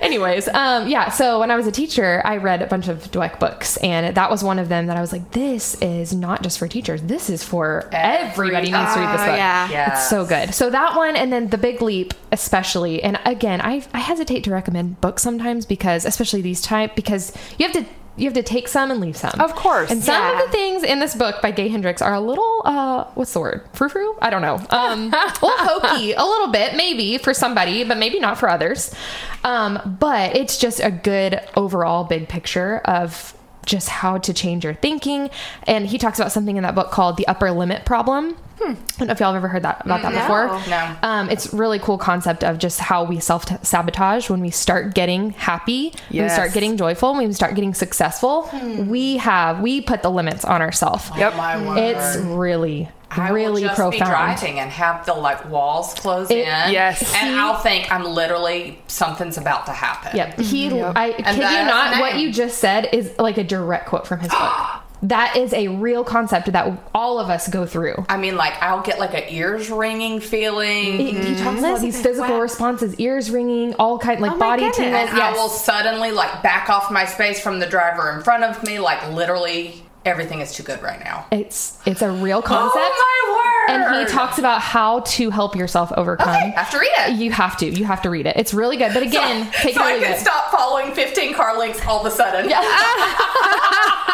Anyways, 0.00 0.48
um, 0.48 0.88
yeah. 0.88 1.10
So 1.10 1.40
when 1.40 1.50
I 1.50 1.56
was 1.56 1.66
a 1.66 1.72
teacher, 1.72 2.22
I 2.24 2.36
read 2.36 2.62
a 2.62 2.66
bunch 2.66 2.88
of 2.88 3.10
Dweck 3.10 3.38
books, 3.38 3.76
and 3.78 4.14
that 4.16 4.30
was 4.30 4.42
one 4.44 4.58
of 4.58 4.68
them 4.68 4.86
that 4.86 4.96
I 4.96 5.00
was 5.00 5.12
like, 5.12 5.30
"This 5.32 5.74
is 5.80 6.14
not 6.14 6.42
just 6.42 6.58
for 6.58 6.68
teachers. 6.68 7.02
This 7.02 7.30
is 7.30 7.42
for 7.42 7.88
everybody 7.92 8.70
needs 8.70 8.94
to 8.94 9.00
read 9.00 9.12
this 9.14 9.20
Oh, 9.22 9.26
book." 9.26 9.36
yeah. 9.36 9.70
Yes. 9.70 9.98
It's 10.00 10.10
so 10.10 10.24
good. 10.26 10.54
So 10.54 10.70
that 10.70 10.96
one, 10.96 11.16
and 11.16 11.32
then 11.32 11.48
The 11.48 11.58
Big 11.58 11.80
Leap, 11.82 12.14
especially. 12.32 13.02
And 13.02 13.18
again, 13.24 13.60
I 13.60 13.82
I 13.94 13.98
hesitate 14.00 14.44
to 14.44 14.50
recommend 14.50 15.00
books 15.00 15.22
sometimes 15.22 15.66
because, 15.66 16.04
especially 16.04 16.42
these 16.42 16.60
type, 16.60 16.94
because 16.94 17.32
you 17.58 17.66
have 17.66 17.74
to 17.74 17.84
you 18.20 18.26
have 18.26 18.34
to 18.34 18.42
take 18.42 18.68
some 18.68 18.90
and 18.90 19.00
leave 19.00 19.16
some. 19.16 19.40
Of 19.40 19.54
course. 19.54 19.90
And 19.90 20.02
some 20.04 20.22
Yeah. 20.22 20.32
of 20.40 20.46
the 20.46 20.52
things 20.52 20.82
in 20.82 21.00
this 21.00 21.14
book 21.14 21.40
by 21.42 21.50
Gay 21.50 21.68
Hendricks 21.68 22.02
are 22.02 22.14
a 22.14 22.20
little 22.20 22.62
uh 22.64 23.04
what's 23.14 23.32
the 23.32 23.40
word? 23.40 23.62
Frou 23.72 23.88
frou? 23.88 24.16
I 24.20 24.30
don't 24.30 24.42
know. 24.42 24.56
Um 24.70 25.12
a 25.14 25.32
little 25.42 25.56
hokey, 25.66 26.12
a 26.12 26.22
little 26.24 26.48
bit, 26.48 26.74
maybe 26.76 27.18
for 27.18 27.32
somebody, 27.34 27.82
but 27.84 27.96
maybe 27.98 28.20
not 28.20 28.38
for 28.38 28.48
others. 28.48 28.94
Um, 29.42 29.96
but 29.98 30.36
it's 30.36 30.58
just 30.58 30.80
a 30.80 30.90
good 30.90 31.40
overall 31.56 32.04
big 32.04 32.28
picture 32.28 32.78
of 32.84 33.34
just 33.66 33.88
how 33.88 34.18
to 34.18 34.32
change 34.32 34.64
your 34.64 34.74
thinking. 34.74 35.30
And 35.64 35.86
he 35.86 35.98
talks 35.98 36.18
about 36.18 36.32
something 36.32 36.56
in 36.56 36.62
that 36.62 36.74
book 36.74 36.90
called 36.90 37.16
the 37.16 37.26
upper 37.28 37.50
limit 37.50 37.84
problem. 37.84 38.36
Hmm. 38.60 38.72
I 38.72 38.74
don't 38.98 39.06
know 39.08 39.12
if 39.12 39.20
y'all 39.20 39.32
have 39.32 39.36
ever 39.36 39.48
heard 39.48 39.62
that 39.62 39.82
about 39.86 40.02
that 40.02 40.12
mm, 40.12 40.16
No. 40.16 40.20
before. 40.20 40.70
No. 40.70 40.96
Um, 41.02 41.30
it's 41.30 41.54
really 41.54 41.78
cool 41.78 41.96
concept 41.96 42.44
of 42.44 42.58
just 42.58 42.78
how 42.78 43.04
we 43.04 43.18
self 43.18 43.46
sabotage 43.64 44.28
when 44.28 44.40
we 44.40 44.50
start 44.50 44.94
getting 44.94 45.30
happy, 45.30 45.94
when 46.10 46.24
we 46.24 46.28
start 46.28 46.52
getting 46.52 46.76
joyful, 46.76 47.14
when 47.14 47.26
we 47.26 47.32
start 47.32 47.54
getting 47.54 47.72
successful. 47.72 48.42
Hmm. 48.48 48.88
We 48.88 49.16
have 49.16 49.60
we 49.60 49.80
put 49.80 50.02
the 50.02 50.10
limits 50.10 50.44
on 50.44 50.60
ourselves. 50.60 51.10
Yep. 51.16 51.32
Oh 51.32 51.36
my 51.38 51.66
word. 51.66 51.78
It's 51.78 52.16
really 52.18 52.90
I 53.10 53.30
really 53.30 53.62
will 53.62 53.68
just 53.68 53.76
profound. 53.76 53.92
be 53.92 53.98
driving 53.98 54.58
and 54.60 54.70
have 54.70 55.04
the 55.06 55.14
like 55.14 55.48
walls 55.50 55.94
close 55.94 56.30
It- 56.30 56.38
in. 56.38 56.72
Yes. 56.72 57.12
and 57.16 57.34
I'll 57.38 57.58
think 57.58 57.90
I'm 57.92 58.04
literally 58.04 58.80
something's 58.86 59.36
about 59.36 59.66
to 59.66 59.72
happen. 59.72 60.16
Yep. 60.16 60.38
He, 60.40 60.68
Yep. 60.68 60.92
I 60.96 61.12
kid 61.12 61.36
you 61.36 61.42
not, 61.42 62.00
what 62.00 62.16
you 62.18 62.32
just 62.32 62.58
said 62.58 62.88
is 62.92 63.12
like 63.18 63.36
a 63.38 63.44
direct 63.44 63.86
quote 63.88 64.06
from 64.06 64.20
his 64.20 64.30
book. 64.30 64.40
That 65.04 65.34
is 65.34 65.54
a 65.54 65.68
real 65.68 66.04
concept 66.04 66.52
that 66.52 66.78
all 66.94 67.18
of 67.18 67.30
us 67.30 67.48
go 67.48 67.64
through. 67.64 68.04
I 68.10 68.18
mean, 68.18 68.36
like 68.36 68.52
I'll 68.62 68.82
get 68.82 68.98
like 68.98 69.14
a 69.14 69.32
ears 69.32 69.70
ringing 69.70 70.20
feeling. 70.20 70.98
He, 70.98 71.12
he 71.14 71.34
talks 71.36 71.58
about 71.60 71.80
these 71.80 71.98
physical 72.02 72.34
wow. 72.34 72.40
responses, 72.42 72.94
ears 72.96 73.30
ringing, 73.30 73.72
all 73.76 73.98
kind 73.98 74.20
like 74.20 74.32
Oh 74.32 74.38
body 74.38 74.60
goodness. 74.64 74.76
tingles. 74.76 75.08
and 75.08 75.16
Yes. 75.16 75.34
I 75.34 75.40
will 75.40 75.48
suddenly 75.48 76.10
like 76.10 76.42
back 76.42 76.68
off 76.68 76.90
my 76.90 77.06
space 77.06 77.40
from 77.40 77.60
the 77.60 77.66
driver 77.66 78.12
in 78.12 78.22
front 78.22 78.44
of 78.44 78.62
me. 78.62 78.78
Like 78.78 79.10
literally, 79.14 79.82
everything 80.04 80.40
is 80.40 80.54
too 80.54 80.62
good 80.62 80.82
right 80.82 81.02
now. 81.02 81.26
It's 81.30 81.78
it's 81.86 82.02
a 82.02 82.10
real 82.10 82.42
concept. 82.42 82.76
Oh 82.76 83.26
my 83.28 83.36
word! 83.36 83.70
and 83.70 84.06
he 84.06 84.12
talks 84.12 84.38
about 84.38 84.60
how 84.60 85.00
to 85.00 85.30
help 85.30 85.54
yourself 85.54 85.92
overcome. 85.96 86.28
Okay, 86.28 86.54
I 86.56 86.62
have 86.62 86.70
to 86.70 86.78
read 86.78 86.90
it. 86.98 87.12
You 87.16 87.30
have 87.32 87.56
to. 87.58 87.66
You 87.66 87.84
have 87.84 88.02
to 88.02 88.10
read 88.10 88.26
it. 88.26 88.36
It's 88.36 88.52
really 88.54 88.76
good. 88.76 88.92
But 88.94 89.02
again, 89.04 89.50
take 89.52 89.74
so 89.74 89.82
it 89.82 89.84
or 89.84 89.96
I 89.96 90.00
can 90.00 90.12
it. 90.14 90.18
stop 90.18 90.50
following 90.50 90.94
15 90.94 91.34
car 91.34 91.58
links 91.58 91.84
all 91.86 92.00
of 92.00 92.06
a 92.12 92.14
sudden. 92.14 92.50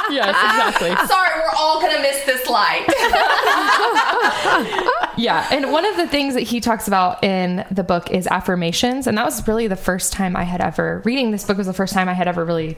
Yes, 0.09 0.29
exactly. 0.29 0.91
Sorry, 1.09 1.31
we're 1.37 1.51
all 1.59 1.81
gonna 1.81 2.01
miss 2.01 2.25
this 2.25 2.49
light. 2.49 2.87
Yeah, 5.19 5.49
and 5.51 5.73
one 5.73 5.87
of 5.87 5.97
the 5.97 6.07
things 6.07 6.35
that 6.35 6.43
he 6.43 6.61
talks 6.61 6.87
about 6.87 7.25
in 7.25 7.65
the 7.71 7.83
book 7.83 8.11
is 8.11 8.27
affirmations, 8.27 9.07
and 9.07 9.17
that 9.17 9.25
was 9.25 9.47
really 9.49 9.67
the 9.67 9.75
first 9.77 10.13
time 10.13 10.37
I 10.37 10.43
had 10.45 10.61
ever 10.61 11.01
reading 11.07 11.31
this 11.31 11.45
book 11.45 11.57
was 11.57 11.67
the 11.67 11.73
first 11.73 11.95
time 11.95 12.07
I 12.09 12.13
had 12.13 12.29
ever 12.29 12.45
really 12.45 12.77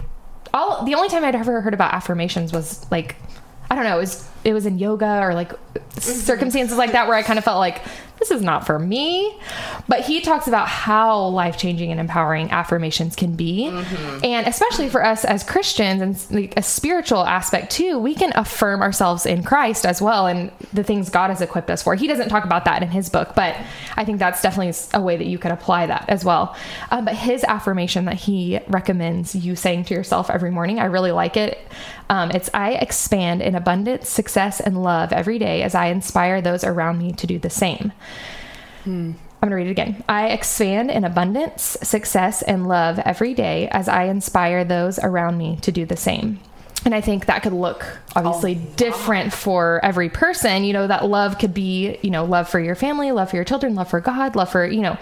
all 0.54 0.84
the 0.84 0.94
only 0.94 1.08
time 1.08 1.24
I'd 1.24 1.34
ever 1.34 1.60
heard 1.60 1.74
about 1.74 1.92
affirmations 1.94 2.52
was 2.52 2.90
like 2.90 3.16
I 3.70 3.74
don't 3.74 3.84
know, 3.84 3.96
it 3.96 4.00
was 4.00 4.28
it 4.44 4.52
was 4.52 4.66
in 4.66 4.78
yoga 4.78 5.20
or 5.20 5.34
like 5.34 5.52
circumstances 5.98 6.78
like 6.78 6.92
that 6.92 7.08
where 7.08 7.16
I 7.16 7.22
kind 7.22 7.38
of 7.38 7.44
felt 7.44 7.58
like 7.58 7.82
this 8.18 8.30
is 8.32 8.42
not 8.42 8.66
for 8.66 8.78
me. 8.80 9.38
But 9.86 10.00
he 10.00 10.20
talks 10.20 10.48
about 10.48 10.66
how 10.66 11.26
life-changing 11.28 11.92
and 11.92 12.00
empowering 12.00 12.50
affirmations 12.50 13.14
can 13.14 13.36
be. 13.36 13.68
And 14.24 14.46
especially 14.46 14.88
for 14.88 15.04
us 15.04 15.24
as 15.24 15.44
Christians 15.44 16.02
and 16.02 16.42
like 16.42 16.54
a 16.56 16.62
spiritual 16.62 17.24
aspect 17.24 17.70
too, 17.70 17.98
we 17.98 18.14
can 18.16 18.32
affirm 18.34 18.82
ourselves 18.82 19.24
in 19.24 19.44
Christ 19.44 19.86
as 19.86 20.02
well 20.02 20.26
and 20.26 20.50
the 20.72 20.82
things 20.82 21.10
God 21.10 21.28
has 21.28 21.40
equipped 21.40 21.70
us 21.70 21.82
for. 21.82 21.94
He 21.94 22.08
doesn't 22.08 22.28
talk 22.28 22.44
about 22.44 22.64
that 22.64 22.82
in 22.82 22.90
his 22.90 23.08
book, 23.08 23.34
but 23.36 23.56
I 23.96 24.04
think 24.04 24.18
that's 24.18 24.42
definitely 24.42 24.74
a 24.94 25.00
way 25.00 25.16
that 25.16 25.26
you 25.26 25.38
could 25.38 25.52
apply 25.52 25.86
that 25.86 26.06
as 26.08 26.24
well. 26.24 26.56
Um, 26.90 27.04
but 27.04 27.14
his 27.14 27.44
affirmation 27.44 28.06
that 28.06 28.16
he 28.16 28.58
recommends 28.66 29.36
you 29.36 29.54
saying 29.54 29.84
to 29.84 29.94
yourself 29.94 30.28
every 30.28 30.50
morning, 30.50 30.80
I 30.80 30.86
really 30.86 31.12
like 31.12 31.36
it. 31.36 31.58
Um, 32.10 32.30
it's 32.30 32.48
I 32.54 32.72
expand 32.72 33.42
in 33.42 33.54
abundance, 33.54 34.08
success, 34.28 34.60
and 34.60 34.82
love 34.82 35.10
every 35.10 35.38
day 35.38 35.62
as 35.62 35.74
I 35.74 35.86
inspire 35.86 36.42
those 36.42 36.62
around 36.62 36.98
me 36.98 37.12
to 37.12 37.26
do 37.26 37.38
the 37.38 37.48
same. 37.48 37.92
Hmm. 38.84 39.12
I'm 39.40 39.48
going 39.48 39.50
to 39.50 39.56
read 39.56 39.68
it 39.68 39.70
again. 39.70 40.04
I 40.06 40.28
expand 40.28 40.90
in 40.90 41.04
abundance, 41.04 41.78
success, 41.82 42.42
and 42.42 42.68
love 42.68 42.98
every 42.98 43.32
day 43.32 43.68
as 43.68 43.88
I 43.88 44.04
inspire 44.04 44.64
those 44.64 44.98
around 44.98 45.38
me 45.38 45.56
to 45.62 45.72
do 45.72 45.86
the 45.86 45.96
same. 45.96 46.40
And 46.84 46.94
I 46.94 47.00
think 47.00 47.26
that 47.26 47.42
could 47.42 47.54
look 47.54 47.86
obviously 48.14 48.60
oh, 48.60 48.74
different 48.76 49.32
for 49.32 49.80
every 49.82 50.10
person. 50.10 50.64
You 50.64 50.74
know, 50.74 50.86
that 50.86 51.06
love 51.06 51.38
could 51.38 51.54
be, 51.54 51.98
you 52.02 52.10
know, 52.10 52.24
love 52.24 52.48
for 52.48 52.60
your 52.60 52.74
family, 52.74 53.12
love 53.12 53.30
for 53.30 53.36
your 53.36 53.44
children, 53.44 53.74
love 53.74 53.88
for 53.88 54.00
God, 54.00 54.36
love 54.36 54.50
for, 54.50 54.66
you 54.66 54.82
know, 54.82 54.98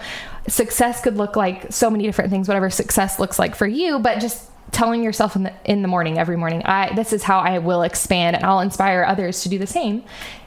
success 0.47 1.01
could 1.01 1.17
look 1.17 1.35
like 1.35 1.71
so 1.71 1.89
many 1.89 2.05
different 2.05 2.29
things, 2.29 2.47
whatever 2.47 2.69
success 2.69 3.19
looks 3.19 3.37
like 3.37 3.55
for 3.55 3.67
you, 3.67 3.99
but 3.99 4.19
just 4.19 4.49
telling 4.71 5.03
yourself 5.03 5.35
in 5.35 5.43
the 5.43 5.53
in 5.65 5.81
the 5.81 5.87
morning 5.87 6.17
every 6.17 6.37
morning 6.37 6.61
i 6.65 6.93
this 6.95 7.13
is 7.13 7.23
how 7.23 7.39
i 7.39 7.57
will 7.57 7.83
expand 7.83 8.35
and 8.35 8.45
i'll 8.45 8.59
inspire 8.59 9.03
others 9.03 9.41
to 9.41 9.49
do 9.49 9.57
the 9.57 9.67
same 9.67 10.03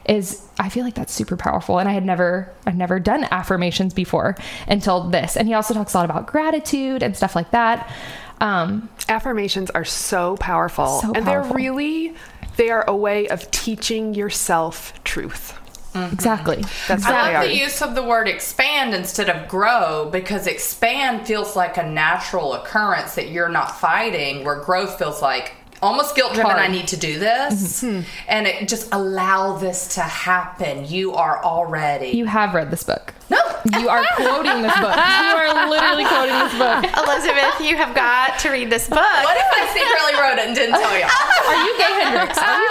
is 0.06 0.46
i 0.58 0.68
feel 0.68 0.84
like 0.84 0.94
that's 0.94 1.12
super 1.12 1.36
powerful 1.36 1.78
and 1.78 1.88
i 1.88 1.92
had 1.92 2.04
never 2.04 2.52
i've 2.66 2.76
never 2.76 3.00
done 3.00 3.24
affirmations 3.30 3.94
before 3.94 4.36
until 4.68 5.08
this 5.08 5.36
and 5.36 5.48
he 5.48 5.54
also 5.54 5.72
talks 5.72 5.94
a 5.94 5.96
lot 5.96 6.04
about 6.04 6.26
gratitude 6.26 7.02
and 7.02 7.16
stuff 7.16 7.34
like 7.34 7.50
that 7.50 7.90
um 8.40 8.88
Affirmations 9.10 9.70
are 9.70 9.84
so 9.84 10.36
powerful. 10.36 11.00
So 11.00 11.12
and 11.12 11.24
powerful. 11.24 11.48
they're 11.48 11.56
really 11.56 12.14
they 12.56 12.70
are 12.70 12.84
a 12.86 12.94
way 12.94 13.26
of 13.28 13.50
teaching 13.50 14.14
yourself 14.14 14.92
truth. 15.02 15.58
Mm-hmm. 15.94 16.12
exactly. 16.12 16.64
That's 16.86 17.04
I 17.04 17.10
what 17.10 17.26
they 17.26 17.34
like 17.34 17.48
the 17.48 17.56
use 17.56 17.82
of 17.82 17.94
the 17.94 18.02
word 18.02 18.28
expand 18.28 18.94
instead 18.94 19.28
of 19.28 19.48
grow 19.48 20.08
because 20.10 20.46
expand 20.46 21.26
feels 21.26 21.56
like 21.56 21.76
a 21.76 21.82
natural 21.82 22.54
occurrence 22.54 23.16
that 23.16 23.30
you're 23.30 23.48
not 23.48 23.80
fighting, 23.80 24.44
where 24.44 24.60
growth 24.60 24.98
feels 24.98 25.20
like 25.20 25.54
almost 25.82 26.14
guilt 26.16 26.34
driven. 26.34 26.52
I 26.52 26.66
need 26.68 26.88
to 26.88 26.96
do 26.96 27.18
this, 27.18 27.82
mm-hmm. 27.82 28.00
hmm. 28.00 28.04
and 28.28 28.46
it 28.46 28.68
just 28.68 28.88
allow 28.92 29.56
this 29.58 29.94
to 29.94 30.00
happen. 30.02 30.84
You 30.86 31.14
are 31.14 31.42
already 31.44 32.08
you 32.10 32.26
have 32.26 32.54
read 32.54 32.70
this 32.70 32.82
book 32.84 33.14
no. 33.30 33.38
you 33.78 33.88
are 33.88 34.04
quoting 34.16 34.62
this 34.62 34.74
book 34.80 34.94
you 34.94 35.34
are 35.36 35.68
literally 35.70 36.04
quoting 36.04 36.34
this 36.34 36.52
book 36.58 36.84
Elizabeth, 37.06 37.60
you 37.60 37.76
have 37.76 37.94
got 37.94 38.38
to 38.40 38.50
read 38.50 38.70
this 38.70 38.88
book. 38.88 38.98
What 38.98 39.36
if 39.36 39.46
I 39.52 39.66
secretly 39.72 40.20
wrote 40.20 40.38
it 40.38 40.46
and 40.46 40.54
didn't 40.54 40.78
tell 40.80 40.98
y'all? 40.98 41.10
are 41.48 41.64
you 41.64 41.78
Gay 41.78 41.92
Hendricks 42.02 42.38
are 42.38 42.60
you 42.60 42.70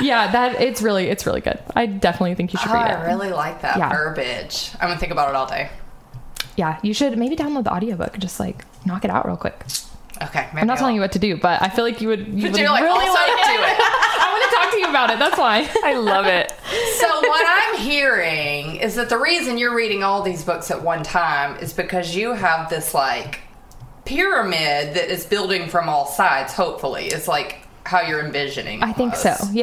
in 0.00 0.06
yeah 0.06 0.30
that 0.32 0.60
it's 0.60 0.82
really 0.82 1.06
it's 1.08 1.24
really 1.26 1.40
good 1.40 1.58
i 1.74 1.86
definitely 1.86 2.34
think 2.34 2.52
you 2.52 2.58
should 2.58 2.70
Oh, 2.70 2.74
read 2.74 2.90
it 2.90 2.94
I 2.96 3.06
really 3.06 3.30
like 3.30 3.62
that 3.62 3.78
Yeah. 3.78 3.88
verbiage. 3.90 4.70
I'm 4.80 4.88
gonna 4.88 4.98
think 5.00 5.12
about 5.12 5.28
it 5.30 5.34
all 5.34 5.46
day. 5.46 5.70
yeah 6.56 6.78
you 6.82 6.92
should 6.94 7.16
maybe 7.18 7.36
download 7.36 7.64
the 7.64 7.72
audiobook 7.72 8.12
and 8.14 8.22
just 8.22 8.38
like 8.40 8.64
knock 8.84 9.04
it 9.04 9.10
out 9.10 9.26
real 9.26 9.36
quick 9.36 9.64
Okay, 10.22 10.46
maybe 10.52 10.60
i'm 10.62 10.66
not 10.66 10.74
I'll- 10.74 10.78
telling 10.78 10.94
you 10.94 11.00
what 11.00 11.12
to 11.12 11.18
do 11.18 11.36
but 11.36 11.60
i 11.62 11.68
feel 11.68 11.84
like 11.84 12.00
you 12.00 12.08
would 12.08 12.26
you 12.26 12.42
But 12.42 12.52
would 12.52 12.60
you're 12.60 12.70
like, 12.70 12.82
really 12.84 12.98
also 13.06 13.12
like 13.12 13.26
do 13.26 13.62
it. 13.62 13.76
i 13.78 14.28
want 14.32 14.50
to 14.50 14.56
talk 14.56 14.70
to 14.72 14.78
you 14.78 14.88
about 14.88 15.10
it 15.10 15.18
that's 15.18 15.38
why 15.38 15.68
I 15.84 15.94
love 15.94 16.26
it. 16.26 16.52
So 16.96 17.06
what 17.28 17.44
I'm 17.46 17.78
hearing 17.78 18.76
is 18.76 18.94
that 18.96 19.08
the 19.10 19.18
reason 19.18 19.58
you're 19.58 19.74
reading 19.74 20.02
all 20.02 20.22
these 20.22 20.42
books 20.44 20.70
at 20.70 20.82
one 20.82 21.02
time 21.02 21.58
is 21.58 21.72
because 21.74 22.16
you 22.16 22.32
have 22.32 22.70
this 22.70 22.94
like 22.94 23.40
pyramid 24.04 24.94
that 24.94 25.10
is 25.10 25.26
building 25.26 25.68
from 25.68 25.88
all 25.88 26.06
sides. 26.06 26.52
Hopefully, 26.54 27.06
it's 27.06 27.28
like 27.28 27.58
how 27.84 28.00
you're 28.00 28.24
envisioning. 28.24 28.82
i 28.82 28.92
think 28.92 29.14
so 29.14 29.30
almost. 29.30 29.54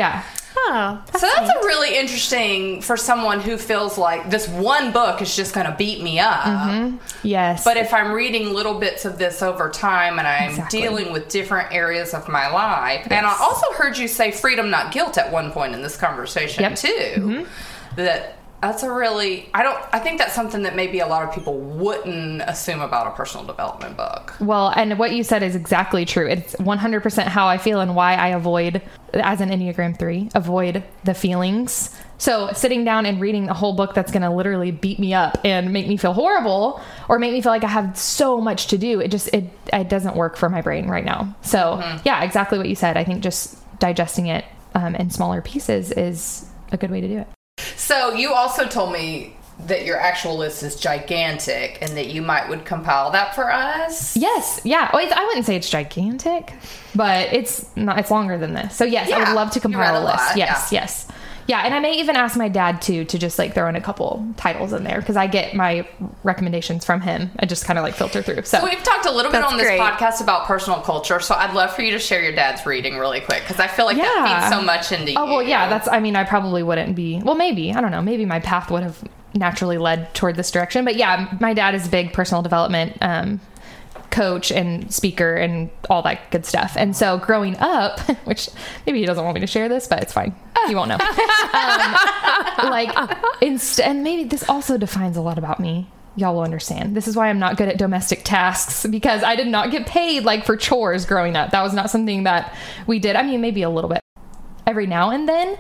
Oh, 0.55 1.01
So 1.17 1.27
that's 1.35 1.49
a 1.49 1.65
really 1.65 1.97
interesting 1.97 2.81
for 2.81 2.95
someone 2.95 3.39
who 3.41 3.57
feels 3.57 3.97
like 3.97 4.29
this 4.29 4.47
one 4.47 4.91
book 4.91 5.21
is 5.21 5.35
just 5.35 5.53
going 5.53 5.65
to 5.65 5.75
beat 5.75 6.01
me 6.01 6.19
up. 6.19 6.91
yes 7.23 7.63
But 7.63 7.77
if 7.77 7.93
I'm 7.93 8.11
reading 8.11 8.53
little 8.53 8.79
bits 8.79 9.05
of 9.05 9.17
this 9.17 9.41
over 9.41 9.69
time 9.69 10.19
and 10.19 10.27
I'm 10.27 10.49
Exactly. 10.51 10.81
dealing 10.81 11.11
with 11.11 11.27
different 11.29 11.73
areas 11.73 12.13
of 12.13 12.27
my 12.29 12.47
life, 12.49 13.07
and 13.09 13.25
I 13.25 13.35
also 13.41 13.71
heard 13.73 13.97
you 13.97 14.07
say 14.07 14.31
freedom, 14.31 14.69
not 14.69 14.91
guilt 14.91 15.17
at 15.17 15.31
one 15.31 15.51
point 15.51 15.73
in 15.73 15.81
this 15.81 15.97
conversation 15.97 16.63
Yep. 16.63 16.73
Mm-hmm. 16.73 17.31
too. 17.41 17.47
That 17.95 18.37
that's 18.63 18.81
a 18.81 18.91
really 18.91 19.49
I 19.53 19.61
don't 19.61 19.83
I 19.91 19.99
think 19.99 20.19
that's 20.19 20.33
something 20.33 20.63
that 20.63 20.75
maybe 20.75 20.99
a 20.99 21.07
lot 21.07 21.27
of 21.27 21.35
people 21.35 21.59
wouldn't 21.59 22.41
assume 22.43 22.81
about 22.81 23.07
a 23.07 23.11
personal 23.11 23.45
development 23.45 23.97
book. 23.97 24.35
Well, 24.39 24.69
and 24.69 24.97
what 24.97 25.11
you 25.11 25.23
said 25.23 25.43
is 25.43 25.55
exactly 25.55 26.05
true. 26.05 26.27
It's 26.27 26.55
100% 26.55 27.23
how 27.25 27.47
I 27.47 27.57
feel 27.57 27.81
and 27.81 27.93
why 27.93 28.15
I 28.15 28.29
avoid, 28.29 28.81
as 29.13 29.41
an 29.41 29.49
Enneagram 29.49 29.99
3, 29.99 30.29
avoid 30.33 30.83
the 31.03 31.13
feelings. 31.13 31.93
So 32.17 32.53
sitting 32.53 32.85
down 32.85 33.05
and 33.05 33.19
reading 33.19 33.49
a 33.49 33.53
whole 33.53 33.75
book 33.75 33.93
that's 33.93 34.11
going 34.11 34.21
to 34.21 34.29
literally 34.29 34.71
beat 34.71 34.97
me 34.97 35.13
up 35.13 35.37
and 35.43 35.73
make 35.73 35.87
me 35.87 35.97
feel 35.97 36.13
horrible 36.13 36.81
or 37.09 37.19
make 37.19 37.33
me 37.33 37.41
feel 37.41 37.51
like 37.51 37.65
I 37.65 37.69
have 37.69 37.97
so 37.97 38.39
much 38.39 38.67
to 38.67 38.77
do, 38.77 39.01
it 39.01 39.09
just, 39.09 39.27
it, 39.33 39.43
it 39.73 39.89
doesn't 39.89 40.15
work 40.15 40.37
for 40.37 40.49
my 40.49 40.61
brain 40.61 40.87
right 40.87 41.03
now. 41.03 41.35
So 41.41 41.79
yeah, 42.05 42.23
exactly 42.23 42.57
what 42.57 42.69
you 42.69 42.75
said. 42.75 42.95
I 42.95 43.03
think 43.03 43.23
just 43.23 43.57
digesting 43.79 44.27
it 44.27 44.45
um, 44.73 44.95
in 44.95 45.09
smaller 45.09 45.41
pieces 45.41 45.91
is 45.91 46.49
a 46.71 46.77
good 46.77 46.91
way 46.91 47.01
to 47.01 47.07
do 47.07 47.17
it. 47.19 47.27
So 47.75 48.13
you 48.13 48.33
also 48.33 48.67
told 48.67 48.91
me 48.93 49.35
that 49.67 49.85
your 49.85 49.97
actual 49.97 50.37
list 50.37 50.63
is 50.63 50.75
gigantic 50.75 51.77
and 51.81 51.95
that 51.95 52.07
you 52.07 52.21
might 52.21 52.49
would 52.49 52.65
compile 52.65 53.11
that 53.11 53.35
for 53.35 53.51
us. 53.51 54.17
Yes, 54.17 54.61
yeah. 54.63 54.89
Well, 54.93 55.03
it's, 55.03 55.13
I 55.13 55.23
wouldn't 55.25 55.45
say 55.45 55.55
it's 55.55 55.69
gigantic, 55.69 56.53
but 56.95 57.31
it's 57.31 57.73
not. 57.75 57.99
It's 57.99 58.11
longer 58.11 58.37
than 58.37 58.53
this. 58.53 58.75
So 58.75 58.83
yes, 58.83 59.11
I 59.11 59.19
would 59.19 59.35
love 59.35 59.51
to 59.51 59.59
compile 59.59 59.95
a 59.95 59.99
a 59.99 60.03
list. 60.03 60.17
lot, 60.17 60.37
yes, 60.37 60.71
yeah. 60.71 60.81
yes, 60.81 61.07
yeah. 61.47 61.61
And 61.65 61.73
I 61.73 61.79
may 61.79 61.93
even 61.99 62.15
ask 62.15 62.37
my 62.37 62.47
dad 62.49 62.81
too 62.81 63.05
to 63.05 63.17
just 63.17 63.37
like 63.39 63.53
throw 63.53 63.67
in 63.67 63.75
a 63.75 63.81
couple 63.81 64.25
titles 64.37 64.73
in 64.73 64.83
there 64.83 64.99
because 64.99 65.15
I 65.17 65.27
get 65.27 65.53
my 65.55 65.87
recommendations 66.23 66.85
from 66.85 67.01
him 67.01 67.31
and 67.39 67.49
just 67.49 67.65
kind 67.65 67.77
of 67.77 67.83
like 67.83 67.95
filter 67.95 68.21
through. 68.21 68.43
So, 68.43 68.59
So 68.59 68.63
we've 68.63 68.81
talked 68.83 69.05
a 69.05 69.11
little 69.11 69.31
bit 69.31 69.43
on 69.43 69.57
this 69.57 69.67
great. 69.67 69.79
podcast 69.79 70.21
about 70.21 70.45
personal 70.45 70.81
culture, 70.81 71.19
so 71.19 71.35
I'd 71.35 71.53
love 71.53 71.73
for 71.73 71.81
you 71.81 71.91
to 71.91 71.99
share 71.99 72.21
your 72.21 72.33
dad's 72.33 72.65
reading 72.65 72.97
really 72.97 73.19
quick 73.21 73.41
because 73.43 73.59
I 73.59 73.67
feel 73.67 73.85
like 73.85 73.97
that 73.97 74.13
Yeah. 74.25 74.39
feeds 74.41 74.55
so 74.55 74.61
much 74.61 74.91
into 74.91 75.11
you 75.11 75.17
oh 75.19 75.25
you. 75.25 75.31
well, 75.31 75.43
yeah. 75.43 75.69
That's. 75.69 75.87
I 75.87 75.99
mean, 75.99 76.15
I 76.15 76.23
probably 76.23 76.63
wouldn't 76.63 76.95
be. 76.95 77.21
Well, 77.23 77.35
maybe 77.35 77.73
I 77.73 77.81
don't 77.81 77.91
know. 77.91 78.01
Maybe 78.01 78.25
my 78.25 78.39
path 78.39 78.71
would 78.71 78.83
have 78.83 79.01
naturally 79.35 79.77
led 79.77 80.13
toward 80.13 80.35
this 80.35 80.51
direction. 80.51 80.85
But 80.85 80.95
yeah, 80.95 81.27
my 81.39 81.53
dad 81.53 81.73
is 81.75 81.87
a 81.87 81.89
big 81.89 82.13
personal 82.13 82.41
development 82.43 82.97
um, 83.01 83.39
coach 84.13 84.51
and 84.51 84.93
speaker 84.93 85.35
and 85.35 85.71
all 85.89 86.03
that 86.03 86.29
good 86.29 86.45
stuff. 86.45 86.75
And 86.77 86.95
so 86.95 87.17
growing 87.17 87.57
up, 87.57 87.99
which 88.25 88.47
maybe 88.85 88.99
he 88.99 89.05
doesn't 89.05 89.23
want 89.23 89.33
me 89.33 89.41
to 89.41 89.47
share 89.47 89.67
this, 89.67 89.87
but 89.87 90.01
it's 90.03 90.13
fine. 90.13 90.35
He 90.67 90.75
won't 90.75 90.87
know. 90.87 90.95
um, 90.99 92.69
like, 92.69 92.95
inst- 93.41 93.81
and 93.81 94.03
maybe 94.03 94.23
this 94.23 94.47
also 94.47 94.77
defines 94.77 95.17
a 95.17 95.21
lot 95.21 95.37
about 95.37 95.59
me. 95.59 95.89
Y'all 96.15 96.35
will 96.35 96.43
understand. 96.43 96.95
This 96.95 97.07
is 97.07 97.15
why 97.15 97.27
I'm 97.27 97.39
not 97.39 97.57
good 97.57 97.67
at 97.67 97.79
domestic 97.79 98.23
tasks 98.23 98.85
because 98.85 99.23
I 99.23 99.35
did 99.35 99.47
not 99.47 99.71
get 99.71 99.87
paid 99.87 100.23
like 100.23 100.45
for 100.45 100.55
chores 100.55 101.05
growing 101.05 101.35
up. 101.35 101.49
That 101.49 101.63
was 101.63 101.73
not 101.73 101.89
something 101.89 102.23
that 102.23 102.55
we 102.85 102.99
did. 102.99 103.15
I 103.15 103.23
mean, 103.23 103.41
maybe 103.41 103.63
a 103.63 103.69
little 103.69 103.89
bit 103.89 103.99
every 104.67 104.85
now 104.85 105.09
and 105.09 105.27
then. 105.27 105.57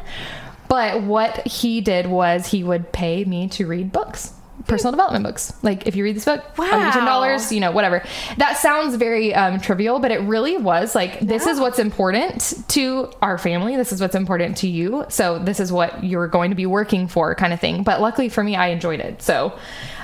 But 0.69 1.01
what 1.01 1.45
he 1.47 1.81
did 1.81 2.05
was 2.05 2.47
he 2.47 2.63
would 2.63 2.91
pay 2.91 3.25
me 3.25 3.47
to 3.49 3.65
read 3.65 3.91
books 3.91 4.33
personal 4.67 4.91
development 4.91 5.25
books. 5.25 5.53
Like 5.61 5.87
if 5.87 5.95
you 5.95 6.03
read 6.03 6.15
this 6.15 6.25
book, 6.25 6.43
I'll 6.57 6.77
give 6.77 6.87
you 6.87 6.91
ten 6.93 7.05
dollars. 7.05 7.51
You 7.51 7.59
know, 7.59 7.71
whatever. 7.71 8.03
That 8.37 8.57
sounds 8.57 8.95
very 8.95 9.33
um, 9.33 9.59
trivial, 9.59 9.99
but 9.99 10.11
it 10.11 10.21
really 10.21 10.57
was 10.57 10.95
like 10.95 11.19
this 11.19 11.45
is 11.45 11.59
what's 11.59 11.79
important 11.79 12.53
to 12.69 13.11
our 13.21 13.37
family. 13.37 13.75
This 13.75 13.91
is 13.91 14.01
what's 14.01 14.15
important 14.15 14.57
to 14.57 14.67
you. 14.67 15.05
So 15.09 15.39
this 15.39 15.59
is 15.59 15.71
what 15.71 16.03
you're 16.03 16.27
going 16.27 16.51
to 16.51 16.55
be 16.55 16.65
working 16.65 17.07
for, 17.07 17.35
kind 17.35 17.53
of 17.53 17.59
thing. 17.59 17.83
But 17.83 18.01
luckily 18.01 18.29
for 18.29 18.43
me, 18.43 18.55
I 18.55 18.67
enjoyed 18.67 18.99
it. 18.99 19.21
So 19.21 19.57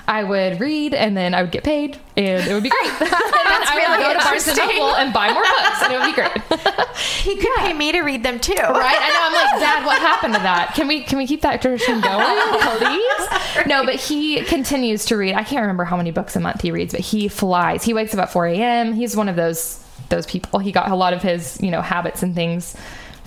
I 0.09 0.23
would 0.23 0.59
read 0.59 0.95
and 0.95 1.15
then 1.15 1.35
I 1.35 1.43
would 1.43 1.51
get 1.51 1.63
paid 1.63 1.99
and 2.17 2.47
it 2.47 2.51
would 2.51 2.63
be 2.63 2.69
great. 2.69 2.89
and 2.99 2.99
then 2.99 3.11
I 3.11 3.75
would 3.75 3.93
really 3.93 4.03
go 4.03 4.13
to 4.13 4.25
Barnes 4.25 4.47
and. 4.47 4.57
Noble 4.57 4.95
and 4.95 5.13
buy 5.13 5.31
more 5.31 5.43
books 5.43 5.83
and 5.83 5.93
it 5.93 5.99
would 5.99 6.05
be 6.07 6.13
great. 6.13 6.85
He 6.99 7.35
could 7.35 7.55
pay 7.57 7.73
me 7.73 7.91
to 7.93 8.01
read 8.01 8.23
them 8.23 8.39
too. 8.39 8.53
Right? 8.53 8.97
I 8.99 9.09
know. 9.09 9.21
I'm 9.21 9.33
like, 9.33 9.61
Dad, 9.61 9.85
what 9.85 9.99
happened 9.99 10.33
to 10.33 10.39
that? 10.41 10.73
Can 10.73 10.87
we 10.87 11.01
can 11.01 11.17
we 11.17 11.27
keep 11.27 11.41
that 11.41 11.61
tradition 11.61 12.01
going, 12.01 12.37
please? 12.79 13.67
No, 13.67 13.85
but 13.85 13.95
he 13.95 14.43
continues 14.43 15.05
to 15.05 15.15
read. 15.15 15.35
I 15.35 15.43
can't 15.43 15.61
remember 15.61 15.85
how 15.85 15.95
many 15.95 16.11
books 16.11 16.35
a 16.35 16.39
month 16.39 16.61
he 16.61 16.71
reads, 16.71 16.93
but 16.93 17.01
he 17.01 17.27
flies. 17.27 17.83
He 17.83 17.93
wakes 17.93 18.13
up 18.13 18.19
at 18.19 18.31
4 18.31 18.47
a.m. 18.47 18.93
He's 18.93 19.15
one 19.15 19.29
of 19.29 19.35
those 19.37 19.81
those 20.09 20.25
people. 20.25 20.59
He 20.59 20.71
got 20.71 20.91
a 20.91 20.95
lot 20.95 21.13
of 21.13 21.21
his 21.21 21.61
you 21.61 21.71
know 21.71 21.81
habits 21.81 22.21
and 22.21 22.35
things 22.35 22.75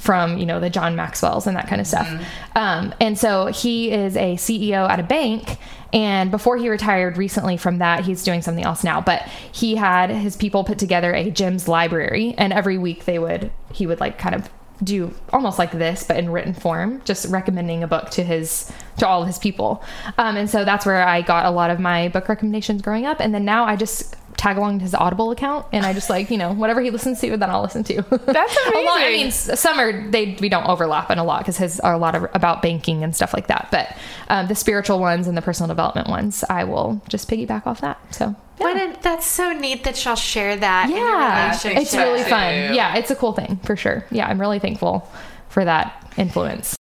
from 0.02 0.36
you 0.36 0.44
know 0.44 0.58
the 0.58 0.68
John 0.68 0.96
Maxwell's 0.96 1.46
and 1.46 1.56
that 1.56 1.68
kind 1.68 1.80
of 1.80 1.86
stuff. 1.86 2.08
Um, 2.56 2.92
and 3.00 3.16
so 3.16 3.46
he 3.46 3.92
is 3.92 4.16
a 4.16 4.34
CEO 4.34 4.88
at 4.88 4.98
a 4.98 5.04
bank. 5.04 5.58
And 5.92 6.30
before 6.30 6.56
he 6.56 6.68
retired 6.68 7.18
recently 7.18 7.56
from 7.56 7.78
that, 7.78 8.04
he's 8.04 8.24
doing 8.24 8.42
something 8.42 8.64
else 8.64 8.82
now. 8.82 9.00
But 9.00 9.22
he 9.52 9.76
had 9.76 10.10
his 10.10 10.36
people 10.36 10.64
put 10.64 10.78
together 10.78 11.14
a 11.14 11.30
Jim's 11.30 11.68
library, 11.68 12.34
and 12.36 12.52
every 12.52 12.78
week 12.78 13.04
they 13.04 13.20
would 13.20 13.52
he 13.72 13.86
would 13.86 14.00
like 14.00 14.18
kind 14.18 14.34
of 14.34 14.50
do 14.82 15.14
almost 15.32 15.60
like 15.60 15.70
this 15.70 16.02
but 16.02 16.16
in 16.16 16.28
written 16.28 16.52
form 16.52 17.00
just 17.04 17.30
recommending 17.30 17.84
a 17.84 17.86
book 17.86 18.10
to 18.10 18.24
his 18.24 18.72
to 18.98 19.06
all 19.06 19.20
of 19.20 19.28
his 19.28 19.38
people 19.38 19.80
um, 20.18 20.36
and 20.36 20.50
so 20.50 20.64
that's 20.64 20.84
where 20.84 21.06
i 21.06 21.22
got 21.22 21.46
a 21.46 21.50
lot 21.50 21.70
of 21.70 21.78
my 21.78 22.08
book 22.08 22.28
recommendations 22.28 22.82
growing 22.82 23.06
up 23.06 23.20
and 23.20 23.32
then 23.32 23.44
now 23.44 23.64
i 23.64 23.76
just 23.76 24.16
tag 24.42 24.56
along 24.56 24.78
to 24.78 24.82
his 24.82 24.92
audible 24.94 25.30
account 25.30 25.64
and 25.72 25.86
i 25.86 25.92
just 25.92 26.10
like 26.10 26.28
you 26.28 26.36
know 26.36 26.52
whatever 26.52 26.80
he 26.80 26.90
listens 26.90 27.20
to 27.20 27.36
then 27.36 27.48
i'll 27.48 27.62
listen 27.62 27.84
to 27.84 28.02
That's 28.10 28.56
Along- 28.66 28.98
i 28.98 29.08
mean 29.12 29.30
some 29.30 29.78
are 29.78 30.10
they 30.10 30.36
we 30.40 30.48
don't 30.48 30.66
overlap 30.66 31.12
in 31.12 31.18
a 31.18 31.24
lot 31.24 31.38
because 31.42 31.56
his 31.58 31.78
are 31.78 31.92
a 31.92 31.98
lot 31.98 32.16
of 32.16 32.24
about 32.34 32.60
banking 32.60 33.04
and 33.04 33.14
stuff 33.14 33.32
like 33.32 33.46
that 33.46 33.68
but 33.70 33.96
um, 34.28 34.48
the 34.48 34.56
spiritual 34.56 34.98
ones 34.98 35.28
and 35.28 35.36
the 35.36 35.42
personal 35.42 35.68
development 35.68 36.08
ones 36.08 36.42
i 36.50 36.64
will 36.64 37.00
just 37.08 37.30
piggyback 37.30 37.68
off 37.68 37.80
that 37.82 37.98
so 38.12 38.34
What 38.58 38.76
a, 38.76 38.98
that's 39.00 39.26
so 39.26 39.52
neat 39.52 39.84
that 39.84 40.04
y'all 40.04 40.16
share 40.16 40.56
that. 40.56 40.90
yeah 40.90 41.44
relationship. 41.46 41.80
it's 41.82 41.94
really 41.94 42.22
fun 42.24 42.74
yeah 42.74 42.96
it's 42.96 43.12
a 43.12 43.16
cool 43.16 43.32
thing 43.34 43.58
for 43.62 43.76
sure 43.76 44.04
yeah 44.10 44.26
i'm 44.26 44.40
really 44.40 44.58
thankful 44.58 45.08
for 45.50 45.64
that 45.64 46.04
influence 46.16 46.74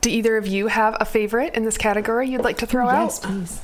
Do 0.00 0.10
either 0.10 0.36
of 0.36 0.46
you 0.46 0.68
have 0.68 0.96
a 1.00 1.04
favorite 1.04 1.54
in 1.54 1.64
this 1.64 1.76
category 1.76 2.28
you'd 2.30 2.42
like 2.44 2.58
to 2.58 2.66
throw 2.66 2.86
out? 2.88 3.02
yes 3.06 3.24
out? 3.24 3.30
please 3.32 3.60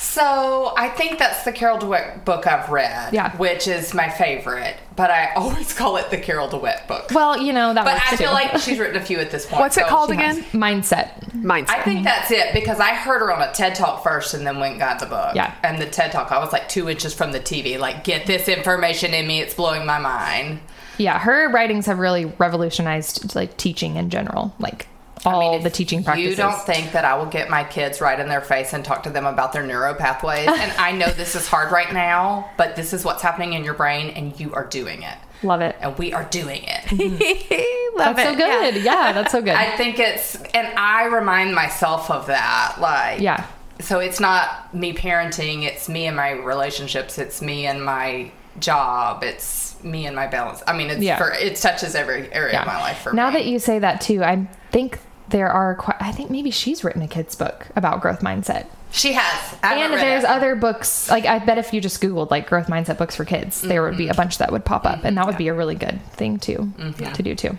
So 0.00 0.72
I 0.78 0.88
think 0.88 1.18
that's 1.18 1.44
the 1.44 1.52
Carol 1.52 1.76
Dweck 1.78 2.24
book 2.24 2.46
I've 2.46 2.70
read, 2.70 3.12
Yeah. 3.12 3.36
which 3.36 3.68
is 3.68 3.92
my 3.92 4.08
favorite. 4.08 4.76
But 4.96 5.10
I 5.10 5.34
always 5.34 5.74
call 5.78 5.98
it 5.98 6.10
the 6.10 6.16
Carol 6.16 6.48
Dweck 6.48 6.86
book. 6.88 7.10
Well, 7.12 7.38
you 7.38 7.52
know 7.52 7.74
that. 7.74 7.84
but 7.84 7.94
works 7.96 8.12
I 8.12 8.16
feel 8.16 8.28
too. 8.28 8.34
like 8.34 8.56
she's 8.60 8.78
written 8.78 8.96
a 8.96 9.04
few 9.04 9.18
at 9.18 9.30
this 9.30 9.44
point. 9.44 9.60
What's 9.60 9.76
it 9.76 9.82
so 9.82 9.88
called 9.88 10.08
she 10.10 10.16
has- 10.16 10.38
again? 10.38 10.50
mindset. 10.52 11.20
Mindset. 11.32 11.68
I 11.68 11.82
think 11.82 12.04
that's 12.04 12.30
it 12.30 12.54
because 12.54 12.80
I 12.80 12.94
heard 12.94 13.20
her 13.20 13.30
on 13.30 13.42
a 13.46 13.52
TED 13.52 13.74
Talk 13.74 14.02
first 14.02 14.32
and 14.32 14.46
then 14.46 14.58
went 14.58 14.72
and 14.72 14.80
got 14.80 15.00
the 15.00 15.06
book. 15.06 15.34
Yeah. 15.34 15.54
And 15.62 15.80
the 15.80 15.86
TED 15.86 16.12
Talk, 16.12 16.32
I 16.32 16.38
was 16.38 16.50
like 16.50 16.68
two 16.70 16.88
inches 16.88 17.12
from 17.12 17.32
the 17.32 17.40
TV, 17.40 17.78
like, 17.78 18.02
get 18.02 18.26
this 18.26 18.48
information 18.48 19.12
in 19.12 19.26
me. 19.26 19.40
It's 19.40 19.52
blowing 19.54 19.84
my 19.84 19.98
mind. 19.98 20.60
Yeah, 20.96 21.18
her 21.18 21.50
writings 21.50 21.84
have 21.86 21.98
really 21.98 22.24
revolutionized 22.24 23.34
like 23.34 23.56
teaching 23.58 23.96
in 23.96 24.08
general, 24.10 24.54
like 24.58 24.86
all 25.26 25.50
I 25.50 25.54
mean, 25.56 25.62
the 25.62 25.70
teaching 25.70 26.02
practices. 26.02 26.30
You 26.30 26.36
don't 26.36 26.58
think 26.62 26.92
that 26.92 27.04
I 27.04 27.16
will 27.16 27.26
get 27.26 27.50
my 27.50 27.64
kids 27.64 28.00
right 28.00 28.18
in 28.18 28.28
their 28.28 28.40
face 28.40 28.72
and 28.72 28.84
talk 28.84 29.02
to 29.04 29.10
them 29.10 29.26
about 29.26 29.52
their 29.52 29.62
neuro 29.62 29.94
pathways. 29.94 30.46
and 30.48 30.72
I 30.72 30.92
know 30.92 31.08
this 31.10 31.34
is 31.34 31.46
hard 31.46 31.70
right 31.72 31.92
now, 31.92 32.50
but 32.56 32.76
this 32.76 32.92
is 32.92 33.04
what's 33.04 33.22
happening 33.22 33.52
in 33.52 33.64
your 33.64 33.74
brain 33.74 34.10
and 34.10 34.38
you 34.40 34.52
are 34.54 34.64
doing 34.64 35.02
it. 35.02 35.16
Love 35.42 35.60
it. 35.62 35.76
And 35.80 35.96
we 35.98 36.12
are 36.12 36.24
doing 36.24 36.62
it. 36.66 37.94
Love 37.96 38.16
That's 38.16 38.28
so 38.28 38.32
it. 38.34 38.38
Yeah. 38.38 38.70
good. 38.70 38.82
Yeah, 38.84 39.12
that's 39.12 39.32
so 39.32 39.40
good. 39.40 39.54
I 39.54 39.76
think 39.76 39.98
it's, 39.98 40.36
and 40.36 40.66
I 40.78 41.04
remind 41.06 41.54
myself 41.54 42.10
of 42.10 42.26
that. 42.26 42.76
Like, 42.78 43.20
yeah. 43.20 43.46
So 43.80 43.98
it's 44.00 44.20
not 44.20 44.74
me 44.74 44.92
parenting, 44.92 45.62
it's 45.64 45.88
me 45.88 46.06
and 46.06 46.14
my 46.16 46.32
relationships, 46.32 47.16
it's 47.18 47.40
me 47.40 47.64
and 47.66 47.82
my 47.82 48.30
job, 48.58 49.22
it's 49.24 49.82
me 49.82 50.04
and 50.06 50.14
my 50.14 50.26
balance. 50.26 50.62
I 50.66 50.76
mean, 50.76 50.90
it's 50.90 51.00
Yeah. 51.00 51.16
for, 51.16 51.30
it 51.32 51.56
touches 51.56 51.94
every 51.94 52.30
area 52.32 52.52
Yeah. 52.52 52.60
of 52.60 52.66
my 52.66 52.78
life 52.78 52.98
for 52.98 53.12
now 53.14 53.28
me. 53.30 53.36
that 53.38 53.46
you 53.46 53.58
say 53.58 53.78
that 53.78 54.02
too, 54.02 54.22
I 54.22 54.46
think 54.70 54.98
there 55.30 55.48
are 55.48 55.74
quite, 55.74 55.96
I 56.00 56.12
think 56.12 56.30
maybe 56.30 56.50
she's 56.50 56.82
written 56.84 57.02
a 57.02 57.08
kid's 57.08 57.34
book 57.34 57.66
about 57.76 58.00
growth 58.02 58.20
mindset. 58.20 58.66
she 58.90 59.12
has. 59.14 59.58
I 59.62 59.74
haven't 59.74 59.98
and 59.98 60.02
there's 60.02 60.24
it. 60.24 60.30
other 60.30 60.54
books 60.56 61.08
like 61.10 61.24
I 61.26 61.38
bet 61.38 61.58
if 61.58 61.72
you 61.72 61.80
just 61.80 62.00
googled 62.02 62.30
like 62.30 62.48
growth 62.48 62.66
mindset 62.66 62.98
books 62.98 63.14
for 63.16 63.24
kids, 63.24 63.60
there 63.62 63.82
would 63.82 63.96
be 63.96 64.04
Mm-hmm. 64.04 64.10
a 64.12 64.14
bunch 64.14 64.38
that 64.38 64.50
would 64.52 64.64
pop 64.64 64.84
up 64.86 65.04
and 65.04 65.16
that 65.16 65.26
would 65.26 65.36
be 65.36 65.48
a 65.48 65.54
really 65.54 65.74
good 65.76 66.00
thing 66.12 66.38
too 66.38 66.72
to 67.14 67.22
do 67.22 67.34
too. 67.34 67.56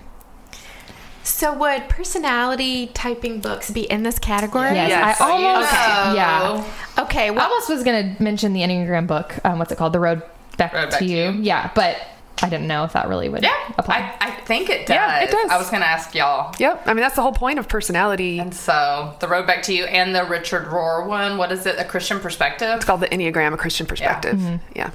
So 1.23 1.53
would 1.53 1.87
personality 1.87 2.87
typing 2.87 3.41
books 3.41 3.69
be 3.69 3.81
in 3.81 4.01
this 4.03 4.17
category? 4.17 4.71
Yes, 4.73 4.89
Yes. 4.89 5.21
I 5.21 5.29
almost 5.29 5.71
Okay. 5.71 6.15
yeah. 6.15 7.03
Okay. 7.03 7.27
I 7.27 7.31
Well, 7.31 7.43
almost 7.47 7.69
was 7.69 7.83
going 7.83 8.15
to 8.15 8.23
mention 8.23 8.53
the 8.53 8.61
Enneagram 8.61 9.05
book. 9.05 9.35
Um, 9.45 9.59
what's 9.59 9.71
it 9.71 9.77
called? 9.77 9.93
The 9.93 9.99
Road 9.99 10.23
Back, 10.57 10.73
Road 10.73 10.85
to, 10.85 10.89
Back 10.89 10.99
to 10.99 11.05
you. 11.05 11.29
You. 11.31 11.41
Yeah, 11.43 11.69
but 11.75 11.95
I 12.41 12.49
didn't 12.49 12.67
know 12.67 12.83
if 12.83 12.93
that 12.93 13.07
really 13.07 13.29
would 13.29 13.43
Yeah, 13.43 13.55
apply. 13.77 14.15
I, 14.19 14.27
I 14.27 14.31
think 14.31 14.69
it 14.69 14.87
does. 14.87 14.95
Yeah, 14.95 15.19
it 15.19 15.31
does. 15.31 15.49
I 15.51 15.57
was 15.57 15.69
going 15.69 15.81
to 15.81 15.87
ask 15.87 16.13
y'all. 16.15 16.53
Yep. 16.59 16.83
I 16.85 16.93
mean, 16.93 17.01
that's 17.01 17.15
the 17.15 17.21
whole 17.21 17.33
point 17.33 17.59
of 17.59 17.67
personality. 17.67 18.39
And 18.39 18.53
so, 18.53 19.15
the 19.19 19.27
road 19.27 19.45
back 19.47 19.63
to 19.63 19.73
you 19.73 19.85
and 19.85 20.15
the 20.15 20.25
Richard 20.25 20.65
Rohr 20.67 21.05
one. 21.07 21.37
What 21.37 21.51
is 21.51 21.65
it? 21.65 21.77
A 21.79 21.83
Christian 21.85 22.19
perspective. 22.19 22.75
It's 22.77 22.85
called 22.85 23.01
the 23.01 23.09
Enneagram, 23.09 23.53
a 23.53 23.57
Christian 23.57 23.85
perspective. 23.85 24.35
Mm-hmm. 24.37 24.57
Yeah. 24.75 24.91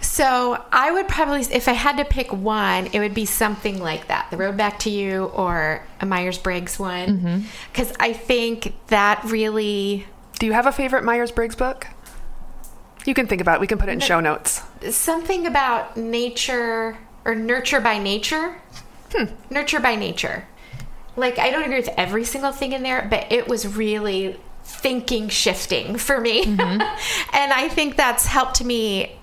so 0.00 0.62
I 0.72 0.90
would 0.92 1.08
probably, 1.08 1.40
if 1.40 1.68
I 1.68 1.72
had 1.72 1.96
to 1.98 2.04
pick 2.04 2.32
one, 2.32 2.86
it 2.92 2.98
would 3.00 3.14
be 3.14 3.24
something 3.24 3.80
like 3.80 4.08
that: 4.08 4.28
The 4.30 4.36
Road 4.36 4.56
Back 4.56 4.78
to 4.80 4.90
You 4.90 5.24
or 5.26 5.84
a 6.00 6.06
Myers 6.06 6.38
Briggs 6.38 6.78
one, 6.78 7.44
because 7.72 7.92
I 7.98 8.12
think 8.12 8.74
that 8.88 9.22
really 9.24 10.06
Do 10.38 10.46
you 10.46 10.52
have 10.52 10.66
a 10.66 10.72
favorite 10.72 11.04
Myers 11.04 11.30
Briggs 11.32 11.56
book? 11.56 11.86
You 13.08 13.14
can 13.14 13.26
think 13.26 13.40
about 13.40 13.54
it. 13.54 13.60
We 13.62 13.66
can 13.66 13.78
put 13.78 13.88
it 13.88 13.92
in 13.92 14.00
show 14.00 14.20
notes. 14.20 14.60
something 14.90 15.46
about 15.46 15.96
nature 15.96 16.98
or 17.24 17.34
nurture 17.34 17.80
by 17.80 17.96
nature. 17.96 18.60
Hmm. 19.14 19.32
Nurture 19.48 19.80
by 19.80 19.94
nature. 19.94 20.46
Like, 21.16 21.38
I 21.38 21.50
don't 21.50 21.62
agree 21.62 21.78
with 21.78 21.88
every 21.96 22.24
single 22.24 22.52
thing 22.52 22.72
in 22.72 22.82
there, 22.82 23.06
but 23.08 23.32
it 23.32 23.48
was 23.48 23.66
really 23.66 24.38
thinking 24.62 25.30
shifting 25.30 25.96
for 25.96 26.20
me. 26.20 26.44
Mm-hmm. 26.44 26.82
and 27.34 27.50
I 27.50 27.70
think 27.70 27.96
that's 27.96 28.26
helped 28.26 28.62
me 28.62 29.16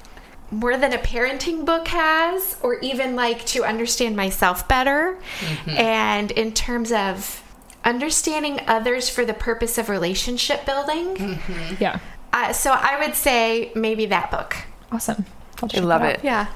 more 0.49 0.77
than 0.77 0.91
a 0.91 0.97
parenting 0.97 1.63
book 1.63 1.87
has, 1.89 2.57
or 2.63 2.79
even 2.79 3.15
like 3.15 3.45
to 3.45 3.63
understand 3.63 4.15
myself 4.15 4.67
better. 4.67 5.19
Mm-hmm. 5.41 5.69
And 5.69 6.31
in 6.31 6.53
terms 6.53 6.91
of 6.91 7.43
understanding 7.83 8.61
others 8.65 9.09
for 9.09 9.25
the 9.25 9.33
purpose 9.35 9.77
of 9.77 9.89
relationship 9.89 10.65
building. 10.65 11.15
Mm-hmm. 11.15 11.75
yeah. 11.79 11.99
Uh, 12.35 12.51
so 12.51 12.71
I 12.71 12.99
would 12.99 13.15
say 13.15 13.71
maybe 13.75 14.07
that 14.07 14.29
book. 14.29 14.57
Awesome. 14.91 15.25
I'll 15.63 15.69
I 15.73 15.79
love 15.79 16.01
out. 16.01 16.15
it. 16.15 16.19
Yeah. 16.21 16.47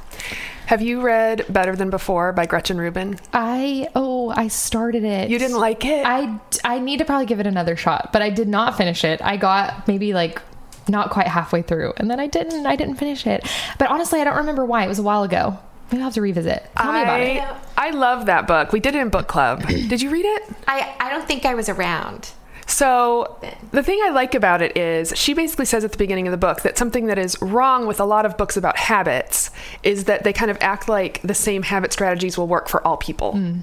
Have 0.65 0.81
you 0.81 0.99
read 0.99 1.45
Better 1.47 1.73
Than 1.73 1.89
Before 1.89 2.33
by 2.33 2.45
Gretchen 2.45 2.77
Rubin? 2.77 3.17
I 3.31 3.87
oh 3.95 4.29
I 4.29 4.49
started 4.49 5.05
it. 5.05 5.29
You 5.29 5.39
didn't 5.39 5.57
like 5.57 5.85
it? 5.85 6.05
I 6.05 6.37
I 6.65 6.79
need 6.79 6.97
to 6.97 7.05
probably 7.05 7.27
give 7.27 7.39
it 7.39 7.47
another 7.47 7.77
shot, 7.77 8.11
but 8.11 8.21
I 8.21 8.29
did 8.29 8.49
not 8.49 8.75
finish 8.75 9.05
it. 9.05 9.21
I 9.23 9.37
got 9.37 9.87
maybe 9.87 10.13
like 10.13 10.41
not 10.89 11.11
quite 11.11 11.27
halfway 11.27 11.61
through, 11.61 11.93
and 11.95 12.11
then 12.11 12.19
I 12.19 12.27
didn't. 12.27 12.65
I 12.65 12.75
didn't 12.75 12.95
finish 12.95 13.25
it. 13.25 13.47
But 13.79 13.89
honestly, 13.89 14.19
I 14.19 14.25
don't 14.25 14.35
remember 14.35 14.65
why. 14.65 14.83
It 14.83 14.89
was 14.89 14.99
a 14.99 15.03
while 15.03 15.23
ago. 15.23 15.57
Maybe 15.91 16.01
I'll 16.01 16.07
have 16.07 16.13
to 16.15 16.21
revisit. 16.21 16.69
Tell 16.75 16.91
me 16.91 17.01
about 17.01 17.21
I, 17.21 17.23
it. 17.23 17.55
I 17.77 17.89
love 17.91 18.25
that 18.25 18.47
book. 18.47 18.73
We 18.73 18.81
did 18.81 18.95
it 18.95 18.99
in 18.99 19.09
book 19.09 19.27
club. 19.27 19.65
did 19.67 20.01
you 20.01 20.09
read 20.09 20.25
it? 20.25 20.43
I, 20.67 20.93
I 20.99 21.09
don't 21.09 21.25
think 21.25 21.45
I 21.45 21.55
was 21.55 21.69
around. 21.69 22.31
So, 22.69 23.35
the 23.71 23.81
thing 23.81 23.99
I 24.03 24.11
like 24.11 24.35
about 24.35 24.61
it 24.61 24.77
is 24.77 25.11
she 25.15 25.33
basically 25.33 25.65
says 25.65 25.83
at 25.83 25.91
the 25.91 25.97
beginning 25.97 26.27
of 26.27 26.31
the 26.31 26.37
book 26.37 26.61
that 26.61 26.77
something 26.77 27.07
that 27.07 27.17
is 27.17 27.35
wrong 27.41 27.87
with 27.87 27.99
a 27.99 28.05
lot 28.05 28.27
of 28.27 28.37
books 28.37 28.55
about 28.55 28.77
habits 28.77 29.49
is 29.81 30.03
that 30.03 30.23
they 30.23 30.31
kind 30.31 30.51
of 30.51 30.57
act 30.61 30.87
like 30.87 31.19
the 31.23 31.33
same 31.33 31.63
habit 31.63 31.91
strategies 31.91 32.37
will 32.37 32.47
work 32.47 32.69
for 32.69 32.85
all 32.85 32.95
people. 32.95 33.31
Hmm. 33.33 33.59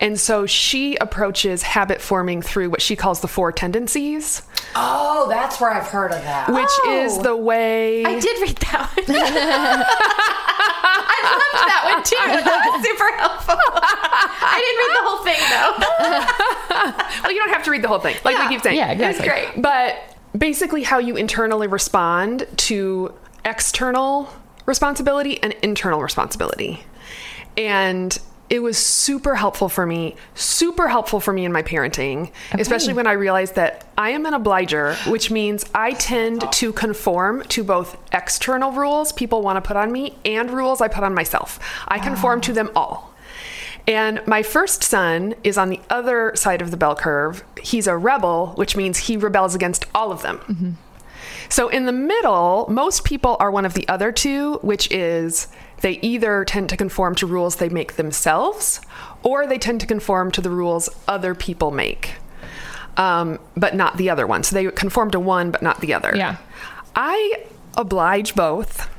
And 0.00 0.18
so 0.18 0.46
she 0.46 0.94
approaches 0.96 1.62
habit 1.62 2.00
forming 2.00 2.40
through 2.42 2.70
what 2.70 2.80
she 2.80 2.94
calls 2.96 3.20
the 3.20 3.28
four 3.28 3.50
tendencies, 3.52 4.42
Oh, 4.76 5.26
that's 5.28 5.60
where 5.60 5.70
I've 5.70 5.88
heard 5.88 6.12
of 6.12 6.22
that. 6.22 6.52
which 6.52 6.68
Oh. 6.84 7.02
is 7.04 7.18
the 7.18 7.34
way. 7.36 8.04
I 8.04 8.18
did 8.20 8.40
read 8.40 8.56
that 8.58 8.92
one. 8.96 9.04
I 10.40 11.20
loved 11.22 11.68
that 11.68 11.82
one 11.94 12.02
too. 12.04 12.16
That 12.44 12.70
was 12.72 12.82
super 12.86 13.16
helpful. 13.16 13.56
I 14.40 14.58
didn't 14.60 14.78
read 14.84 14.94
the 14.94 15.04
whole 15.08 15.22
thing 15.24 15.40
though. 15.50 17.22
well, 17.24 17.32
you 17.32 17.38
don't 17.40 17.50
have 17.50 17.64
to 17.64 17.70
read 17.70 17.82
the 17.82 17.88
whole 17.88 17.98
thing, 17.98 18.16
like 18.24 18.34
Yeah. 18.36 18.48
we 18.48 18.54
keep 18.54 18.62
saying. 18.62 18.76
Yeah, 18.76 18.92
It 18.92 18.98
was 18.98 19.18
exactly. 19.18 19.46
great. 19.52 19.62
But 19.62 20.16
basically, 20.38 20.82
how 20.82 20.98
you 20.98 21.16
internally 21.16 21.66
respond 21.66 22.46
to 22.58 23.12
external 23.44 24.28
responsibility 24.66 25.42
and 25.42 25.54
internal 25.62 26.02
responsibility. 26.02 26.84
And 27.56 28.16
it 28.50 28.62
was 28.62 28.78
super 28.78 29.34
helpful 29.34 29.68
for 29.68 29.84
me, 29.84 30.16
super 30.34 30.88
helpful 30.88 31.20
for 31.20 31.32
me 31.32 31.44
in 31.44 31.52
my 31.52 31.62
parenting, 31.62 32.30
especially 32.52 32.94
when 32.94 33.06
I 33.06 33.12
realized 33.12 33.56
that 33.56 33.86
I 33.98 34.10
am 34.10 34.24
an 34.26 34.34
obliger, 34.34 34.94
which 35.06 35.30
means 35.30 35.64
I 35.74 35.92
tend 35.92 36.50
to 36.52 36.72
conform 36.72 37.42
to 37.48 37.62
both 37.62 37.96
external 38.12 38.72
rules 38.72 39.12
people 39.12 39.42
want 39.42 39.62
to 39.62 39.66
put 39.66 39.76
on 39.76 39.92
me 39.92 40.16
and 40.24 40.50
rules 40.50 40.80
I 40.80 40.88
put 40.88 41.04
on 41.04 41.14
myself. 41.14 41.58
I 41.86 41.98
conform 41.98 42.40
to 42.42 42.52
ah. 42.52 42.54
them 42.54 42.70
all. 42.74 43.14
And 43.86 44.20
my 44.26 44.42
first 44.42 44.82
son 44.82 45.34
is 45.42 45.56
on 45.56 45.70
the 45.70 45.80
other 45.88 46.32
side 46.34 46.60
of 46.60 46.70
the 46.70 46.76
bell 46.76 46.94
curve. 46.94 47.42
He's 47.62 47.86
a 47.86 47.96
rebel, 47.96 48.48
which 48.56 48.76
means 48.76 48.98
he 48.98 49.16
rebels 49.16 49.54
against 49.54 49.86
all 49.94 50.12
of 50.12 50.22
them. 50.22 50.38
Mm-hmm. 50.38 50.70
So 51.48 51.68
in 51.68 51.86
the 51.86 51.92
middle, 51.92 52.66
most 52.68 53.04
people 53.04 53.38
are 53.40 53.50
one 53.50 53.64
of 53.64 53.72
the 53.72 53.88
other 53.88 54.12
two, 54.12 54.58
which 54.62 54.90
is 54.90 55.48
they 55.80 55.98
either 56.00 56.44
tend 56.44 56.68
to 56.70 56.76
conform 56.76 57.14
to 57.16 57.26
rules 57.26 57.56
they 57.56 57.68
make 57.68 57.94
themselves 57.96 58.80
or 59.22 59.46
they 59.46 59.58
tend 59.58 59.80
to 59.80 59.86
conform 59.86 60.30
to 60.32 60.40
the 60.40 60.50
rules 60.50 60.88
other 61.06 61.34
people 61.34 61.70
make. 61.70 62.14
Um, 62.96 63.38
but 63.56 63.76
not 63.76 63.96
the 63.96 64.10
other 64.10 64.26
one. 64.26 64.42
So 64.42 64.54
they 64.54 64.70
conform 64.72 65.12
to 65.12 65.20
one, 65.20 65.50
but 65.52 65.62
not 65.62 65.80
the 65.80 65.94
other. 65.94 66.12
Yeah. 66.16 66.36
I 66.96 67.44
oblige 67.76 68.34
both. 68.34 68.90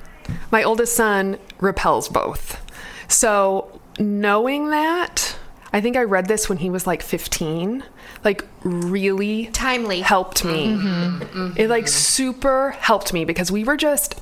My 0.52 0.64
oldest 0.64 0.96
son 0.96 1.38
repels 1.60 2.08
both. 2.08 2.62
So 3.10 3.82
knowing 4.00 4.70
that, 4.70 5.38
I 5.74 5.82
think 5.82 5.98
I 5.98 6.04
read 6.04 6.28
this 6.28 6.48
when 6.48 6.60
he 6.60 6.70
was 6.70 6.88
like 6.88 7.02
15, 7.04 7.84
like 8.24 8.46
really 8.64 9.48
Timely. 9.48 10.02
helped 10.02 10.46
me. 10.46 10.68
Mm-hmm. 10.68 11.54
It 11.58 11.70
like 11.70 11.88
super 11.88 12.72
helped 12.72 13.12
me 13.12 13.26
because 13.26 13.52
we 13.52 13.64
were 13.66 13.78
just 13.78 14.20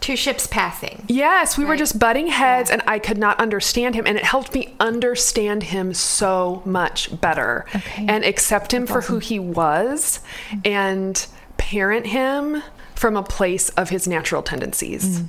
Two 0.00 0.16
ships 0.16 0.46
passing. 0.46 1.04
Yes, 1.08 1.58
we 1.58 1.64
were 1.64 1.76
just 1.76 1.98
butting 1.98 2.28
heads 2.28 2.70
and 2.70 2.82
I 2.86 2.98
could 2.98 3.18
not 3.18 3.38
understand 3.38 3.94
him 3.94 4.06
and 4.06 4.16
it 4.16 4.24
helped 4.24 4.54
me 4.54 4.74
understand 4.80 5.64
him 5.64 5.92
so 5.94 6.62
much 6.64 7.20
better 7.20 7.66
Okay. 7.74 8.06
and 8.08 8.24
accept 8.24 8.72
him 8.72 8.86
for 8.86 9.02
who 9.02 9.18
he 9.18 9.38
was 9.38 10.20
and 10.64 11.26
parent 11.58 12.06
him 12.06 12.62
from 12.94 13.16
a 13.16 13.22
place 13.22 13.68
of 13.70 13.90
his 13.90 14.08
natural 14.08 14.42
tendencies. 14.42 15.22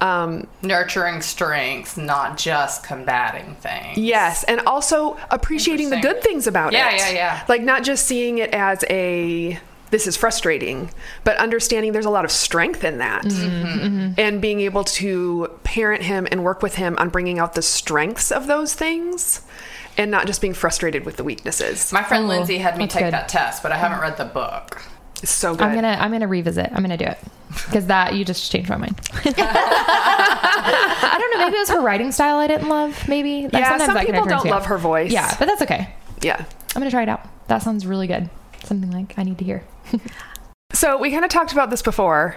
Um, 0.00 0.48
Nurturing 0.60 1.22
strengths, 1.22 1.96
not 1.96 2.36
just 2.36 2.84
combating 2.84 3.54
things. 3.54 3.96
yes, 3.96 4.44
and 4.44 4.60
also 4.66 5.16
appreciating 5.30 5.88
the 5.90 5.98
good 6.00 6.20
things 6.22 6.46
about 6.46 6.72
Yeah, 6.72 6.90
it. 6.90 6.98
Yeah, 6.98 7.08
yeah, 7.08 7.14
yeah. 7.14 7.44
Like 7.48 7.62
not 7.62 7.84
just 7.84 8.04
seeing 8.06 8.38
it 8.38 8.50
as 8.52 8.84
a 8.90 9.58
this 9.94 10.08
is 10.08 10.16
frustrating, 10.16 10.90
but 11.22 11.36
understanding 11.36 11.92
there's 11.92 12.04
a 12.04 12.10
lot 12.10 12.24
of 12.24 12.32
strength 12.32 12.82
in 12.82 12.98
that. 12.98 13.22
Mm-hmm. 13.22 14.18
And 14.18 14.42
being 14.42 14.60
able 14.60 14.82
to 14.98 15.48
parent 15.62 16.02
him 16.02 16.26
and 16.32 16.42
work 16.42 16.62
with 16.62 16.74
him 16.74 16.96
on 16.98 17.10
bringing 17.10 17.38
out 17.38 17.54
the 17.54 17.62
strengths 17.62 18.32
of 18.32 18.48
those 18.48 18.74
things 18.74 19.42
and 19.96 20.10
not 20.10 20.26
just 20.26 20.40
being 20.40 20.52
frustrated 20.52 21.04
with 21.04 21.16
the 21.16 21.22
weaknesses. 21.22 21.92
My 21.92 22.02
friend 22.02 22.24
Oh, 22.24 22.26
Lindsay 22.28 22.58
had 22.58 22.76
me 22.76 22.88
take 22.88 23.04
good. 23.04 23.12
that 23.12 23.28
test, 23.28 23.62
but 23.62 23.70
I 23.70 23.76
haven't 23.76 24.00
read 24.00 24.16
the 24.16 24.24
book. 24.24 24.82
It's 25.22 25.30
so 25.30 25.54
good. 25.54 25.62
I'm 25.62 25.74
gonna 25.76 25.96
I'm 26.00 26.10
gonna 26.10 26.26
revisit. 26.26 26.70
I'm 26.72 26.82
gonna 26.82 26.96
do 26.96 27.04
it 27.04 27.18
because 27.66 27.86
that 27.86 28.14
you 28.14 28.24
just 28.24 28.50
changed 28.50 28.68
my 28.70 28.76
mind. 28.76 29.00
I 29.86 31.16
don't 31.20 31.30
know. 31.38 31.44
Maybe 31.46 31.56
it 31.56 31.60
was 31.60 31.70
her 31.70 31.80
writing 31.80 32.10
style 32.10 32.38
I 32.38 32.48
didn't 32.48 32.68
love. 32.68 33.08
Maybe 33.08 33.44
Like, 33.44 33.52
Yeah, 33.52 33.68
sometimes 33.78 33.92
some 34.00 34.06
people 34.06 34.24
don't 34.26 34.42
too. 34.42 34.48
love 34.50 34.66
her 34.66 34.76
voice. 34.78 35.12
Yeah, 35.12 35.32
but 35.38 35.46
that's 35.46 35.62
okay. 35.62 35.88
yeah. 36.20 36.44
I'm 36.74 36.80
gonna 36.80 36.90
try 36.90 37.04
it 37.04 37.08
out. 37.08 37.20
That 37.46 37.62
sounds 37.62 37.86
really 37.86 38.08
good. 38.08 38.28
Something 38.64 38.90
like 38.90 39.16
I 39.18 39.22
need 39.22 39.38
to 39.38 39.44
hear. 39.44 39.62
So 40.72 40.98
we 40.98 41.10
kind 41.10 41.24
of 41.24 41.30
talked 41.30 41.52
about 41.52 41.70
this 41.70 41.82
before, 41.82 42.36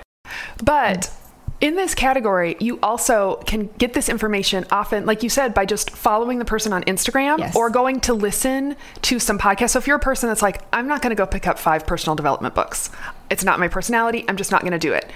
but 0.64 1.12
in 1.60 1.76
this 1.76 1.96
category, 1.96 2.56
you 2.60 2.78
also 2.84 3.38
can 3.48 3.68
get 3.80 3.94
this 3.94 4.10
information 4.10 4.64
often, 4.70 5.08
like 5.08 5.24
you 5.24 5.30
said, 5.30 5.56
by 5.56 5.66
just 5.66 5.90
following 5.90 6.38
the 6.38 6.46
person 6.46 6.72
on 6.72 6.84
Instagram 6.84 7.40
Yes. 7.40 7.56
or 7.56 7.72
going 7.72 8.00
to 8.02 8.14
listen 8.14 8.76
to 9.02 9.18
some 9.18 9.40
podcasts. 9.40 9.72
So 9.72 9.80
if 9.80 9.88
you're 9.88 9.96
a 9.96 10.00
person 10.00 10.30
that's 10.30 10.44
like, 10.44 10.62
I'm 10.72 10.88
not 10.88 11.02
going 11.02 11.10
to 11.10 11.16
go 11.16 11.26
pick 11.26 11.48
up 11.48 11.58
five 11.58 11.88
personal 11.88 12.16
development 12.16 12.54
books, 12.54 12.92
it's 13.32 13.44
not 13.44 13.60
my 13.60 13.68
personality, 13.68 14.24
I'm 14.28 14.38
just 14.38 14.52
not 14.52 14.62
going 14.62 14.74
to 14.74 14.78
do 14.80 14.94
it. 14.94 15.10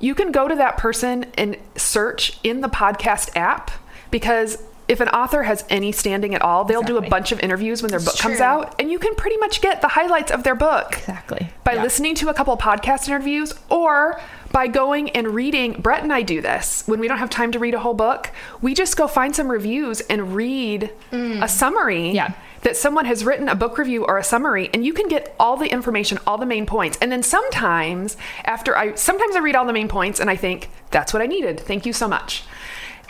You 0.00 0.14
can 0.14 0.32
go 0.32 0.48
to 0.48 0.54
that 0.54 0.78
person 0.78 1.26
and 1.36 1.58
search 1.76 2.38
in 2.42 2.62
the 2.62 2.68
podcast 2.68 3.36
app 3.36 3.70
because 4.10 4.56
if 4.86 5.00
an 5.00 5.08
author 5.08 5.44
has 5.44 5.64
any 5.70 5.92
standing 5.92 6.34
at 6.34 6.42
all, 6.42 6.64
they'll 6.64 6.82
do 6.82 6.98
a 6.98 7.08
bunch 7.08 7.32
of 7.32 7.40
interviews 7.40 7.82
when 7.82 7.90
their 7.90 8.00
book 8.00 8.18
comes 8.18 8.40
out, 8.40 8.74
and 8.78 8.90
you 8.90 8.98
can 8.98 9.14
pretty 9.14 9.36
much 9.38 9.60
get 9.60 9.80
the 9.80 9.88
highlights 9.88 10.30
of 10.30 10.42
their 10.42 10.54
book 10.54 10.98
Exactly. 10.98 11.48
by 11.64 11.72
Yeah. 11.74 11.82
listening 11.82 12.14
to 12.16 12.28
a 12.28 12.34
couple 12.34 12.56
podcast 12.56 13.08
interviews 13.08 13.54
or 13.70 14.20
by 14.52 14.66
going 14.66 15.10
and 15.10 15.28
reading. 15.34 15.72
Brett 15.80 16.02
and 16.02 16.12
I 16.12 16.22
do 16.22 16.40
this 16.40 16.82
when 16.86 17.00
we 17.00 17.08
don't 17.08 17.18
have 17.18 17.30
time 17.30 17.50
to 17.52 17.58
read 17.58 17.74
a 17.74 17.80
whole 17.80 17.94
book. 17.94 18.30
We 18.60 18.74
just 18.74 18.96
go 18.96 19.08
find 19.08 19.34
some 19.34 19.50
reviews 19.50 20.00
and 20.02 20.36
read 20.36 20.90
mm. 21.10 21.42
a 21.42 21.48
summary. 21.48 22.10
Yeah. 22.10 22.32
That 22.62 22.78
someone 22.78 23.04
has 23.04 23.26
written 23.26 23.50
a 23.50 23.54
book 23.54 23.76
review 23.76 24.06
or 24.06 24.16
a 24.16 24.24
summary, 24.24 24.70
and 24.72 24.86
you 24.86 24.94
can 24.94 25.06
get 25.06 25.34
all 25.38 25.58
the 25.58 25.66
information, 25.70 26.18
all 26.26 26.38
the 26.38 26.46
main 26.46 26.64
points. 26.64 26.96
And 26.98 27.12
then 27.12 27.22
sometimes, 27.22 28.16
after 28.46 28.74
I, 28.74 28.94
sometimes 28.94 29.36
I 29.36 29.40
read 29.40 29.54
all 29.54 29.66
the 29.66 29.74
main 29.74 29.86
points 29.86 30.18
and 30.18 30.30
I 30.30 30.36
think, 30.36 30.70
that's 30.90 31.12
what 31.12 31.20
I 31.20 31.26
needed. 31.26 31.60
Thank 31.60 31.84
you 31.84 31.92
so 31.92 32.08
much. 32.08 32.44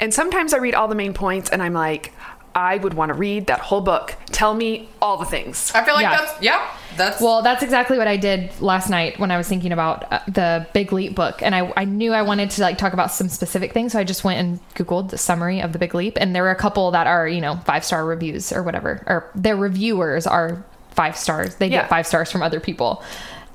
And 0.05 0.13
sometimes 0.13 0.53
I 0.53 0.59
read 0.59 0.75
all 0.75 0.87
the 0.87 0.95
main 0.95 1.15
points 1.15 1.49
and 1.49 1.63
I'm 1.63 1.73
like, 1.73 2.13
I 2.55 2.77
would 2.77 2.93
want 2.93 3.09
to 3.09 3.15
read 3.15 3.47
that 3.47 3.59
whole 3.61 3.81
book. 3.81 4.15
Tell 4.27 4.53
me 4.55 4.89
all 5.01 5.17
the 5.17 5.25
things. 5.25 5.73
I 5.75 5.83
feel 5.83 5.95
like 5.95 6.03
Yeah. 6.03 6.17
that's 6.19 6.43
yeah, 6.43 6.69
that's 6.97 7.21
Well, 7.23 7.41
that's 7.41 7.63
exactly 7.63 7.97
what 7.97 8.07
I 8.07 8.17
did 8.19 8.51
last 8.61 8.91
night 8.91 9.19
when 9.19 9.31
I 9.31 9.39
was 9.39 9.49
thinking 9.49 9.73
about 9.73 10.13
uh, 10.13 10.21
the 10.29 10.67
Big 10.75 10.93
Leap 10.93 11.15
book, 11.15 11.43
and 11.43 11.55
I, 11.55 11.73
I 11.77 11.85
knew 11.87 12.13
I 12.13 12.21
wanted 12.23 12.51
to 12.51 12.63
like 12.63 12.77
talk 12.79 12.93
about 12.93 13.11
some 13.11 13.29
specific 13.31 13.73
things, 13.73 13.93
so 13.93 13.99
I 13.99 14.05
just 14.05 14.23
went 14.25 14.39
and 14.39 14.61
googled 14.77 15.09
the 15.11 15.19
summary 15.19 15.61
of 15.63 15.73
the 15.73 15.79
Big 15.81 15.95
Leap, 15.95 16.19
and 16.21 16.33
there 16.37 16.43
were 16.45 16.51
a 16.53 16.57
couple 16.57 16.91
that 16.93 17.07
are 17.09 17.27
you 17.27 17.41
know 17.41 17.57
five 17.65 17.83
star 17.85 18.05
reviews 18.05 18.53
or 18.53 18.63
whatever, 18.63 19.03
or 19.07 19.31
their 19.35 19.57
reviewers 19.57 20.25
are 20.27 20.63
five 20.93 21.17
stars. 21.17 21.57
They 21.57 21.67
Yeah. 21.67 21.81
get 21.81 21.89
five 21.89 22.07
stars 22.07 22.31
from 22.31 22.43
other 22.43 22.61
people. 22.61 23.03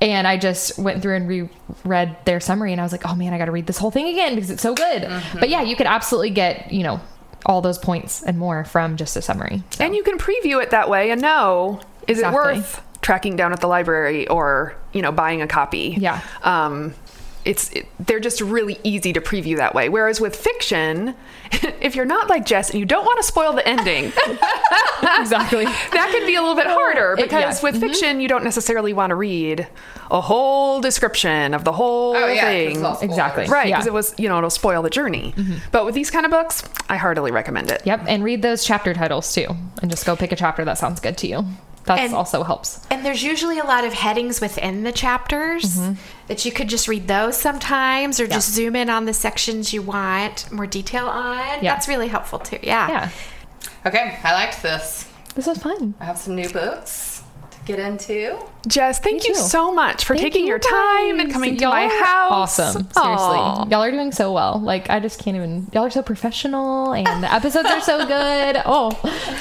And 0.01 0.25
I 0.27 0.37
just 0.37 0.79
went 0.79 1.01
through 1.01 1.15
and 1.17 1.27
reread 1.27 2.15
their 2.25 2.39
summary, 2.39 2.71
and 2.71 2.79
I 2.79 2.83
was 2.85 2.91
like, 2.93 3.05
"Oh 3.05 3.15
man, 3.15 3.33
I 3.33 3.37
got 3.37 3.45
to 3.45 3.51
read 3.51 3.67
this 3.67 3.77
whole 3.77 3.91
thing 3.91 4.07
again 4.07 4.35
because 4.35 4.49
it's 4.49 4.61
so 4.61 4.73
good." 4.73 5.03
Mm-hmm. 5.03 5.39
But 5.39 5.49
yeah, 5.49 5.61
you 5.61 5.75
could 5.75 5.87
absolutely 5.87 6.29
get 6.29 6.71
you 6.71 6.83
know 6.83 7.01
all 7.45 7.61
those 7.61 7.77
points 7.77 8.23
and 8.23 8.37
more 8.37 8.63
from 8.65 8.95
just 8.97 9.15
a 9.17 9.21
summary. 9.21 9.63
So, 9.71 9.83
And 9.83 9.95
you 9.95 10.03
can 10.03 10.17
preview 10.17 10.61
it 10.61 10.69
that 10.71 10.89
way 10.89 11.11
and 11.11 11.21
know 11.21 11.79
is 12.07 12.19
Exactly. 12.19 12.53
it 12.53 12.57
worth 12.57 12.81
tracking 13.01 13.35
down 13.35 13.53
at 13.53 13.59
the 13.61 13.67
library 13.67 14.27
or 14.27 14.75
you 14.93 15.01
know 15.01 15.11
buying 15.11 15.41
a 15.41 15.47
copy? 15.47 15.95
Yeah. 15.99 16.21
Um, 16.43 16.93
it's 17.45 17.71
it, 17.71 17.87
they're 17.99 18.19
just 18.19 18.41
really 18.41 18.79
easy 18.83 19.13
to 19.13 19.21
preview 19.21 19.57
that 19.57 19.73
way. 19.73 19.89
Whereas 19.89 20.19
with 20.21 20.35
fiction, 20.35 21.15
if 21.81 21.95
you're 21.95 22.05
not 22.05 22.29
like 22.29 22.45
Jess 22.45 22.69
and 22.69 22.79
you 22.79 22.85
don't 22.85 23.05
want 23.05 23.17
to 23.17 23.23
spoil 23.23 23.53
the 23.53 23.67
ending, 23.67 24.05
exactly. 25.19 25.65
that 25.65 26.09
can 26.11 26.25
be 26.25 26.35
a 26.35 26.41
little 26.41 26.55
bit 26.55 26.67
harder 26.67 27.13
It- 27.13 27.23
because 27.23 27.31
yeah. 27.63 27.69
Mm-hmm. 27.69 27.79
with 27.79 27.79
fiction 27.91 28.19
you 28.21 28.27
don't 28.27 28.43
necessarily 28.43 28.93
want 28.93 29.11
to 29.11 29.15
read 29.15 29.67
a 30.11 30.21
whole 30.21 30.81
description 30.81 31.53
of 31.53 31.63
the 31.63 31.71
whole 31.71 32.15
oh 32.15 32.27
yeah, 32.27 32.41
'cause 32.41 32.43
thing. 32.43 32.71
it's 32.71 32.79
all 32.81 32.95
spoilers. 32.95 33.11
Exactly. 33.11 33.45
Right, 33.47 33.67
Yeah. 33.67 33.77
because 33.77 33.87
it 33.87 33.93
was, 33.93 34.15
you 34.17 34.27
know, 34.27 34.37
it'll 34.39 34.49
spoil 34.49 34.81
the 34.81 34.89
journey. 34.89 35.33
But 35.71 35.85
with 35.85 35.93
these 35.95 36.09
kind 36.11 36.25
of 36.25 36.31
books, 36.31 36.63
I 36.89 36.97
heartily 36.97 37.31
recommend 37.31 37.69
it. 37.71 37.83
Yep, 37.85 38.05
and 38.07 38.23
read 38.23 38.41
those 38.41 38.63
chapter 38.63 38.93
titles 38.93 39.31
too, 39.33 39.47
and 39.81 39.89
just 39.91 40.05
go 40.05 40.15
pick 40.15 40.31
a 40.31 40.35
chapter 40.35 40.65
that 40.65 40.77
sounds 40.77 40.99
good 40.99 41.17
to 41.19 41.27
you. 41.27 41.45
That 41.89 41.97
And- 42.01 42.13
also 42.13 42.43
helps. 42.43 42.85
And 42.91 43.03
there's 43.03 43.23
usually 43.23 43.57
a 43.57 43.63
lot 43.63 43.83
of 43.83 43.93
headings 43.93 44.39
within 44.39 44.83
the 44.83 44.91
chapters 44.91 45.63
mm-hmm. 45.79 45.93
that 46.27 46.45
you 46.45 46.51
could 46.51 46.69
just 46.69 46.87
read 46.87 47.07
those 47.07 47.35
sometimes 47.35 48.19
or 48.19 48.27
just 48.27 48.53
zoom 48.53 48.75
in 48.75 48.91
on 48.91 49.05
the 49.05 49.13
sections 49.13 49.73
you 49.73 49.81
want 49.81 50.51
more 50.51 50.67
detail 50.67 51.07
on. 51.07 51.63
Yeah. 51.63 51.73
That's 51.73 51.87
really 51.87 52.07
helpful 52.07 52.37
too. 52.37 52.59
Yeah. 52.61 52.89
Yeah, 52.89 53.09
Okay, 53.87 54.19
I 54.23 54.33
liked 54.33 54.61
this. 54.61 55.09
this 55.33 55.47
was 55.47 55.57
fun. 55.57 55.95
I 55.99 56.05
have 56.05 56.19
some 56.19 56.35
new 56.35 56.47
books 56.49 57.17
to 57.17 57.18
get 57.69 57.79
into. 57.79 58.37
Jess, 58.67 58.99
thank 58.99 59.25
you 59.25 59.33
too. 59.33 59.39
so 59.39 59.71
much 59.71 60.03
for 60.03 60.15
Thank 60.17 60.33
taking 60.33 60.41
you 60.43 60.49
your 60.49 60.59
time 60.59 61.19
and 61.21 61.31
coming 61.31 61.55
to 61.55 61.61
Y'all 61.61 61.71
my 61.71 61.85
are 61.85 62.03
house. 62.03 62.59
Awesome. 62.59 62.83
Seriously. 62.91 62.97
Aw. 62.97 63.67
Y'all 63.69 63.81
are 63.83 63.91
doing 63.91 64.11
so 64.11 64.33
well. 64.33 64.59
Like, 64.59 64.89
I 64.89 64.99
just 64.99 65.23
can't 65.23 65.37
even. 65.37 65.67
Y'all 65.71 65.83
are 65.85 65.89
so 65.89 66.01
professional 66.01 66.91
and 66.93 67.23
the 67.23 67.33
episodes 67.33 67.69
are 67.69 67.79
so 67.79 67.99
good. 68.07 68.61
Oh, 68.65 68.91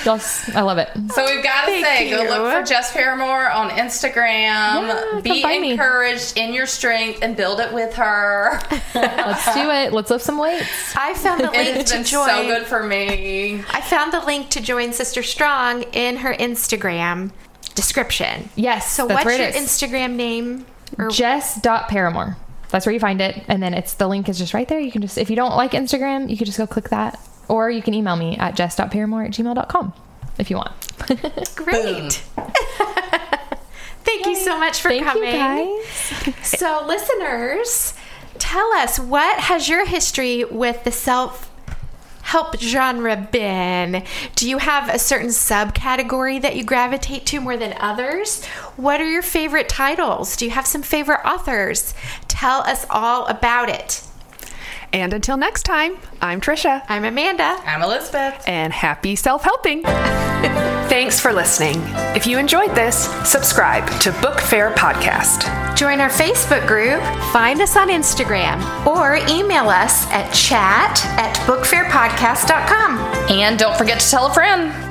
y'all, 0.05 0.17
s- 0.17 0.55
I 0.55 0.61
love 0.63 0.79
it. 0.79 0.89
So 1.15 1.25
we've 1.27 1.43
got 1.43 1.63
to 1.67 1.83
Thank 1.83 1.85
say, 1.85 2.11
go 2.11 2.23
look 2.23 2.53
for 2.53 2.63
Jess 2.63 2.93
Parimore 2.93 3.53
on 3.53 3.71
Instagram. 3.71 5.11
come 5.11 5.23
Be 5.23 5.43
find 5.43 5.63
me. 5.63 5.73
encouraged 5.73 6.37
in 6.39 6.55
your 6.55 6.67
strength 6.67 7.19
and 7.23 7.37
build 7.37 7.59
it 7.59 7.73
with 7.73 7.95
her. 7.97 8.61
Let's 8.95 9.55
do 9.55 9.69
it. 9.71 9.93
Let's 9.93 10.11
lift 10.11 10.25
some 10.25 10.39
weights. 10.39 10.95
I 10.97 11.15
found 11.15 11.41
the 11.41 11.51
link 11.51 11.77
it's 11.77 11.91
to 11.91 11.97
been 11.99 12.05
join. 12.05 12.29
so 12.29 12.47
good 12.47 12.67
for 12.67 12.85
me. 12.85 13.65
I 13.73 13.81
found 13.81 14.13
the 14.13 14.21
link 14.21 14.49
to 14.51 14.61
join 14.61 14.93
Sister 14.93 15.25
Strong 15.25 15.83
in 15.93 16.19
her 16.19 16.35
Instagram 16.35 17.33
description. 17.79 18.51
Yes. 18.57 18.91
So 18.91 19.07
what's 19.07 19.25
your. 19.25 19.53
Instagram 19.53 20.15
name? 20.17 20.67
Or 20.99 21.11
Jess.parimore. 21.11 22.37
That's 22.71 22.85
where 22.85 22.93
you 22.93 22.99
find 22.99 23.21
it. 23.21 23.41
And 23.47 23.63
then 23.63 23.73
it's 23.73 23.95
the 23.95 24.09
link 24.09 24.29
is 24.29 24.37
just 24.37 24.53
right 24.53 24.67
there. 24.67 24.81
You 24.81 24.91
can 24.91 25.01
just, 25.01 25.17
if 25.17 25.31
you 25.31 25.37
don't 25.37 25.55
like 25.55 25.73
Instagram, 25.73 26.29
you 26.29 26.37
can 26.37 26.45
just 26.45 26.59
go 26.59 26.67
click 26.67 26.89
that. 26.89 27.21
Or 27.47 27.71
you 27.71 27.81
can 27.81 27.95
email 27.95 28.17
me 28.17 28.37
at 28.37 28.57
jess.parimore 28.57 29.27
at 29.27 29.31
gmail.com 29.31 29.93
if 30.39 30.51
you 30.51 30.57
want. 30.57 30.73
great. 31.55 32.13
Thank 34.03 34.27
you 34.27 34.35
so 34.37 34.59
much 34.59 34.81
for 34.81 34.89
Thank 34.89 35.05
coming. 35.05 35.83
So, 36.43 36.85
listeners, 36.85 37.95
tell 38.39 38.73
us 38.73 38.99
what 38.99 39.39
has 39.39 39.69
your 39.69 39.87
history 39.87 40.45
with 40.45 40.83
the 40.83 40.91
self 40.91 41.48
help 42.29 42.59
genre 42.61 43.17
been? 43.33 44.05
Do 44.37 44.47
you 44.49 44.59
have 44.59 44.91
a 44.95 44.99
certain 44.99 45.29
subcategory 45.29 46.41
that 46.43 46.57
you 46.57 46.63
gravitate 46.63 47.25
to 47.27 47.41
more 47.41 47.57
than 47.57 47.75
others? 47.81 48.45
What 48.77 49.01
are 49.01 49.11
your 49.11 49.23
favorite 49.23 49.67
titles? 49.69 50.37
Do 50.37 50.45
you 50.45 50.51
have 50.51 50.67
some 50.67 50.83
favorite 50.83 51.21
authors? 51.25 51.95
Tell 52.29 52.61
us 52.61 52.85
all 52.91 53.27
about 53.29 53.71
it. 53.71 54.03
And 54.93 55.15
until 55.15 55.39
next 55.39 55.63
time, 55.63 55.97
I'm 56.21 56.41
Trisha. 56.43 56.83
I'm 56.89 57.05
Amanda. 57.05 57.57
I'm 57.65 57.83
Elizabeth. 57.83 58.45
and 58.47 58.75
happy 58.75 59.17
self 59.17 59.43
helping. 59.43 59.83
Thanks 60.89 61.19
for 61.19 61.33
listening. 61.33 61.77
If 62.15 62.27
you 62.27 62.37
enjoyed 62.39 62.75
this, 62.75 63.09
subscribe 63.27 63.89
to 64.01 64.13
Book 64.21 64.39
Fare 64.41 64.73
Podcast. 64.73 65.68
Join 65.79 66.01
our 66.01 66.09
Facebook 66.09 66.67
group, 66.67 67.01
find 67.33 67.61
us 67.61 67.77
on 67.77 67.89
Instagram, 67.89 68.59
or 68.85 69.15
email 69.33 69.69
us 69.69 70.09
at 70.09 70.33
chat 70.35 71.05
at 71.17 71.37
bookfarepodcast.com. 71.47 72.99
And 73.31 73.57
don't 73.57 73.79
forget 73.79 74.01
to 74.01 74.11
tell 74.11 74.27
a 74.27 74.35
friend. 74.35 74.88